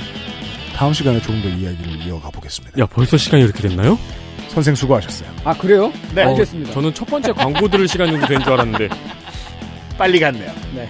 다음 0.76 0.94
시간에 0.94 1.22
조금 1.22 1.42
더 1.42 1.50
이야기를 1.50 2.08
이어가 2.08 2.32
보겠습니다. 2.32 2.80
야, 2.82 2.88
벌써 2.88 3.18
시간이 3.18 3.44
이렇게 3.44 3.62
됐나요? 3.68 4.00
선생 4.54 4.76
수고하셨어요. 4.76 5.30
아 5.46 5.54
그래요? 5.54 5.92
네. 6.14 6.24
알겠습니다. 6.24 6.72
어, 6.72 6.74
저는 6.74 6.94
첫 6.94 7.06
번째 7.06 7.32
광고 7.32 7.68
들을 7.68 7.88
시간 7.88 8.08
정도 8.12 8.28
된 8.28 8.42
줄 8.44 8.54
알았는데. 8.54 8.90
빨리 9.98 10.20
갔네요. 10.20 10.52
네. 10.76 10.88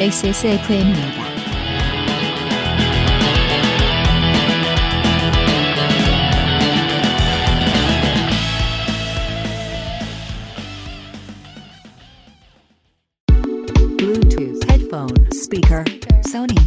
XSFM입니다. 0.00 1.28
Bluetooth 13.98 14.62
headphone 14.70 15.14
speaker 15.32 15.84
Sony 16.26 16.58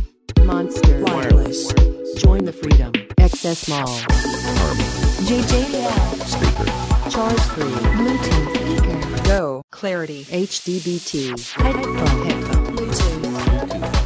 Monster 0.45 1.01
Wireless 1.03 1.74
Join 2.17 2.45
the 2.45 2.53
freedom 2.53 2.91
XS 3.32 3.70
Mall 3.70 3.88
JJL 5.24 5.96
speaker 6.28 6.68
Charge 7.10 7.40
3 7.40 7.64
Bluetooth 7.96 8.50
speaker 8.58 9.24
Go 9.24 9.62
Clarity 9.72 10.26
HDBT 10.26 11.40
headphone 11.54 12.26
headphone 12.28 12.66
Bluetooth 12.76 13.32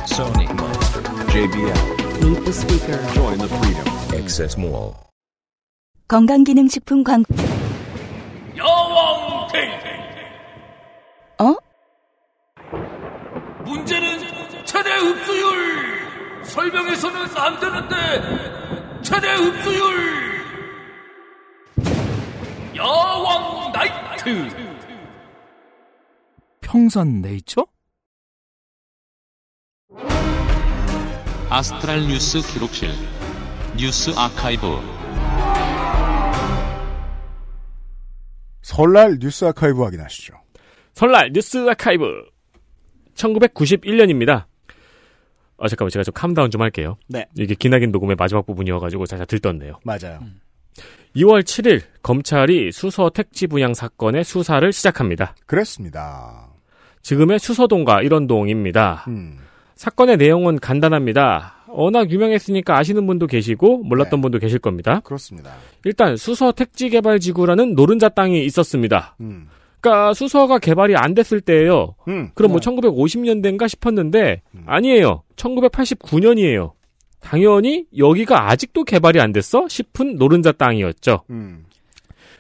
Sony 0.06 0.48
Monster 0.56 1.02
JBL 1.34 2.22
Meet 2.22 2.46
the 2.46 2.54
speaker 2.54 3.00
Join 3.14 3.40
the 3.40 3.48
freedom 3.48 3.88
Access 4.22 4.58
Mall 4.58 4.96
건강기능식품 6.08 7.04
광 7.04 7.24
여왕 8.56 9.48
테이테 9.52 9.88
어? 11.40 11.56
문제는 13.66 14.20
최대 14.66 14.92
흡수율 14.98 16.44
설명해서는 16.44 17.22
안 17.36 17.60
되는데 17.60 18.64
최대 19.06 19.32
흡수율 19.36 20.41
여왕 22.76 23.72
나이트 23.72 24.49
평산 26.60 27.22
네이처? 27.22 27.68
아스트랄 31.51 32.08
뉴스 32.08 32.41
기록실 32.51 32.89
뉴스 33.78 34.10
아카이브 34.18 34.66
설날 38.64 39.20
뉴스 39.20 39.45
아카이브 39.45 39.84
확인하시죠. 39.84 40.34
설날 40.93 41.32
뉴스 41.32 41.70
아카이브 41.70 42.26
1991년입니다. 43.14 44.45
아 45.58 45.68
잠깐만 45.68 45.89
제가 45.89 46.03
좀 46.03 46.14
캄다운 46.14 46.51
좀 46.51 46.62
할게요. 46.62 46.97
네. 47.08 47.26
이게 47.38 47.56
기나긴 47.56 47.91
녹음의 47.91 48.16
마지막 48.18 48.45
부분이어가지고 48.45 49.06
살짝 49.06 49.28
들떴네요. 49.28 49.80
맞아요. 49.84 50.20
2월 51.16 51.43
7일 51.43 51.82
검찰이 52.03 52.72
수서 52.72 53.10
택지 53.10 53.47
분양 53.47 53.74
사건의 53.74 54.24
수사를 54.24 54.72
시작합니다. 54.72 55.36
그랬습니다. 55.45 56.49
지금의 57.01 57.39
수서동과 57.39 58.01
일원동입니다. 58.01 59.06
음. 59.08 59.38
사건의 59.76 60.18
내용은 60.18 60.60
간단합니다. 60.60 61.66
워낙 61.68 62.10
유명했으니까 62.10 62.78
아시는 62.78 63.06
분도 63.06 63.28
계시고 63.28 63.80
몰랐던 63.84 64.22
분도 64.22 64.39
계실 64.39 64.60
겁니다. 64.60 65.01
그렇습니다. 65.03 65.53
일단 65.84 66.16
수서 66.16 66.51
택지 66.51 66.89
개발 66.89 67.20
지구라는 67.20 67.76
노른자 67.76 68.10
땅이 68.10 68.43
있었습니다. 68.45 69.16
음. 69.20 69.47
그러니까 69.86 70.16
수서가 70.16 70.58
개발이 70.58 70.96
안 70.96 71.14
됐을 71.14 71.40
때예요. 71.42 71.96
음. 72.08 72.32
그럼 72.34 72.52
뭐 72.52 72.60
1950년대인가 72.60 73.70
싶었는데 73.70 74.42
아니에요. 74.66 75.22
1989년이에요. 75.36 76.72
당연히 77.20 77.86
여기가 77.96 78.50
아직도 78.50 78.84
개발이 78.84 79.22
안 79.22 79.32
됐어 79.32 79.68
싶은 79.68 80.16
노른자 80.16 80.54
땅이었죠. 80.54 81.22
음. 81.30 81.66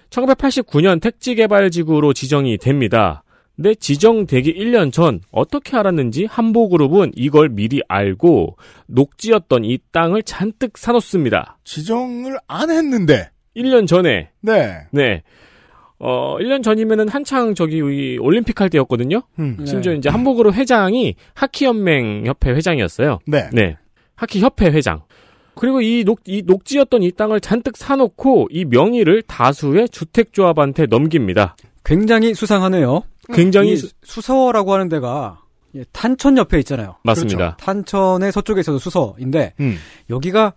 1989년 0.09 0.99
택지 0.99 1.35
개발 1.35 1.69
지구로 1.69 2.13
지정이 2.13 2.57
됩니다. 2.57 3.23
근데 3.55 3.75
지정되기 3.75 4.53
1년 4.53 4.91
전 4.91 5.21
어떻게 5.31 5.77
알았는지 5.77 6.25
한보그룹은 6.25 7.11
이걸 7.15 7.49
미리 7.49 7.81
알고 7.87 8.57
녹지였던 8.87 9.65
이 9.65 9.77
땅을 9.91 10.23
잔뜩 10.23 10.77
사놓습니다. 10.77 11.59
지정을 11.63 12.37
안 12.47 12.71
했는데 12.71 13.29
1년 13.55 13.87
전에 13.87 14.29
네. 14.41 14.79
네. 14.91 15.21
어, 15.99 16.37
1년 16.39 16.61
전이면은 16.63 17.07
한창 17.09 17.55
저기 17.55 17.77
이 17.77 18.17
올림픽 18.19 18.59
할 18.61 18.69
때였거든요. 18.69 19.21
음. 19.39 19.57
심지어 19.65 19.93
이제 19.93 20.09
한복으로 20.09 20.53
회장이 20.53 21.15
하키연맹 21.33 22.23
협회 22.25 22.51
회장이었어요. 22.51 23.19
네. 23.27 23.49
네. 23.53 23.77
하키 24.15 24.39
협회 24.41 24.67
회장. 24.67 25.01
그리고 25.55 25.79
이 25.81 26.03
녹, 26.03 26.19
이 26.25 26.43
녹지였던 26.45 27.01
이 27.03 27.11
땅을 27.11 27.39
잔뜩 27.39 27.77
사놓고 27.77 28.49
이 28.51 28.65
명의를 28.65 29.21
다수의 29.23 29.87
주택조합한테 29.89 30.85
넘깁니다. 30.87 31.55
굉장히 31.85 32.33
수상하네요. 32.33 33.03
굉장히 33.33 33.73
이 33.73 33.77
수- 33.77 33.89
수서라고 34.03 34.73
하는 34.73 34.89
데가 34.89 35.39
예, 35.75 35.83
탄천 35.93 36.37
옆에 36.37 36.59
있잖아요. 36.59 36.95
맞습니다. 37.03 37.37
그렇죠. 37.37 37.57
탄천의 37.57 38.31
서쪽에 38.31 38.59
있어도 38.61 38.79
수서인데 38.79 39.53
음. 39.61 39.77
여기가 40.09 40.53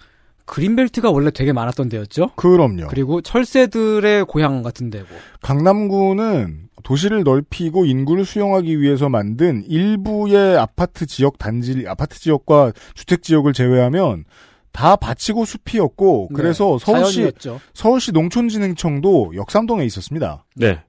그린벨트가 0.48 1.10
원래 1.10 1.30
되게 1.30 1.52
많았던 1.52 1.88
데였죠. 1.90 2.30
그럼요. 2.34 2.86
그리고 2.88 3.20
철새들의 3.20 4.24
고향 4.24 4.62
같은 4.62 4.90
데고. 4.90 5.06
강남구는 5.42 6.68
도시를 6.82 7.22
넓히고 7.22 7.84
인구를 7.84 8.24
수용하기 8.24 8.80
위해서 8.80 9.08
만든 9.08 9.62
일부의 9.68 10.56
아파트 10.56 11.06
지역 11.06 11.38
단지, 11.38 11.84
아파트 11.86 12.18
지역과 12.18 12.72
주택 12.94 13.22
지역을 13.22 13.52
제외하면 13.52 14.24
다 14.72 14.96
밭이고 14.96 15.44
숲이었고, 15.44 16.28
그래서 16.28 16.78
네, 16.78 16.84
서울시, 16.84 17.14
자연이었죠. 17.16 17.60
서울시 17.74 18.12
농촌진흥청도 18.12 19.32
역삼동에 19.34 19.84
있었습니다. 19.84 20.44
네. 20.56 20.80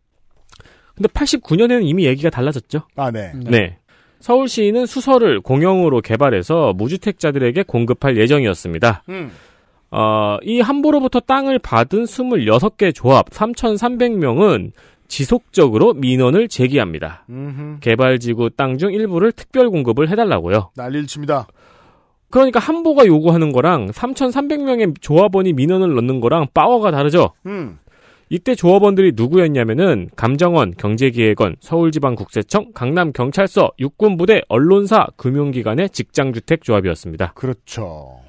근데 0.95 1.09
89년에는 1.09 1.81
이미 1.83 2.05
얘기가 2.05 2.29
달라졌죠. 2.29 2.83
아, 2.95 3.11
네. 3.11 3.33
네. 3.35 3.77
서울시는 4.19 4.85
수서를 4.85 5.41
공영으로 5.41 6.01
개발해서 6.01 6.73
무주택자들에게 6.73 7.63
공급할 7.63 8.17
예정이었습니다. 8.17 9.03
음. 9.09 9.31
어, 9.91 10.37
이 10.43 10.59
함보로부터 10.61 11.19
땅을 11.19 11.59
받은 11.59 12.03
26개 12.03 12.93
조합 12.93 13.29
3,300명은 13.29 14.71
지속적으로 15.07 15.93
민원을 15.93 16.47
제기합니다. 16.47 17.25
음흠. 17.29 17.79
개발지구 17.81 18.51
땅 18.51 18.77
중 18.77 18.93
일부를 18.93 19.31
특별 19.31 19.69
공급을 19.69 20.09
해달라고요. 20.09 20.71
난리를 20.75 21.07
칩니다. 21.07 21.47
그러니까 22.29 22.59
함보가 22.59 23.07
요구하는 23.07 23.51
거랑 23.51 23.87
3,300명의 23.87 24.93
조합원이 25.01 25.53
민원을 25.53 25.95
넣는 25.95 26.19
거랑 26.19 26.47
파워가 26.53 26.91
다르죠. 26.91 27.31
음. 27.47 27.79
이때 28.29 28.53
조합원들이 28.53 29.13
누구였냐면은 29.15 30.09
감정원, 30.15 30.75
경제기획원, 30.77 31.55
서울지방국세청, 31.61 32.73
강남경찰서, 32.75 33.71
육군부대, 33.79 34.43
언론사, 34.47 35.07
금융기관의 35.15 35.89
직장주택 35.89 36.63
조합이었습니다. 36.63 37.33
그렇죠. 37.33 38.19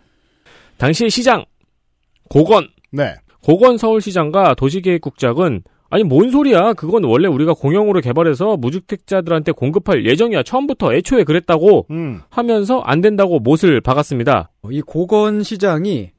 당시 0.80 1.10
시장 1.10 1.44
고건 2.30 2.66
네. 2.90 3.14
고건 3.42 3.76
서울시장과 3.76 4.54
도시계획국장은 4.54 5.62
아니 5.90 6.04
뭔 6.04 6.30
소리야 6.30 6.72
그건 6.72 7.04
원래 7.04 7.28
우리가 7.28 7.52
공영으로 7.52 8.00
개발해서 8.00 8.56
무주택자들한테 8.56 9.52
공급할 9.52 10.06
예정이야 10.06 10.42
처음부터 10.42 10.94
애초에 10.94 11.24
그랬다고 11.24 11.86
음. 11.90 12.22
하면서 12.30 12.80
안 12.80 13.02
된다고 13.02 13.40
못을 13.40 13.82
박았습니다. 13.82 14.52
어, 14.62 14.70
이 14.70 14.80
고건 14.80 15.42
시장이 15.42 16.12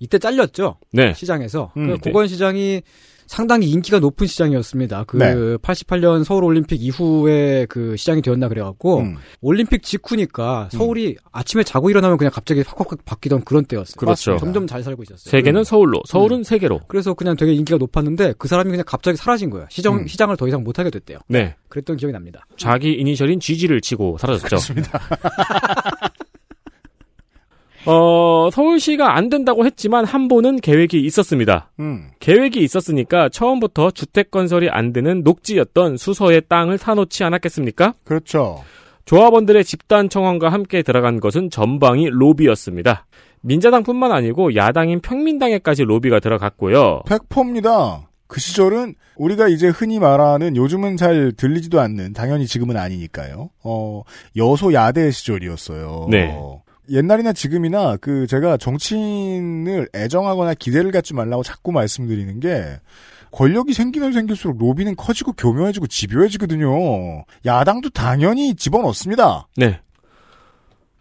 이때 0.00 0.18
잘렸죠. 0.18 0.76
네. 0.92 1.14
시장에서 1.14 1.72
음, 1.78 1.86
그 1.86 1.92
네. 1.92 1.98
고건 1.98 2.26
시장이 2.26 2.82
상당히 3.26 3.70
인기가 3.70 3.98
높은 3.98 4.26
시장이었습니다. 4.26 5.04
그 5.04 5.16
네. 5.16 5.34
88년 5.34 6.24
서울 6.24 6.44
올림픽 6.44 6.82
이후에 6.82 7.66
그 7.68 7.96
시장이 7.96 8.22
되었나 8.22 8.48
그래갖고 8.48 9.00
음. 9.00 9.16
올림픽 9.40 9.82
직후니까 9.82 10.68
서울이 10.72 11.16
아침에 11.32 11.62
자고 11.62 11.90
일어나면 11.90 12.18
그냥 12.18 12.30
갑자기 12.32 12.62
확확 12.66 13.04
바뀌던 13.04 13.44
그런 13.44 13.64
때였어요. 13.64 13.96
그렇죠. 13.96 14.36
점점 14.38 14.66
잘 14.66 14.82
살고 14.82 15.02
있었어요. 15.02 15.30
세계는 15.30 15.64
서울로, 15.64 16.00
서울은 16.06 16.44
세계로. 16.44 16.80
그래서 16.88 17.14
그냥 17.14 17.36
되게 17.36 17.52
인기가 17.52 17.76
높았는데 17.78 18.34
그 18.38 18.48
사람이 18.48 18.70
그냥 18.70 18.84
갑자기 18.86 19.16
사라진 19.16 19.50
거예요. 19.50 19.66
시장 19.70 19.94
음. 19.96 20.06
시장을 20.06 20.36
더 20.36 20.48
이상 20.48 20.62
못 20.62 20.78
하게 20.78 20.90
됐대요. 20.90 21.18
네. 21.28 21.54
그랬던 21.68 21.96
기억이 21.96 22.12
납니다. 22.12 22.46
자기 22.56 22.92
이니셜인 22.92 23.40
GG를 23.40 23.80
치고 23.80 24.18
사라졌죠. 24.18 24.46
그렇습니다. 24.46 25.00
어, 27.86 28.48
서울시가 28.50 29.16
안 29.16 29.28
된다고 29.28 29.64
했지만 29.64 30.04
한보는 30.04 30.60
계획이 30.60 31.00
있었습니다. 31.00 31.70
음. 31.80 32.08
계획이 32.20 32.60
있었으니까 32.60 33.28
처음부터 33.28 33.90
주택 33.90 34.30
건설이 34.30 34.68
안 34.70 34.92
되는 34.92 35.22
녹지였던 35.22 35.96
수서의 35.96 36.42
땅을 36.48 36.78
사놓지 36.78 37.24
않았겠습니까? 37.24 37.94
그렇죠. 38.04 38.62
조합원들의 39.04 39.64
집단 39.64 40.08
청원과 40.08 40.48
함께 40.48 40.82
들어간 40.82 41.20
것은 41.20 41.50
전방위 41.50 42.08
로비였습니다. 42.10 43.06
민자당뿐만 43.42 44.12
아니고 44.12 44.54
야당인 44.56 45.00
평민당에까지 45.00 45.82
로비가 45.82 46.20
들어갔고요. 46.20 47.02
팩포입니다. 47.06 48.08
그 48.26 48.40
시절은 48.40 48.94
우리가 49.16 49.48
이제 49.48 49.68
흔히 49.68 49.98
말하는 49.98 50.56
요즘은 50.56 50.96
잘 50.96 51.32
들리지도 51.36 51.78
않는 51.80 52.14
당연히 52.14 52.46
지금은 52.46 52.76
아니니까요. 52.76 53.50
어 53.62 54.02
여소야대 54.34 55.10
시절이었어요. 55.10 56.08
네. 56.10 56.34
옛날이나 56.90 57.32
지금이나 57.32 57.96
그 57.96 58.26
제가 58.26 58.56
정치인을 58.56 59.88
애정하거나 59.94 60.54
기대를 60.54 60.90
갖지 60.90 61.14
말라고 61.14 61.42
자꾸 61.42 61.72
말씀드리는 61.72 62.40
게 62.40 62.80
권력이 63.30 63.72
생기면 63.72 64.12
생길수록 64.12 64.58
로비는 64.58 64.96
커지고 64.96 65.32
교묘해지고 65.32 65.86
집요해지거든요. 65.88 67.24
야당도 67.44 67.90
당연히 67.90 68.54
집어넣습니다. 68.54 69.48
네. 69.56 69.80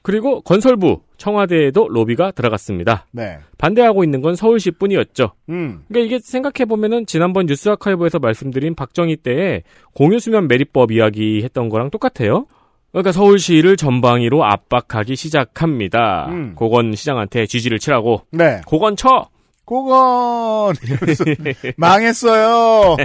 그리고 0.02 0.42
건설부, 0.42 1.02
청와대에도 1.18 1.88
로비가 1.88 2.32
들어갔습니다. 2.32 3.06
네. 3.12 3.38
반대하고 3.58 4.04
있는 4.04 4.22
건 4.22 4.36
서울시뿐이었죠. 4.36 5.32
음. 5.50 5.84
그러니까 5.88 6.06
이게 6.06 6.20
생각해 6.20 6.66
보면은 6.66 7.06
지난번 7.06 7.46
뉴스 7.46 7.70
아카이브에서 7.70 8.20
말씀드린 8.20 8.76
박정희 8.76 9.18
때의 9.18 9.64
공유수면 9.94 10.50
매립법 10.50 10.92
이야기 10.92 11.42
했던 11.44 11.70
거랑 11.70 11.90
똑같아요. 11.90 12.48
그러니까 12.94 13.12
서울시를 13.12 13.76
전방위로 13.76 14.46
압박하기 14.46 15.16
시작합니다. 15.16 16.28
음. 16.30 16.54
고건 16.56 16.94
시장한테 16.94 17.48
지지를 17.48 17.80
치라고. 17.80 18.22
네. 18.32 18.62
고건 18.68 18.96
쳐! 18.96 19.30
고건! 19.66 20.76
망했어요! 21.76 22.98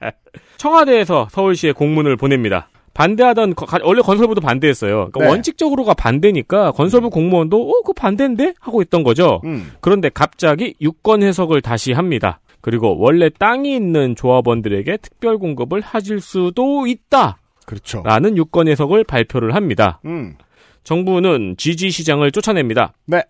청와대에서 0.56 1.28
서울시에 1.30 1.72
공문을 1.72 2.16
보냅니다. 2.16 2.68
반대하던 2.94 3.54
원래 3.82 4.00
건설부도 4.00 4.40
반대했어요. 4.40 5.10
그러니까 5.10 5.20
네. 5.20 5.28
원칙적으로가 5.28 5.94
반대니까 5.94 6.72
건설부 6.72 7.10
공무원도 7.10 7.80
어그 7.80 7.92
반대인데 7.92 8.54
하고 8.60 8.80
있던 8.82 9.02
거죠. 9.02 9.40
음. 9.44 9.72
그런데 9.80 10.08
갑자기 10.08 10.74
유권 10.80 11.22
해석을 11.22 11.60
다시 11.60 11.92
합니다. 11.92 12.40
그리고 12.60 12.96
원래 12.98 13.28
땅이 13.28 13.74
있는 13.74 14.14
조합원들에게 14.16 14.96
특별 14.98 15.36
공급을 15.38 15.82
하실 15.82 16.20
수도 16.20 16.86
있다. 16.86 17.38
그렇죠. 17.64 18.02
라는 18.04 18.36
유권 18.36 18.68
해석을 18.68 19.04
발표를 19.04 19.54
합니다. 19.54 20.00
음. 20.04 20.36
정부는 20.82 21.56
GG 21.56 21.90
시장을 21.90 22.30
쫓아냅니다. 22.30 22.92
네. 23.06 23.22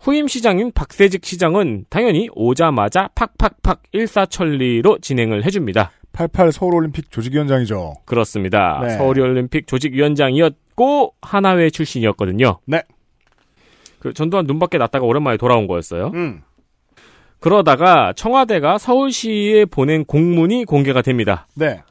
후임 0.00 0.28
시장인 0.28 0.72
박세직 0.72 1.24
시장은 1.24 1.86
당연히 1.88 2.28
오자마자 2.34 3.08
팍팍팍 3.14 3.82
일사천리로 3.92 4.98
진행을 5.00 5.44
해줍니다. 5.44 5.90
88 6.12 6.52
서울올림픽 6.52 7.10
조직위원장이죠. 7.10 7.94
그렇습니다. 8.04 8.80
네. 8.82 8.96
서울올림픽 8.96 9.66
조직위원장이었고 9.66 11.14
하나회 11.22 11.70
출신이었거든요. 11.70 12.58
네. 12.66 12.82
그 13.98 14.12
전두환 14.12 14.46
눈밖에 14.46 14.78
났다가 14.78 15.04
오랜만에 15.04 15.36
돌아온 15.36 15.66
거였어요. 15.66 16.10
음. 16.14 16.42
그러다가 17.40 18.12
청와대가 18.14 18.78
서울시에 18.78 19.66
보낸 19.66 20.04
공문이 20.04 20.64
공개가 20.64 21.02
됩니다. 21.02 21.46
네. 21.54 21.82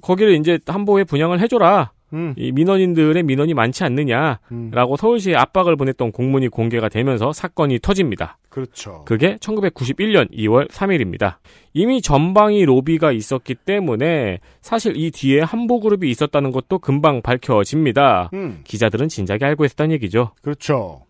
거기를 0.00 0.34
이제 0.34 0.58
한보에 0.66 1.04
분양을 1.04 1.40
해줘라. 1.40 1.92
음. 2.12 2.34
이 2.36 2.52
민원인들의 2.52 3.22
민원이 3.22 3.54
많지 3.54 3.84
않느냐라고 3.84 4.96
서울시에 4.98 5.34
압박을 5.34 5.76
보냈던 5.76 6.12
공문이 6.12 6.48
공개가 6.48 6.88
되면서 6.88 7.32
사건이 7.32 7.78
터집니다. 7.80 8.38
그렇죠. 8.50 9.02
그게 9.06 9.36
1991년 9.38 10.30
2월 10.30 10.68
3일입니다. 10.68 11.36
이미 11.72 12.02
전방위 12.02 12.64
로비가 12.66 13.12
있었기 13.12 13.54
때문에 13.54 14.40
사실 14.60 14.96
이 14.96 15.10
뒤에 15.10 15.40
한보그룹이 15.40 16.10
있었다는 16.10 16.52
것도 16.52 16.78
금방 16.80 17.22
밝혀집니다. 17.22 18.30
음. 18.34 18.60
기자들은 18.64 19.08
진작에 19.08 19.38
알고 19.40 19.64
있었다는 19.64 19.92
얘기죠. 19.92 20.32
그렇죠. 20.42 21.06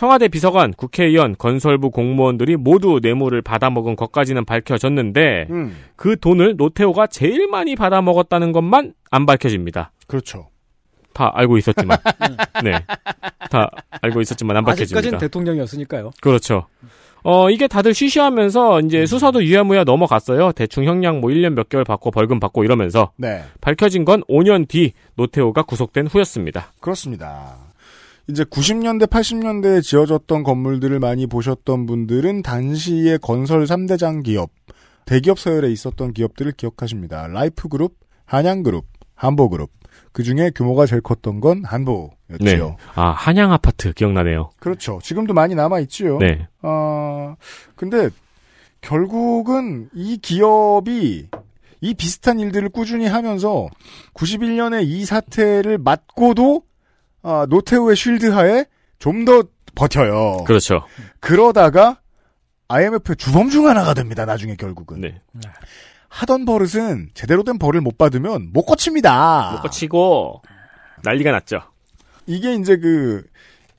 청와대 0.00 0.28
비서관, 0.28 0.72
국회의원, 0.72 1.36
건설부 1.36 1.90
공무원들이 1.90 2.56
모두 2.56 3.00
뇌물을 3.02 3.42
받아먹은 3.42 3.96
것까지는 3.96 4.46
밝혀졌는데 4.46 5.48
음. 5.50 5.76
그 5.94 6.18
돈을 6.18 6.56
노태우가 6.56 7.08
제일 7.08 7.48
많이 7.48 7.76
받아먹었다는 7.76 8.52
것만 8.52 8.94
안 9.10 9.26
밝혀집니다. 9.26 9.92
그렇죠. 10.06 10.48
다 11.12 11.30
알고 11.34 11.58
있었지만, 11.58 11.98
네, 12.64 12.72
다 13.50 13.70
알고 14.00 14.22
있었지만 14.22 14.56
안 14.56 14.64
밝혀집니다. 14.64 15.00
아직까지는 15.00 15.18
대통령이었으니까요. 15.18 16.12
그렇죠. 16.22 16.66
어, 17.22 17.50
이게 17.50 17.68
다들 17.68 17.92
쉬쉬하면서 17.92 18.80
이제 18.80 19.04
수사도 19.04 19.44
유야무야 19.44 19.84
넘어갔어요. 19.84 20.52
대충 20.52 20.84
형량 20.84 21.20
뭐 21.20 21.30
1년 21.30 21.52
몇 21.52 21.68
개월 21.68 21.84
받고 21.84 22.10
벌금 22.10 22.40
받고 22.40 22.64
이러면서. 22.64 23.12
네. 23.18 23.42
밝혀진 23.60 24.06
건 24.06 24.22
5년 24.30 24.66
뒤 24.66 24.94
노태우가 25.16 25.64
구속된 25.64 26.06
후였습니다. 26.06 26.72
그렇습니다. 26.80 27.69
이제 28.30 28.44
90년대, 28.44 29.08
80년대에 29.08 29.82
지어졌던 29.82 30.44
건물들을 30.44 31.00
많이 31.00 31.26
보셨던 31.26 31.86
분들은 31.86 32.42
당시의 32.42 33.18
건설 33.18 33.64
3대장 33.64 34.22
기업, 34.22 34.50
대기업 35.04 35.38
서열에 35.38 35.70
있었던 35.72 36.12
기업들을 36.12 36.52
기억하십니다. 36.52 37.26
라이프그룹, 37.26 37.96
한양그룹, 38.26 38.86
한보그룹. 39.16 39.70
그 40.12 40.22
중에 40.22 40.50
규모가 40.54 40.86
제일 40.86 41.02
컸던 41.02 41.40
건 41.40 41.64
한보였지요. 41.64 42.68
네. 42.68 42.76
아, 42.94 43.10
한양 43.10 43.52
아파트 43.52 43.92
기억나네요. 43.92 44.50
그렇죠. 44.60 45.00
지금도 45.02 45.34
많이 45.34 45.56
남아있지요. 45.56 46.18
네. 46.18 46.46
어, 46.62 47.34
근데 47.74 48.10
결국은 48.80 49.88
이 49.92 50.16
기업이 50.18 51.28
이 51.82 51.94
비슷한 51.94 52.38
일들을 52.38 52.68
꾸준히 52.68 53.06
하면서 53.06 53.68
91년에 54.14 54.84
이 54.86 55.04
사태를 55.04 55.78
맞고도 55.78 56.62
아, 57.22 57.46
노태우의 57.48 57.96
쉴드 57.96 58.30
하에 58.30 58.64
좀 58.98 59.24
더 59.24 59.42
버텨요. 59.74 60.44
그렇죠. 60.44 60.84
그러다가 61.20 62.00
IMF의 62.68 63.16
주범 63.16 63.50
중 63.50 63.66
하나가 63.66 63.94
됩니다. 63.94 64.24
나중에 64.24 64.56
결국은. 64.56 65.00
네. 65.00 65.20
하던 66.08 66.44
버릇은 66.44 67.10
제대로 67.14 67.42
된 67.44 67.58
벌을 67.58 67.80
못 67.80 67.96
받으면 67.96 68.50
못 68.52 68.62
고칩니다. 68.62 69.52
못 69.52 69.62
거치고 69.62 70.42
난리가 71.04 71.30
났죠. 71.32 71.62
이게 72.26 72.54
이제 72.54 72.76
그 72.76 73.24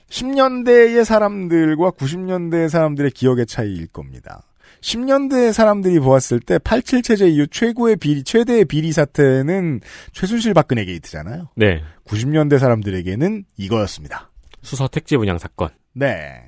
10년대의 0.08 1.04
사람들과 1.04 1.90
90년대의 1.90 2.68
사람들의 2.68 3.10
기억의 3.12 3.46
차이일 3.46 3.86
겁니다. 3.88 4.42
10년대 4.82 5.52
사람들이 5.52 6.00
보았을 6.00 6.40
때 6.40 6.58
87 6.58 7.02
체제 7.02 7.28
이후 7.28 7.46
최고의 7.46 7.96
비리, 7.96 8.24
최대의 8.24 8.64
비리 8.64 8.92
사태는 8.92 9.80
최순실 10.12 10.54
박근혜 10.54 10.84
게이트잖아요. 10.84 11.48
네. 11.56 11.82
90년대 12.04 12.58
사람들에게는 12.58 13.44
이거였습니다. 13.56 14.30
수서 14.62 14.88
택지 14.88 15.16
분양 15.16 15.38
사건. 15.38 15.70
네. 15.94 16.42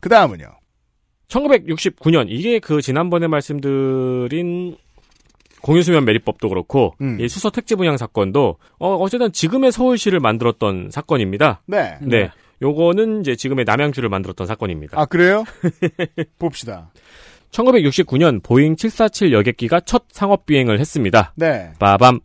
그 0.00 0.08
다음은요. 0.08 0.46
1969년 1.28 2.26
이게 2.28 2.58
그 2.58 2.80
지난번에 2.82 3.26
말씀드린 3.26 4.76
공유수면 5.62 6.04
매립법도 6.04 6.48
그렇고 6.48 6.94
음. 7.00 7.18
이 7.20 7.28
수서 7.28 7.50
택지 7.50 7.74
분양 7.74 7.96
사건도 7.96 8.56
어 8.78 8.94
어쨌든 8.96 9.32
지금의 9.32 9.72
서울시를 9.72 10.20
만들었던 10.20 10.90
사건입니다. 10.90 11.62
네. 11.66 11.98
네. 12.02 12.30
요거는 12.60 13.20
이제 13.20 13.34
지금의 13.34 13.64
남양주를 13.64 14.08
만들었던 14.08 14.46
사건입니다. 14.46 15.00
아, 15.00 15.04
그래요? 15.04 15.44
봅시다. 16.38 16.92
1969년 17.52 18.42
보잉 18.42 18.76
747 18.76 19.32
여객기가 19.32 19.80
첫 19.80 20.04
상업 20.10 20.46
비행을 20.46 20.80
했습니다. 20.80 21.32
네. 21.36 21.72
빠밤. 21.78 22.20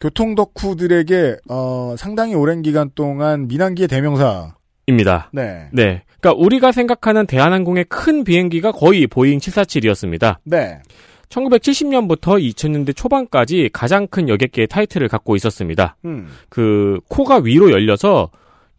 교통 0.00 0.34
덕후들에게, 0.34 1.36
어, 1.48 1.94
상당히 1.98 2.34
오랜 2.34 2.62
기간 2.62 2.90
동안 2.94 3.46
민항기의 3.48 3.88
대명사. 3.88 4.54
입니다. 4.86 5.30
네. 5.32 5.68
네. 5.72 6.02
그러니까 6.20 6.42
우리가 6.42 6.72
생각하는 6.72 7.26
대한항공의 7.26 7.84
큰 7.88 8.24
비행기가 8.24 8.72
거의 8.72 9.06
보잉 9.06 9.38
747이었습니다. 9.38 10.36
네. 10.44 10.80
1970년부터 11.28 12.42
2000년대 12.42 12.96
초반까지 12.96 13.68
가장 13.72 14.06
큰 14.06 14.30
여객기의 14.30 14.66
타이틀을 14.66 15.08
갖고 15.08 15.36
있었습니다. 15.36 15.96
음. 16.06 16.28
그 16.48 17.00
코가 17.08 17.40
위로 17.44 17.70
열려서 17.70 18.30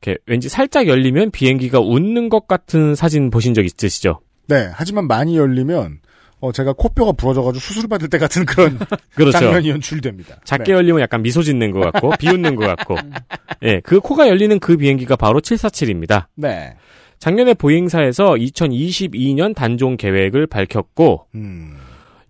이렇게 0.02 0.20
왠지 0.26 0.50
살짝 0.50 0.88
열리면 0.88 1.30
비행기가 1.30 1.80
웃는 1.80 2.30
것 2.30 2.48
같은 2.48 2.96
사진 2.96 3.30
보신 3.30 3.54
적 3.54 3.64
있으시죠? 3.64 4.22
네. 4.50 4.70
하지만 4.74 5.08
많이 5.08 5.38
열리면, 5.38 6.00
어, 6.42 6.52
제가 6.52 6.74
코뼈가 6.74 7.14
부러져가지고 7.14 7.60
수술 7.60 7.88
받을 7.88 8.10
때 8.10 8.18
같은 8.18 8.46
그런 8.46 8.78
그렇죠. 9.16 9.40
장면이 9.40 9.70
연출됩니다. 9.70 10.38
작게 10.44 10.64
네. 10.66 10.72
열리면 10.72 11.02
약간 11.02 11.22
미소 11.22 11.42
짓는 11.44 11.72
것 11.72 11.80
같고 11.80 12.12
비웃는 12.20 12.56
것 12.56 12.66
같고. 12.66 12.96
예, 13.64 13.80
그 13.82 14.00
코가 14.00 14.28
열리는 14.28 14.58
그 14.60 14.78
비행기가 14.78 15.16
바로 15.16 15.40
747입니다. 15.42 16.26
네. 16.36 16.76
작년에 17.20 17.54
보잉사에서 17.54 18.36
2022년 18.36 19.54
단종 19.54 19.98
계획을 19.98 20.48
밝혔고 20.48 21.28
음. 21.36 21.76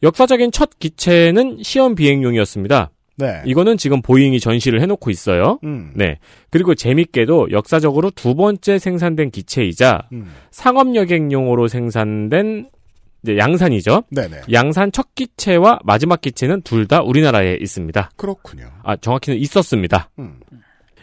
역사적인 0.01 0.51
첫 0.51 0.79
기체는 0.79 1.59
시험 1.61 1.93
비행용이었습니다. 1.93 2.89
네. 3.19 3.41
이거는 3.45 3.77
지금 3.77 4.01
보잉이 4.01 4.39
전시를 4.39 4.81
해놓고 4.81 5.11
있어요. 5.11 5.59
음. 5.63 5.91
네. 5.93 6.17
그리고 6.49 6.73
재밌게도 6.73 7.51
역사적으로 7.51 8.09
두 8.11 8.33
번째 8.33 8.79
생산된 8.79 9.29
기체이자 9.31 10.07
음. 10.13 10.31
상업 10.51 10.95
여객용으로 10.95 11.67
생산된 11.67 12.69
이제 13.23 13.37
양산이죠. 13.37 14.03
네네. 14.11 14.41
양산 14.53 14.91
첫 14.93 15.13
기체와 15.13 15.79
마지막 15.83 16.21
기체는 16.21 16.61
둘 16.61 16.87
다 16.87 17.01
우리나라에 17.03 17.57
있습니다. 17.61 18.11
그렇군요. 18.15 18.67
아, 18.83 18.95
정확히는 18.95 19.37
있었습니다. 19.39 20.09
음. 20.19 20.39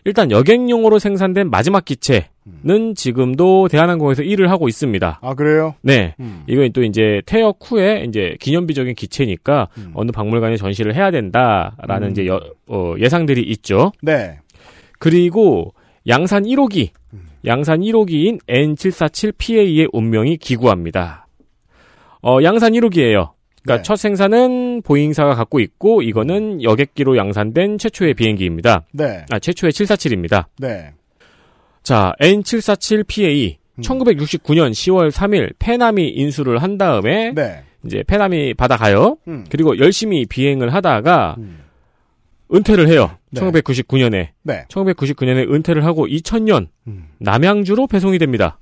일단 0.04 0.30
여객용으로 0.30 0.98
생산된 0.98 1.50
마지막 1.50 1.84
기체 1.84 2.28
는 2.62 2.94
지금도 2.94 3.66
대한항공에서 3.68 4.22
일을 4.22 4.51
하고 4.51 4.68
있습니다. 4.68 5.18
아, 5.20 5.34
그래요? 5.34 5.74
네. 5.82 6.14
음. 6.20 6.44
이건 6.47 6.72
또 6.72 6.84
이제 6.84 7.20
퇴역 7.26 7.59
후에 7.62 8.05
이제 8.07 8.36
기념비적인 8.40 8.94
기체니까 8.94 9.68
어느 9.94 10.12
박물관에 10.12 10.57
전시를 10.57 10.94
해야 10.94 11.11
된다라는 11.11 12.09
음. 12.09 12.11
이제 12.12 12.26
여- 12.26 12.40
어, 12.68 12.94
예상들이 12.99 13.42
있죠. 13.42 13.90
네. 14.01 14.38
그리고 14.99 15.74
양산 16.07 16.44
1호기, 16.44 16.90
양산 17.44 17.80
1호기인 17.80 18.38
N747PA의 18.47 19.88
운명이 19.92 20.36
기구합니다. 20.38 21.26
어, 22.22 22.38
양산 22.42 22.72
1호기예요. 22.72 23.30
그러니까 23.62 23.76
네. 23.78 23.82
첫 23.82 23.97
생산은 23.97 24.82
보잉사가 24.82 25.34
갖고 25.34 25.59
있고 25.61 26.03
이거는 26.03 26.62
여객기로 26.62 27.16
양산된 27.16 27.78
최초의 27.78 28.14
비행기입니다. 28.14 28.84
네. 28.92 29.24
아, 29.30 29.38
최초의 29.40 29.72
747입니다. 29.72 30.44
네. 30.59 30.92
자, 31.87 32.16
N747PA 32.20 33.59
1969년 33.80 34.72
10월 34.72 35.12
3일 35.12 35.55
페남이 35.61 36.09
인수를 36.09 36.61
한 36.61 36.78
다음에 36.78 37.32
네. 37.32 37.62
이제 37.84 38.03
페남이 38.05 38.55
받아가요. 38.55 39.18
음. 39.28 39.45
그리고 39.49 39.78
열심히 39.78 40.26
비행을 40.26 40.74
하다가 40.74 41.37
은퇴를 42.53 42.89
해요. 42.89 43.12
네. 43.30 43.41
1999년에. 43.41 44.30
네. 44.43 44.64
1999년에 44.68 45.49
은퇴를 45.49 45.84
하고 45.84 46.09
2000년 46.09 46.66
음. 46.89 47.07
남양주로 47.18 47.87
배송이 47.87 48.18
됩니다. 48.18 48.59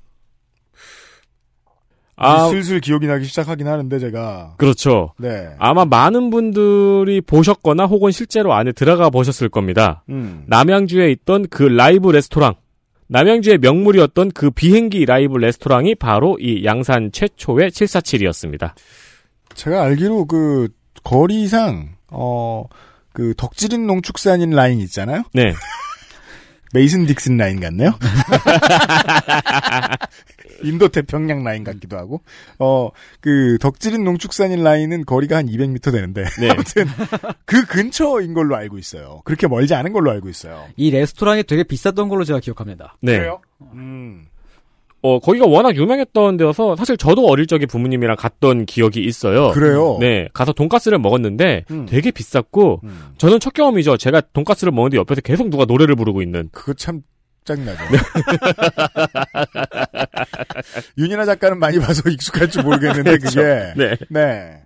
아, 2.17 2.45
아, 2.45 2.49
슬슬 2.51 2.79
기억이 2.79 3.07
나기 3.07 3.25
시작하긴 3.25 3.67
하는데 3.67 3.99
제가 3.99 4.57
그렇죠. 4.59 5.15
네. 5.19 5.49
아마 5.59 5.87
많은 5.87 6.29
분들이 6.29 7.23
보셨거나 7.23 7.87
혹은 7.87 8.11
실제로 8.11 8.53
안에 8.53 8.73
들어가 8.73 9.09
보셨을 9.09 9.49
겁니다. 9.49 10.05
음. 10.11 10.45
남양주에 10.47 11.11
있던 11.11 11.47
그 11.49 11.63
라이브 11.63 12.11
레스토랑. 12.11 12.57
남양주의 13.09 13.59
명물이었던 13.59 14.33
그 14.33 14.51
비행기 14.51 15.05
라이브 15.07 15.37
레스토랑이 15.37 15.95
바로 15.95 16.39
이 16.41 16.65
양산 16.65 17.13
최초의 17.13 17.71
747이었습니다. 17.71 18.73
제가 19.55 19.83
알기로 19.83 20.27
그 20.27 20.69
거리상 21.03 21.97
어 22.11 22.65
그 23.15 23.33
덕질인 23.37 23.87
농축산인 23.87 24.51
라인 24.51 24.81
있잖아요. 24.81 25.23
네. 25.33 25.55
메이슨 26.75 27.07
딕슨 27.07 27.39
라인 27.39 27.61
같네요. 27.61 27.97
인도 30.63 30.89
태평양 30.89 31.45
라인 31.45 31.65
같기도 31.65 31.97
하고 31.97 32.21
어 32.59 32.91
그 33.21 33.57
덕질인 33.61 34.05
농축산인 34.05 34.63
라인은 34.63 35.05
거리가 35.07 35.37
한 35.39 35.47
200m 35.47 35.93
되는데 35.93 36.25
네. 36.41 36.49
아무튼 36.51 36.87
그 37.47 37.65
근처인 37.65 38.35
걸로 38.35 38.55
알고 38.57 38.77
있어요. 38.77 39.23
그렇게 39.25 39.47
멀지 39.47 39.75
않은 39.75 39.93
걸로 39.93 40.11
알고 40.11 40.29
있어요. 40.29 40.67
이 40.77 40.91
레스토랑이 40.91 41.45
되게 41.45 41.65
비쌌던 41.65 42.09
걸로 42.11 42.25
제가 42.25 42.41
기억합니다. 42.41 42.97
네. 43.01 43.27
음. 43.73 44.27
어, 45.07 45.19
거기가 45.19 45.45
워낙 45.47 45.77
유명했던 45.77 46.39
데여서 46.39 46.77
사실 46.77 46.97
저도 46.97 47.27
어릴 47.27 47.47
적에 47.47 47.67
부모님이랑 47.67 48.17
갔던 48.17 48.65
기억이 48.65 49.05
있어요. 49.05 49.51
그래요? 49.51 49.99
네. 50.01 50.29
가서 50.33 50.55
돈가스를 50.55 50.99
먹었는데 50.99 51.67
음. 51.71 51.85
되게 51.85 52.11
비쌌고 52.11 52.81
저는 53.19 53.39
첫 53.39 53.53
경험이죠. 53.53 53.99
제가 53.99 54.23
돈가스를 54.33 54.73
먹는데 54.73 54.97
옆에서 54.97 55.21
계속 55.21 55.51
누가 55.51 55.67
노래를 55.67 55.95
부르고 55.95 56.23
있는. 56.23 56.49
그거 56.53 56.73
참 56.73 57.03
짜증나죠. 57.45 57.85
윤이나 60.97 61.27
작가는 61.27 61.59
많이 61.59 61.79
봐서 61.79 62.09
익숙할지 62.09 62.63
모르겠는데 62.63 63.19
그렇죠. 63.21 63.43
그게 63.43 63.75
네. 63.77 63.97
네. 64.09 64.63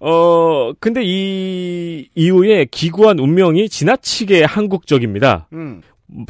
어, 0.00 0.72
근데 0.80 1.02
이 1.04 2.08
이후에 2.14 2.64
기구한 2.64 3.18
운명이 3.18 3.68
지나치게 3.68 4.44
한국적입니다. 4.44 5.48
음. 5.52 5.82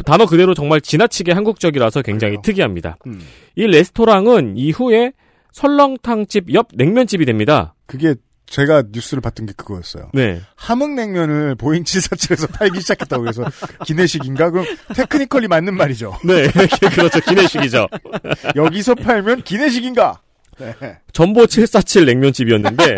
단어 0.05 0.27
그대로 0.27 0.55
정말 0.55 0.81
지나치게 0.81 1.33
한국적이라서 1.33 2.03
굉장히 2.03 2.37
특이합니다. 2.43 2.97
음. 3.07 3.21
이 3.57 3.67
레스토랑은 3.67 4.57
이후에 4.57 5.13
설렁탕집 5.53 6.53
옆 6.55 6.69
냉면집이 6.75 7.25
됩니다. 7.25 7.75
그게 7.87 8.15
제가 8.47 8.85
뉴스를 8.93 9.23
봤던 9.23 9.47
게 9.47 9.53
그거였어요. 9.57 10.11
네. 10.13 10.41
함흥냉면을 10.57 11.55
보잉 11.55 11.85
747에서 11.85 12.53
팔기 12.59 12.81
시작했다고 12.81 13.27
해서 13.27 13.45
기내식인가? 13.87 14.51
그럼 14.51 14.67
technically 14.95 15.49
맞는 15.49 15.75
말이죠. 15.75 16.19
네, 16.25 16.49
그렇죠. 16.95 17.21
기내식이죠. 17.21 17.87
여기서 18.57 18.95
팔면 18.95 19.43
기내식인가? 19.45 20.21
네. 20.59 20.75
전보 21.13 21.47
747 21.47 22.05
냉면집이었는데, 22.05 22.97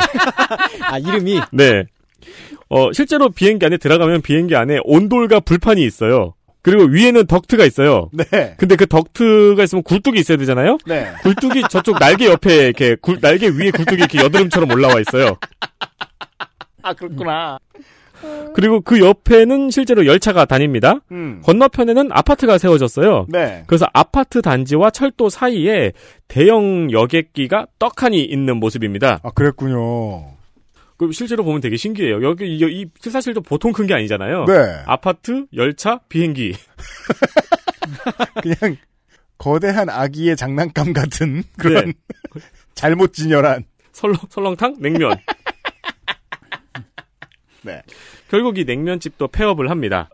아, 0.81 0.99
이름이? 0.99 1.41
네. 1.53 1.85
어, 2.69 2.93
실제로 2.93 3.31
비행기 3.31 3.65
안에 3.65 3.77
들어가면 3.77 4.23
비행기 4.23 4.57
안에 4.57 4.79
온돌과 4.83 5.41
불판이 5.41 5.85
있어요. 5.85 6.35
그리고 6.65 6.85
위에는 6.85 7.27
덕트가 7.27 7.65
있어요. 7.67 8.09
네. 8.13 8.55
근데 8.57 8.75
그 8.77 8.87
덕트가 8.87 9.63
있으면 9.63 9.83
굴뚝이 9.83 10.19
있어야 10.19 10.39
되잖아요? 10.39 10.79
네. 10.87 11.13
굴뚝이 11.23 11.63
저쪽 11.69 11.99
날개 11.99 12.25
옆에 12.27 12.65
이렇게 12.69 12.97
굴- 13.01 13.21
날개 13.21 13.49
위에 13.49 13.71
굴뚝이 13.71 13.99
이렇게 13.99 14.19
여드름처럼 14.19 14.71
올라와 14.73 14.99
있어요. 15.01 15.37
아, 16.83 16.95
그렇구나. 16.95 17.59
그리고 18.55 18.81
그 18.81 18.99
옆에는 19.01 19.71
실제로 19.71 20.07
열차가 20.07 20.47
다닙니다. 20.47 21.01
음. 21.13 21.43
건너편에는 21.45 22.09
아파트가 22.11 22.57
세워졌어요. 22.57 23.27
네. 23.29 23.65
그래서 23.67 23.87
아파트 23.93 24.41
단지와 24.41 24.89
철도 24.89 25.29
사이에 25.29 25.93
대형 26.29 26.91
여객기가 26.91 27.67
떡하니 27.79 28.25
있는 28.25 28.57
모습입니다. 28.59 29.21
아, 29.23 29.31
그랬군요. 29.35 30.34
그 30.97 31.11
실제로 31.13 31.45
보면 31.45 31.61
되게 31.61 31.77
신기해요. 31.77 32.23
여기 32.23 32.47
이, 32.47 32.59
이 32.63 32.87
사실도 33.11 33.41
보통 33.41 33.73
큰 33.73 33.87
게 33.87 33.95
아니잖아요. 33.95 34.45
네. 34.47 34.83
아파트, 34.87 35.47
열차, 35.55 35.99
비행기. 36.09 36.55
그냥 38.43 38.77
거대한 39.39 39.89
아기의 39.91 40.37
장난감 40.37 40.93
같은 40.93 41.43
그런 41.59 41.87
네. 41.87 41.93
잘못 42.75 43.13
진열한. 43.13 43.65
설렁, 43.93 44.17
설렁탕, 44.31 44.77
냉면. 44.81 45.17
네. 47.63 47.83
결국 48.29 48.59
이 48.59 48.65
냉면집도 48.65 49.29
폐업을 49.29 49.71
합니다. 49.71 50.09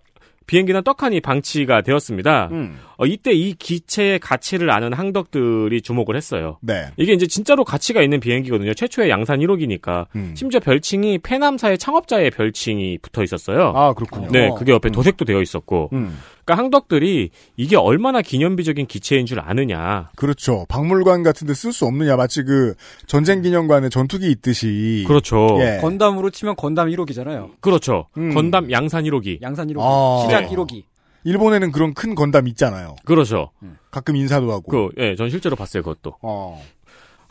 비행기는 0.46 0.82
떡하니 0.82 1.20
방치가 1.20 1.82
되었습니다. 1.82 2.48
음. 2.52 2.78
어, 3.00 3.06
이때 3.06 3.32
이 3.32 3.54
기체의 3.54 4.18
가치를 4.18 4.70
아는 4.70 4.92
항덕들이 4.92 5.80
주목을 5.80 6.16
했어요. 6.16 6.58
네. 6.60 6.88
이게 6.98 7.14
이제 7.14 7.26
진짜로 7.26 7.64
가치가 7.64 8.02
있는 8.02 8.20
비행기거든요. 8.20 8.74
최초의 8.74 9.08
양산 9.08 9.40
1호기니까. 9.40 10.04
음. 10.16 10.34
심지어 10.36 10.60
별칭이 10.60 11.16
페남사의 11.18 11.78
창업자의 11.78 12.30
별칭이 12.30 12.98
붙어 13.00 13.22
있었어요. 13.22 13.72
아, 13.74 13.94
그렇군요. 13.94 14.28
네, 14.30 14.50
그게 14.58 14.72
옆에 14.72 14.90
도색도 14.90 15.24
되어 15.24 15.40
있었고. 15.40 15.88
음. 15.94 16.18
그러니까 16.44 16.62
항덕들이 16.62 17.30
이게 17.56 17.76
얼마나 17.76 18.20
기념비적인 18.20 18.86
기체인 18.86 19.24
줄 19.24 19.40
아느냐. 19.40 20.10
그렇죠. 20.16 20.66
박물관 20.68 21.22
같은 21.22 21.46
데 21.46 21.54
쓸 21.54 21.72
수 21.72 21.86
없느냐. 21.86 22.16
마치 22.16 22.42
그 22.42 22.74
전쟁 23.06 23.40
기념관에 23.40 23.88
전투기 23.88 24.30
있듯이. 24.30 25.04
그렇죠. 25.06 25.56
예. 25.60 25.78
건담으로 25.80 26.28
치면 26.30 26.56
건담 26.56 26.88
1호기잖아요. 26.90 27.50
그렇죠. 27.60 28.08
음. 28.18 28.34
건담 28.34 28.70
양산 28.70 29.04
1호기. 29.04 29.40
양산 29.40 29.68
1호기. 29.68 29.78
아. 29.80 30.22
시작 30.26 30.40
네. 30.42 30.48
1호기. 30.48 30.82
일본에는 31.24 31.72
그런 31.72 31.94
큰 31.94 32.14
건담 32.14 32.48
있잖아요. 32.48 32.96
그렇죠. 33.04 33.50
가끔 33.90 34.16
인사도 34.16 34.50
하고. 34.52 34.62
그, 34.62 34.88
예, 34.98 35.14
전 35.16 35.30
실제로 35.30 35.56
봤어요, 35.56 35.82
그것도. 35.82 36.16
어. 36.22 36.60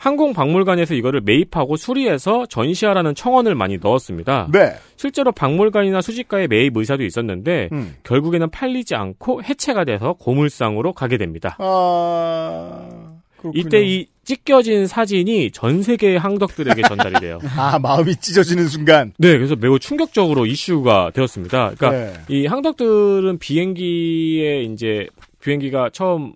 항공박물관에서 0.00 0.94
이거를 0.94 1.20
매입하고 1.20 1.76
수리해서 1.76 2.46
전시하라는 2.46 3.14
청원을 3.14 3.54
많이 3.54 3.76
넣었습니다. 3.76 4.48
네. 4.50 4.72
실제로 4.96 5.30
박물관이나 5.30 6.00
수집가의 6.00 6.48
매입 6.48 6.76
의사도 6.76 7.04
있었는데 7.04 7.68
음. 7.72 7.94
결국에는 8.02 8.50
팔리지 8.50 8.94
않고 8.94 9.42
해체가 9.42 9.84
돼서 9.84 10.14
고물상으로 10.14 10.94
가게 10.94 11.18
됩니다. 11.18 11.56
아. 11.58 12.88
그렇군요. 13.36 13.60
이때 13.60 13.82
이 13.84 14.06
찢겨진 14.30 14.86
사진이 14.86 15.50
전 15.50 15.82
세계의 15.82 16.18
항덕들에게 16.20 16.82
전달이 16.82 17.14
돼요. 17.20 17.40
아, 17.58 17.80
마음이 17.80 18.14
찢어지는 18.14 18.68
순간. 18.68 19.12
네, 19.18 19.36
그래서 19.36 19.56
매우 19.56 19.80
충격적으로 19.80 20.46
이슈가 20.46 21.10
되었습니다. 21.12 21.72
그러니까 21.76 21.90
네. 21.90 22.12
이 22.28 22.46
항덕들은 22.46 23.38
비행기에 23.40 24.62
이제 24.62 25.08
비행기가 25.40 25.90
처음 25.92 26.34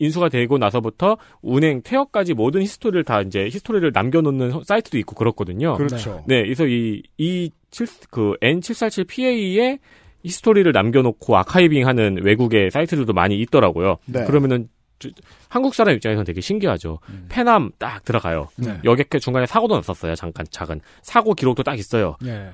인수가 0.00 0.28
되고 0.28 0.58
나서부터 0.58 1.18
운행 1.40 1.82
퇴역까지 1.82 2.34
모든 2.34 2.62
history를 2.62 3.04
다 3.04 3.20
이제 3.22 3.44
history를 3.44 3.92
남겨놓는 3.94 4.62
사이트도 4.64 4.98
있고 4.98 5.14
그렇거든요. 5.14 5.76
그렇죠. 5.76 6.24
네, 6.26 6.42
그래서 6.42 6.66
이, 6.66 7.02
이, 7.16 7.50
7, 7.70 7.86
그, 8.10 8.34
N747PA의 8.42 9.78
히스토리를 10.24 10.70
남겨놓고 10.72 11.36
아카이빙하는 11.36 12.18
외국의 12.24 12.70
사이트들도 12.72 13.12
많이 13.12 13.38
있더라고요. 13.40 13.98
네. 14.06 14.24
그러면은, 14.24 14.68
저- 14.68 14.75
한국 15.48 15.74
사람 15.74 15.94
입장에서는 15.94 16.24
되게 16.24 16.40
신기하죠. 16.40 17.00
페남 17.28 17.70
딱 17.78 18.04
들어가요. 18.04 18.48
네. 18.56 18.78
여객 18.84 19.10
중간에 19.20 19.46
사고도 19.46 19.74
났었어요. 19.76 20.14
잠깐, 20.14 20.46
작은. 20.50 20.80
사고 21.02 21.34
기록도 21.34 21.62
딱 21.62 21.78
있어요. 21.78 22.16
예. 22.24 22.50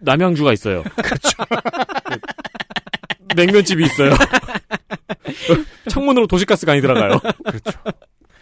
남양주가 0.00 0.52
있어요. 0.52 0.82
그렇죠. 1.02 1.44
냉면집이 3.34 3.84
있어요. 3.84 4.12
창문으로 5.88 6.26
도시가스가 6.26 6.72
많이 6.72 6.80
들어가요. 6.80 7.18
그렇죠. 7.44 7.72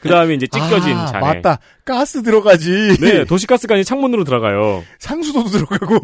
그 0.05 0.11
다음에 0.11 0.35
이제 0.35 0.47
찢겨진 0.47 0.99
아, 0.99 1.07
잔해. 1.07 1.20
맞다. 1.20 1.59
가스 1.87 2.22
들어가지. 2.22 2.99
네, 3.01 3.24
도시가스가 3.24 3.74
아니 3.74 3.85
창문으로 3.85 4.24
들어가요. 4.24 4.85
상수도도 4.99 5.49
들어가고. 5.49 5.99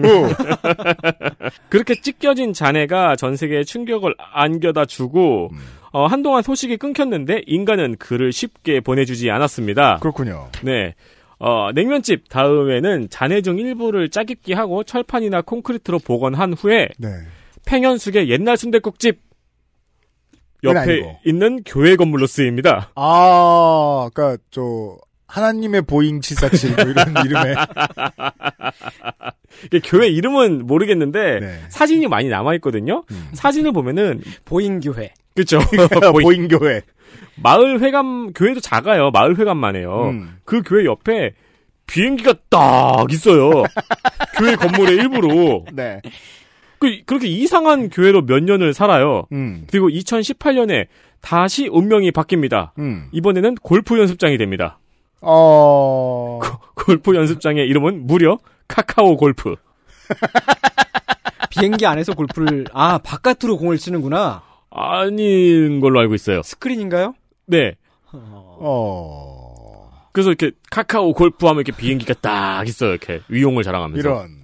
그렇게 1.68 2.01
찢겨진 2.01 2.55
잔해가 2.55 3.16
전 3.16 3.37
세계에 3.37 3.62
충격을 3.62 4.14
안겨다 4.18 4.87
주고, 4.87 5.51
어, 5.93 6.07
한동안 6.07 6.43
소식이 6.43 6.76
끊겼는데, 6.76 7.43
인간은 7.47 7.97
그를 7.97 8.32
쉽게 8.32 8.80
보내주지 8.80 9.30
않았습니다. 9.30 9.99
그렇군요. 10.01 10.49
네. 10.62 10.95
어, 11.38 11.72
냉면집 11.72 12.28
다음에는 12.28 13.09
잔해 13.11 13.41
중 13.43 13.59
일부를 13.59 14.11
짜깁기 14.11 14.53
하고 14.53 14.84
철판이나 14.84 15.43
콘크리트로 15.43 15.99
복원한 16.01 16.53
후에, 16.53 16.88
네. 16.99 17.09
팽현숙의 17.66 18.28
옛날 18.30 18.57
순대국집 18.57 19.20
옆에. 20.62 21.18
있는 21.24 21.62
교회 21.64 21.97
건물로 21.97 22.26
쓰입니다. 22.26 22.91
아, 22.95 24.11
그니까, 24.12 24.36
저, 24.51 24.97
하나님의 25.26 25.82
보잉 25.82 26.20
747, 26.20 26.74
뭐 26.76 26.84
이런 26.93 27.14
이름의. 27.24 27.57
이게 29.66 29.80
교회 29.82 30.09
이름은 30.09 30.66
모르겠는데, 30.66 31.41
네. 31.41 31.61
사진이 31.70 32.07
많이 32.09 32.28
남아 32.28 32.55
있거든요? 32.57 33.05
사진을 33.32 33.72
보면은, 33.72 34.20
보잉 34.45 34.80
교회. 34.80 35.12
그쵸. 35.41 35.59
보잉 36.22 36.49
교회. 36.49 36.82
마을 37.43 37.80
회관, 37.80 38.32
교회도 38.32 38.61
작아요. 38.61 39.11
마을 39.11 39.38
회관만 39.38 39.76
해요. 39.76 40.11
음. 40.12 40.36
그 40.45 40.62
교회 40.62 40.84
옆에 40.84 41.32
비행기가 41.86 42.34
딱 42.49 43.11
있어요. 43.11 43.64
교회 44.36 44.55
건물의 44.57 44.97
일부로. 44.97 45.64
네. 45.72 46.01
그, 46.78 47.01
그렇게 47.05 47.26
이상한 47.26 47.88
교회로 47.91 48.26
몇 48.26 48.43
년을 48.43 48.74
살아요. 48.74 49.26
음. 49.32 49.64
그리고 49.70 49.88
2018년에 49.88 50.86
다시 51.20 51.68
운명이 51.68 52.12
바뀝니다. 52.12 52.70
음. 52.78 53.09
이번에는 53.12 53.57
골프 53.57 53.99
연습장이 53.99 54.38
됩니다. 54.38 54.78
어. 55.20 56.41
골프 56.74 57.14
연습장의 57.14 57.66
이름은 57.68 58.07
무려 58.07 58.38
카카오 58.68 59.16
골프. 59.16 59.57
비행기 61.51 61.84
안에서 61.84 62.14
골프를 62.14 62.64
아 62.72 62.99
바깥으로 62.99 63.59
공을 63.59 63.76
치는구나. 63.76 64.43
아닌 64.71 65.81
걸로 65.81 66.01
알고 66.01 66.14
있어요. 66.14 66.43
스크린인가요? 66.43 67.14
네. 67.47 67.75
어. 68.12 69.91
그래서 70.12 70.31
이렇게 70.31 70.53
카카오 70.71 71.12
골프 71.12 71.47
하면 71.47 71.61
이렇게 71.61 71.77
비행기가 71.77 72.14
딱 72.14 72.66
있어요. 72.66 72.91
이렇게 72.91 73.21
위용을 73.29 73.62
자랑하면서. 73.62 74.01
이런. 74.01 74.41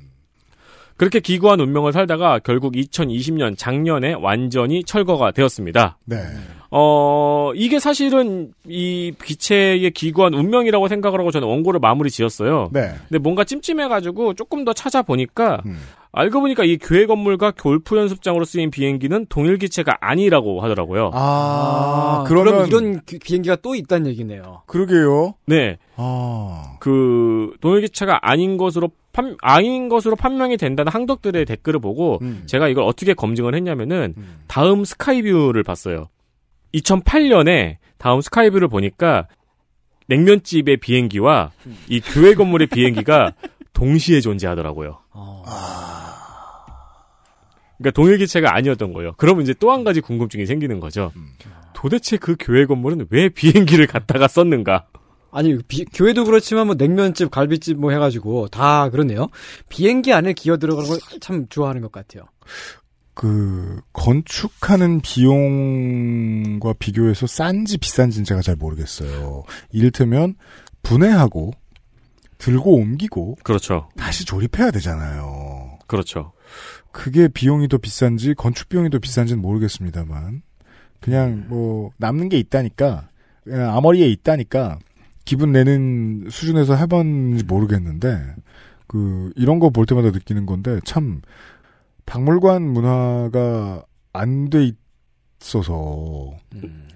그렇게 0.97 1.21
기구한 1.21 1.61
운명을 1.61 1.93
살다가 1.93 2.39
결국 2.39 2.75
2020년 2.75 3.57
작년에 3.59 4.15
완전히 4.15 4.83
철거가 4.83 5.31
되었습니다. 5.33 5.99
네. 6.05 6.17
어, 6.71 7.53
이게 7.55 7.79
사실은 7.79 8.53
이 8.67 9.13
기체의 9.25 9.91
기구한 9.93 10.35
운명이라고 10.35 10.89
생각을 10.89 11.21
하고 11.21 11.31
저는 11.31 11.47
원고를 11.49 11.81
마무리 11.81 12.11
지었어요. 12.11 12.71
네. 12.73 12.91
근데 13.09 13.19
뭔가 13.19 13.45
찜찜해가지고 13.45 14.35
조금 14.35 14.65
더 14.65 14.73
찾아보니까 14.73 15.63
음. 15.67 15.79
알고 16.13 16.41
보니까 16.41 16.65
이 16.65 16.79
교회 16.79 17.05
건물과 17.05 17.53
골프 17.61 17.97
연습장으로 17.99 18.47
쓰인 18.47 18.71
비행기는 18.71 19.27
동일 19.29 19.59
기체가 19.59 19.99
아니라고 20.01 20.63
하더라고요. 20.63 21.11
아, 21.13 22.25
그럼 22.27 22.45
그러면. 22.45 22.69
이런 22.69 23.01
기- 23.05 23.19
비행기가 23.19 23.57
또 23.57 23.75
있다는 23.75 24.07
얘기네요. 24.13 24.63
그러게요. 24.67 25.35
네. 25.47 25.77
아. 25.97 26.77
그 26.81 27.53
동일 27.61 27.83
기체가 27.83 28.21
아닌 28.23 28.57
것으로 28.57 28.91
판 29.13 29.37
아닌 29.43 29.89
것으로 29.91 30.17
판명이 30.17 30.57
된다는 30.57 30.91
항덕들의 30.91 31.45
댓글을 31.45 31.81
보고 31.81 32.19
음. 32.23 32.43
제가 32.47 32.69
이걸 32.69 32.85
어떻게 32.85 33.13
검증을 33.13 33.55
했냐면은 33.55 34.15
다음 34.47 34.85
스카이뷰를 34.85 35.63
봤어요. 35.65 36.09
2008년에 36.81 37.77
다음 37.99 38.21
스카이뷰를 38.21 38.69
보니까 38.69 39.27
냉면집의 40.09 40.77
비행기와 40.79 41.51
이 41.89 42.01
교회 42.01 42.35
건물의 42.35 42.69
비행기가 42.69 43.33
동시에 43.73 44.21
존재하더라고요. 44.21 44.99
그러니까 47.79 47.91
동일 47.95 48.19
기체가 48.19 48.55
아니었던 48.55 48.93
거예요. 48.93 49.13
그러면 49.17 49.43
이제 49.43 49.53
또 49.55 49.71
한 49.73 49.85
가지 49.85 50.01
궁금증이 50.01 50.47
생기는 50.47 50.81
거죠. 50.81 51.13
도대체 51.75 52.17
그 52.17 52.37
교회 52.39 52.65
건물은 52.65 53.07
왜 53.11 53.29
비행기를 53.29 53.87
갖다가 53.87 54.29
썼는가? 54.29 54.87
아니 55.31 55.59
비- 55.69 55.85
교회도 55.85 56.25
그렇지만 56.25 56.67
뭐 56.67 56.75
냉면집, 56.77 57.31
갈비집 57.31 57.77
뭐 57.79 57.91
해가지고 57.91 58.49
다 58.49 58.89
그렇네요. 58.89 59.29
비행기 59.69 60.13
안에 60.15 60.33
기어 60.33 60.57
들어가는 60.57 60.89
걸 60.89 60.99
참 61.21 61.47
좋아하는 61.51 61.83
것 61.83 61.93
같아요. 61.93 62.25
그, 63.17 63.81
건축하는 63.95 65.01
비용과 65.01 66.75
비교해서 66.79 67.27
싼지 67.27 67.79
비싼지는 67.79 68.25
제가 68.27 68.43
잘 68.43 68.57
모르겠어요. 68.57 69.43
이를테면, 69.73 70.35
분해하고, 70.83 71.53
들고 72.37 72.75
옮기고, 72.77 73.37
그렇죠. 73.43 73.89
다시 73.97 74.27
조립해야 74.27 74.71
되잖아요. 74.71 75.79
그렇죠. 75.87 76.33
그게 76.93 77.27
비용이 77.29 77.69
더 77.69 77.79
비싼지, 77.79 78.35
건축 78.35 78.69
비용이 78.69 78.91
더 78.91 78.99
비싼지는 78.99 79.41
모르겠습니다만, 79.41 80.43
그냥 81.01 81.47
뭐, 81.49 81.93
남는 81.97 82.29
게 82.29 82.39
있다니까, 82.39 83.09
그냥 83.45 83.75
아머리에 83.75 84.09
있다니까, 84.09 84.79
기분 85.25 85.53
내는 85.53 86.27
수준에서 86.31 86.77
해봤는지 86.77 87.45
모르겠는데, 87.45 88.35
그, 88.89 89.33
이런 89.37 89.59
거 89.59 89.71
볼 89.71 89.87
때마다 89.87 90.11
느끼는 90.11 90.45
건데, 90.45 90.81
참, 90.85 91.23
박물관 92.07 92.63
문화가 92.63 93.85
안 94.13 94.49
돼 94.49 94.73
있어서, 95.41 96.33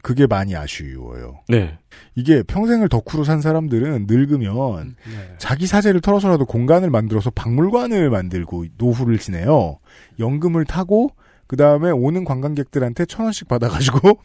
그게 0.03 0.27
많이 0.27 0.57
아쉬워요. 0.57 1.41
네. 1.49 1.79
이게 2.15 2.43
평생을 2.43 2.89
덕후로 2.89 3.25
산 3.25 3.41
사람들은 3.43 4.07
늙으면 4.09 4.97
자기 5.39 5.67
사재를 5.67 6.01
털어서라도 6.01 6.47
공간을 6.47 6.89
만들어서 6.91 7.31
박물관을 7.31 8.09
만들고 8.09 8.67
노후를 8.79 9.19
지내요. 9.19 9.79
연금을 10.19 10.65
타고 10.65 11.11
그 11.47 11.57
다음에 11.57 11.91
오는 11.91 12.25
관광객들한테 12.25 13.05
천 13.05 13.25
원씩 13.25 13.49
받아가지고 13.49 14.19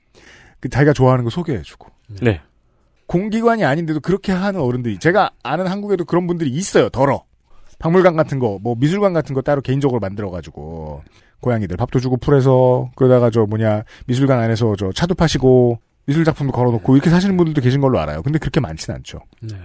그 0.58 0.68
자기가 0.68 0.92
좋아하는 0.92 1.24
거 1.24 1.30
소개해주고. 1.30 1.88
네. 2.22 2.40
공기관이 3.06 3.64
아닌데도 3.64 4.00
그렇게 4.00 4.32
하는 4.32 4.60
어른들이 4.60 4.98
제가 4.98 5.30
아는 5.42 5.66
한국에도 5.68 6.04
그런 6.04 6.26
분들이 6.26 6.50
있어요. 6.50 6.88
덜어. 6.88 7.24
박물관 7.80 8.14
같은 8.14 8.38
거, 8.38 8.58
뭐 8.62 8.76
미술관 8.78 9.12
같은 9.12 9.34
거 9.34 9.42
따로 9.42 9.60
개인적으로 9.60 9.98
만들어가지고 10.00 11.02
고양이들 11.40 11.76
밥도 11.76 11.98
주고 11.98 12.16
풀에서 12.18 12.90
그러다가 12.94 13.30
저 13.30 13.46
뭐냐 13.46 13.82
미술관 14.06 14.38
안에서 14.38 14.76
저 14.76 14.92
차도 14.92 15.14
파시고 15.14 15.80
미술 16.06 16.24
작품도 16.24 16.52
걸어놓고 16.52 16.94
이렇게 16.94 17.08
사시는 17.10 17.36
분들도 17.36 17.60
계신 17.62 17.80
걸로 17.80 17.98
알아요. 17.98 18.22
근데 18.22 18.38
그렇게 18.38 18.60
많지는 18.60 18.96
않죠. 18.98 19.20
네. 19.42 19.56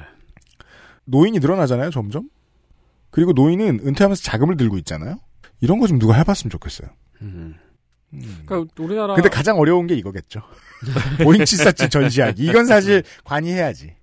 노인이 1.06 1.38
늘어나잖아요, 1.40 1.92
점점. 1.92 2.30
그리고 3.12 3.32
노인은 3.34 3.82
은퇴하면서 3.86 4.24
자금을 4.24 4.58
들고 4.58 4.78
있잖아요. 4.80 5.18
이런 5.62 5.80
거 5.80 5.88
좀 5.88 6.00
누가 6.00 6.16
해봤으면 6.16 6.50
좋겠어요. 6.52 6.90
그러니까 8.46 8.66
우리나라 8.82 9.14
근데 9.16 9.28
가장 9.30 9.58
어려운 9.58 9.88
게 9.88 9.96
이거겠죠. 9.96 10.42
보잉 11.24 11.44
747 11.44 11.90
전시하기. 11.90 12.46
이건 12.46 12.66
사실 12.66 13.04
관이 13.26 13.52
해야지. 13.52 13.94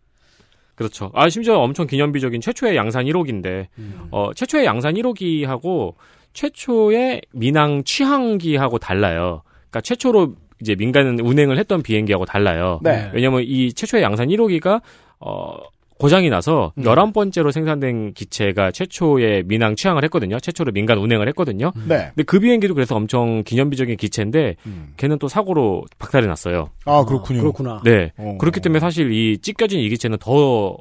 그렇죠. 0.74 1.10
아 1.14 1.28
심지어 1.28 1.58
엄청 1.58 1.86
기념비적인 1.86 2.40
최초의 2.40 2.76
양산 2.76 3.04
1호기인데 3.04 3.66
어 4.10 4.32
최초의 4.34 4.64
양산 4.64 4.94
1호기하고 4.94 5.94
최초의 6.32 7.22
민항 7.32 7.84
취항기하고 7.84 8.78
달라요. 8.78 9.42
그러니까 9.70 9.80
최초로 9.82 10.34
이제 10.60 10.74
민간 10.74 11.18
운행을 11.18 11.58
했던 11.58 11.82
비행기하고 11.82 12.24
달라요. 12.24 12.80
네. 12.82 13.10
왜냐면 13.12 13.42
이 13.44 13.72
최초의 13.72 14.02
양산 14.02 14.28
1호기가 14.28 14.80
어 15.20 15.56
고장이 16.02 16.30
나서 16.30 16.72
음. 16.78 16.82
11번째로 16.82 17.52
생산된 17.52 18.12
기체가 18.14 18.72
최초의 18.72 19.44
민항 19.44 19.76
취항을 19.76 20.02
했거든요. 20.04 20.40
최초로 20.40 20.72
민간 20.72 20.98
운행을 20.98 21.28
했거든요. 21.28 21.72
네. 21.86 22.08
근데 22.08 22.24
그 22.24 22.40
비행기도 22.40 22.74
그래서 22.74 22.96
엄청 22.96 23.44
기념비적인 23.44 23.96
기체인데 23.96 24.56
음. 24.66 24.94
걔는 24.96 25.18
또 25.20 25.28
사고로 25.28 25.84
박살이 25.98 26.26
났어요. 26.26 26.70
아, 26.86 27.04
그렇군요. 27.04 27.40
그렇구나. 27.40 27.80
네. 27.84 28.12
어. 28.16 28.36
그렇기 28.40 28.60
때문에 28.60 28.80
사실 28.80 29.12
이 29.12 29.38
찢겨진 29.38 29.78
이 29.78 29.88
기체는 29.88 30.18
더 30.18 30.76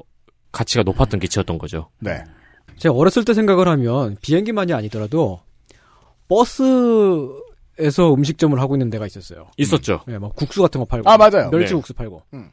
가치가 0.50 0.82
높았던 0.82 1.20
기체였던 1.20 1.56
거죠. 1.58 1.88
네. 2.00 2.24
제가 2.78 2.94
어렸을 2.94 3.24
때 3.24 3.32
생각을 3.32 3.68
하면 3.68 4.16
비행기만이 4.22 4.72
아니더라도 4.72 5.40
버스에 6.28 6.66
에서 7.78 8.12
음식점을 8.12 8.58
하고 8.60 8.74
있는 8.74 8.90
데가 8.90 9.06
있었어요. 9.06 9.46
있었죠. 9.56 10.00
예, 10.08 10.18
막 10.18 10.36
국수 10.36 10.60
같은 10.60 10.78
거 10.78 10.84
팔고. 10.84 11.08
아, 11.08 11.16
맞아요. 11.16 11.48
멸치 11.50 11.70
네. 11.70 11.74
국수 11.74 11.94
팔고. 11.94 12.22
음. 12.34 12.50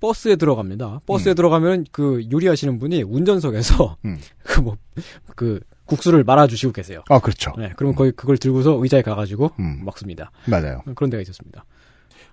버스에 0.00 0.36
들어갑니다. 0.36 1.00
버스에 1.06 1.34
들어가면 1.34 1.86
그 1.92 2.26
요리하시는 2.30 2.78
분이 2.78 3.02
운전석에서 3.02 3.96
음. 4.04 4.18
그뭐그 4.44 5.60
국수를 5.86 6.24
말아 6.24 6.46
주시고 6.46 6.72
계세요. 6.72 7.02
아, 7.08 7.20
그렇죠. 7.20 7.52
네, 7.56 7.72
그러면 7.76 7.94
거의 7.94 8.12
그걸 8.12 8.38
들고서 8.38 8.78
의자에 8.82 9.02
가가지고 9.02 9.52
음. 9.58 9.84
먹습니다. 9.84 10.30
맞아요. 10.46 10.82
그런 10.94 11.10
데가 11.10 11.22
있었습니다. 11.22 11.64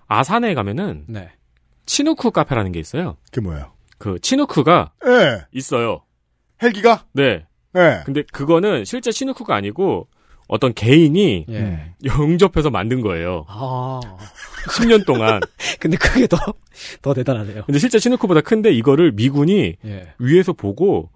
아산에 0.07 0.53
가면은 0.53 1.05
네. 1.07 1.32
치누크 1.86 2.32
카페라는 2.32 2.72
게 2.72 2.80
있어요. 2.80 3.18
그게 3.26 3.41
뭐예요? 3.41 3.72
그 3.97 4.20
치누크가 4.20 4.93
예. 5.05 5.45
있어요. 5.51 6.01
헬기가? 6.61 7.05
네. 7.14 7.45
예. 7.76 8.03
근데 8.05 8.24
그거는 8.32 8.86
실제 8.86 9.11
치누크가 9.11 9.55
아니고 9.55 10.07
어떤 10.48 10.74
개인이 10.74 11.46
예. 11.50 11.58
음. 11.58 11.94
영접해서 12.06 12.70
만든 12.70 13.02
거예요. 13.02 13.46
아. 13.48 14.00
10년 14.70 15.06
동안. 15.06 15.39
근데 15.80 15.98
그게 15.98 16.28
더, 16.28 16.38
더 17.02 17.14
대단하네요. 17.14 17.64
근데 17.66 17.80
실제 17.80 18.00
치누크보다 18.00 18.41
큰데 18.41 18.72
이거를 18.72 19.12
미군이 19.14 19.76
예. 19.86 20.08
위에서 20.20 20.54
보고 20.54 21.10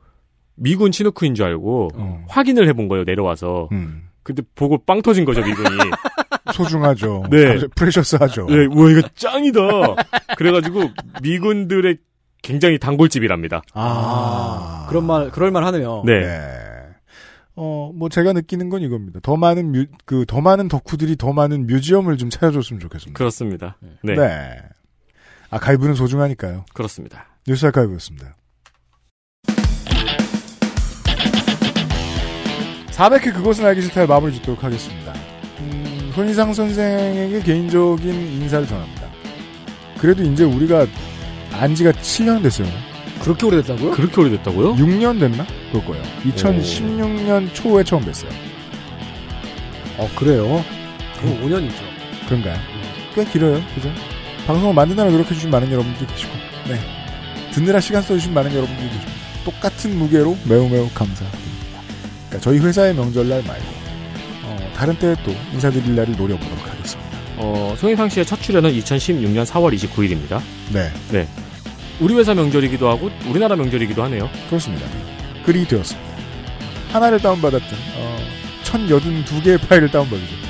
미군 0.56 0.92
치누크인 0.92 1.36
줄 1.36 1.46
알고 1.46 1.90
어. 1.96 2.26
확인을 2.28 2.68
해본 2.68 2.88
거예요. 2.88 3.04
내려와서. 3.04 3.70
음. 3.72 4.04
근데 4.24 4.44
보고 4.56 4.78
빵 4.78 5.02
터진 5.02 5.24
거죠 5.24 5.42
미군이. 5.42 5.78
소중하죠. 6.54 7.24
네. 7.30 7.60
precious하죠. 7.76 8.48
네, 8.48 8.66
우와 8.66 8.92
이거 8.92 9.02
짱이다. 9.16 9.60
그래가지고 10.38 10.90
미군들의 11.22 11.98
굉장히 12.42 12.80
단골집이랍니다. 12.80 13.62
아. 13.74 14.86
그런 14.90 15.06
말, 15.06 15.30
그럴만 15.30 15.64
하네요. 15.66 16.04
네. 16.06 16.22
네. 16.22 16.67
어, 17.60 17.92
뭐 17.94 18.08
제가 18.08 18.34
느끼는 18.34 18.70
건 18.70 18.84
이겁니다. 18.84 19.20
더 19.22 19.36
많은 19.36 19.72
뮤, 19.72 19.88
그, 20.06 20.26
더 20.28 20.42
많은 20.42 20.68
덕후들이 20.68 21.18
더 21.18 21.34
많은 21.34 21.66
museum을 21.66 22.18
좀 22.18 22.30
차려줬으면 22.30 22.80
좋겠습니다. 22.80 23.18
그렇습니다. 23.18 23.78
네. 24.04 24.14
네. 24.14 24.62
아카이브는 25.50 25.96
소중하니까요. 25.96 26.66
그렇습니다. 26.74 27.26
뉴스 27.48 27.66
아카이브였습니다. 27.66 28.36
400회 32.92 33.34
그것은 33.34 33.66
알기 33.66 33.82
싫다의 33.82 34.08
마무리 34.08 34.34
짓도록 34.34 34.64
하겠습니다. 34.64 35.14
음, 35.60 36.12
손희상 36.14 36.54
선생에게 36.54 37.42
개인적인 37.42 38.14
인사를 38.14 38.68
전합니다. 38.68 39.08
그래도 40.00 40.24
이제 40.24 40.44
우리가 40.44 40.86
안 41.54 41.74
지가 41.74 41.92
7년 41.92 42.44
됐어요. 42.44 42.68
그렇게 43.28 43.46
오래됐다고요? 43.46 43.92
그렇게 43.92 44.22
오래됐다고요? 44.22 44.76
6년 44.76 45.20
됐나? 45.20 45.46
그럴 45.72 45.86
거예요. 45.86 46.04
2016년 46.24 47.54
초에 47.54 47.84
처음 47.84 48.06
뵀어요. 48.06 48.30
어, 49.98 50.10
그래요? 50.16 50.64
그럼 51.20 51.42
5년이죠. 51.42 51.76
그런가요? 52.28 52.58
꽤 53.14 53.26
길어요. 53.26 53.62
그죠? 53.76 53.92
방송을 54.46 54.74
만드느라 54.74 55.10
노력해주신 55.10 55.50
많은 55.50 55.70
여러분들이 55.70 56.08
계시고, 56.08 56.32
네. 56.70 56.80
듣느라 57.52 57.82
시간 57.82 58.02
써주신 58.02 58.34
많은 58.34 58.54
여러분들이 58.54 58.88
계시고, 58.88 59.12
똑같은 59.44 59.98
무게로 59.98 60.38
매우 60.48 60.70
매우 60.70 60.88
감사드립니다. 60.94 61.82
그러니까 62.30 62.40
저희 62.40 62.60
회사의 62.60 62.96
명절날 62.96 63.44
말고, 63.44 63.66
어, 64.46 64.72
다른 64.74 64.98
때에 64.98 65.16
또 65.26 65.34
인사드릴 65.52 65.96
날을 65.96 66.16
노려보도록 66.16 66.66
하겠습니다. 66.66 67.12
어, 67.38 67.76
송혜상 67.78 68.08
씨의 68.08 68.26
첫 68.26 68.42
출연은 68.42 68.72
2016년 68.72 69.46
4월 69.46 69.76
29일입니다. 69.76 70.42
네. 70.72 70.90
네. 71.12 71.28
우리 72.00 72.14
회사 72.16 72.34
명절이기도 72.34 72.88
하고 72.90 73.10
우리나라 73.28 73.56
명절이기도 73.56 74.04
하네요. 74.04 74.30
그렇습니다. 74.50 74.86
글이 75.46 75.66
되었습니다. 75.68 76.08
하나를 76.92 77.20
다운받았던, 77.20 77.80
어, 77.98 78.18
1082개의 78.64 79.68
파일을 79.68 79.90
다운받으셨던 79.90 80.48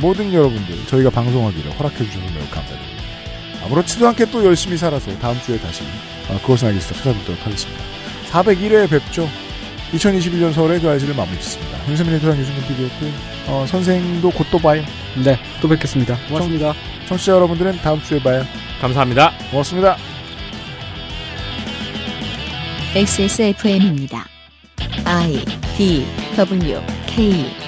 모든 0.00 0.32
여러분들, 0.32 0.86
저희가 0.86 1.10
방송하기를 1.10 1.72
허락해주셔서 1.78 2.18
매우 2.34 2.44
감사드립니다. 2.50 2.98
아무렇지도 3.64 4.06
않게 4.08 4.26
또 4.30 4.44
열심히 4.44 4.76
살아서 4.76 5.16
다음 5.18 5.40
주에 5.42 5.58
다시, 5.58 5.82
어, 6.28 6.38
그것은 6.42 6.68
알겠어 6.68 6.94
찾아뵙도록 6.94 7.44
하겠습니다. 7.46 7.82
401회 8.30 8.88
뵙죠. 8.90 9.28
2021년 9.92 10.52
서울의 10.52 10.80
그 10.80 10.88
알지를 10.88 11.14
마무리 11.14 11.40
짓습니다. 11.40 11.78
윤세민의 11.88 12.20
도장 12.20 12.38
유승균 12.38 12.62
PD였고요. 12.68 13.10
어, 13.46 13.66
선생도 13.66 14.30
곧 14.30 14.46
또 14.50 14.58
봐요. 14.58 14.82
네, 15.24 15.38
또 15.62 15.68
뵙겠습니다. 15.68 16.16
고맙습니다. 16.28 16.74
청취자 17.06 17.32
여러분들은 17.32 17.78
다음 17.78 18.00
주에 18.02 18.20
봐요. 18.22 18.44
감사합니다. 18.80 19.32
고맙습니다. 19.50 19.96
XSFM입니다. 22.94 24.24
I 25.04 25.44
D 25.76 26.04
W 26.36 26.80
K 27.06 27.67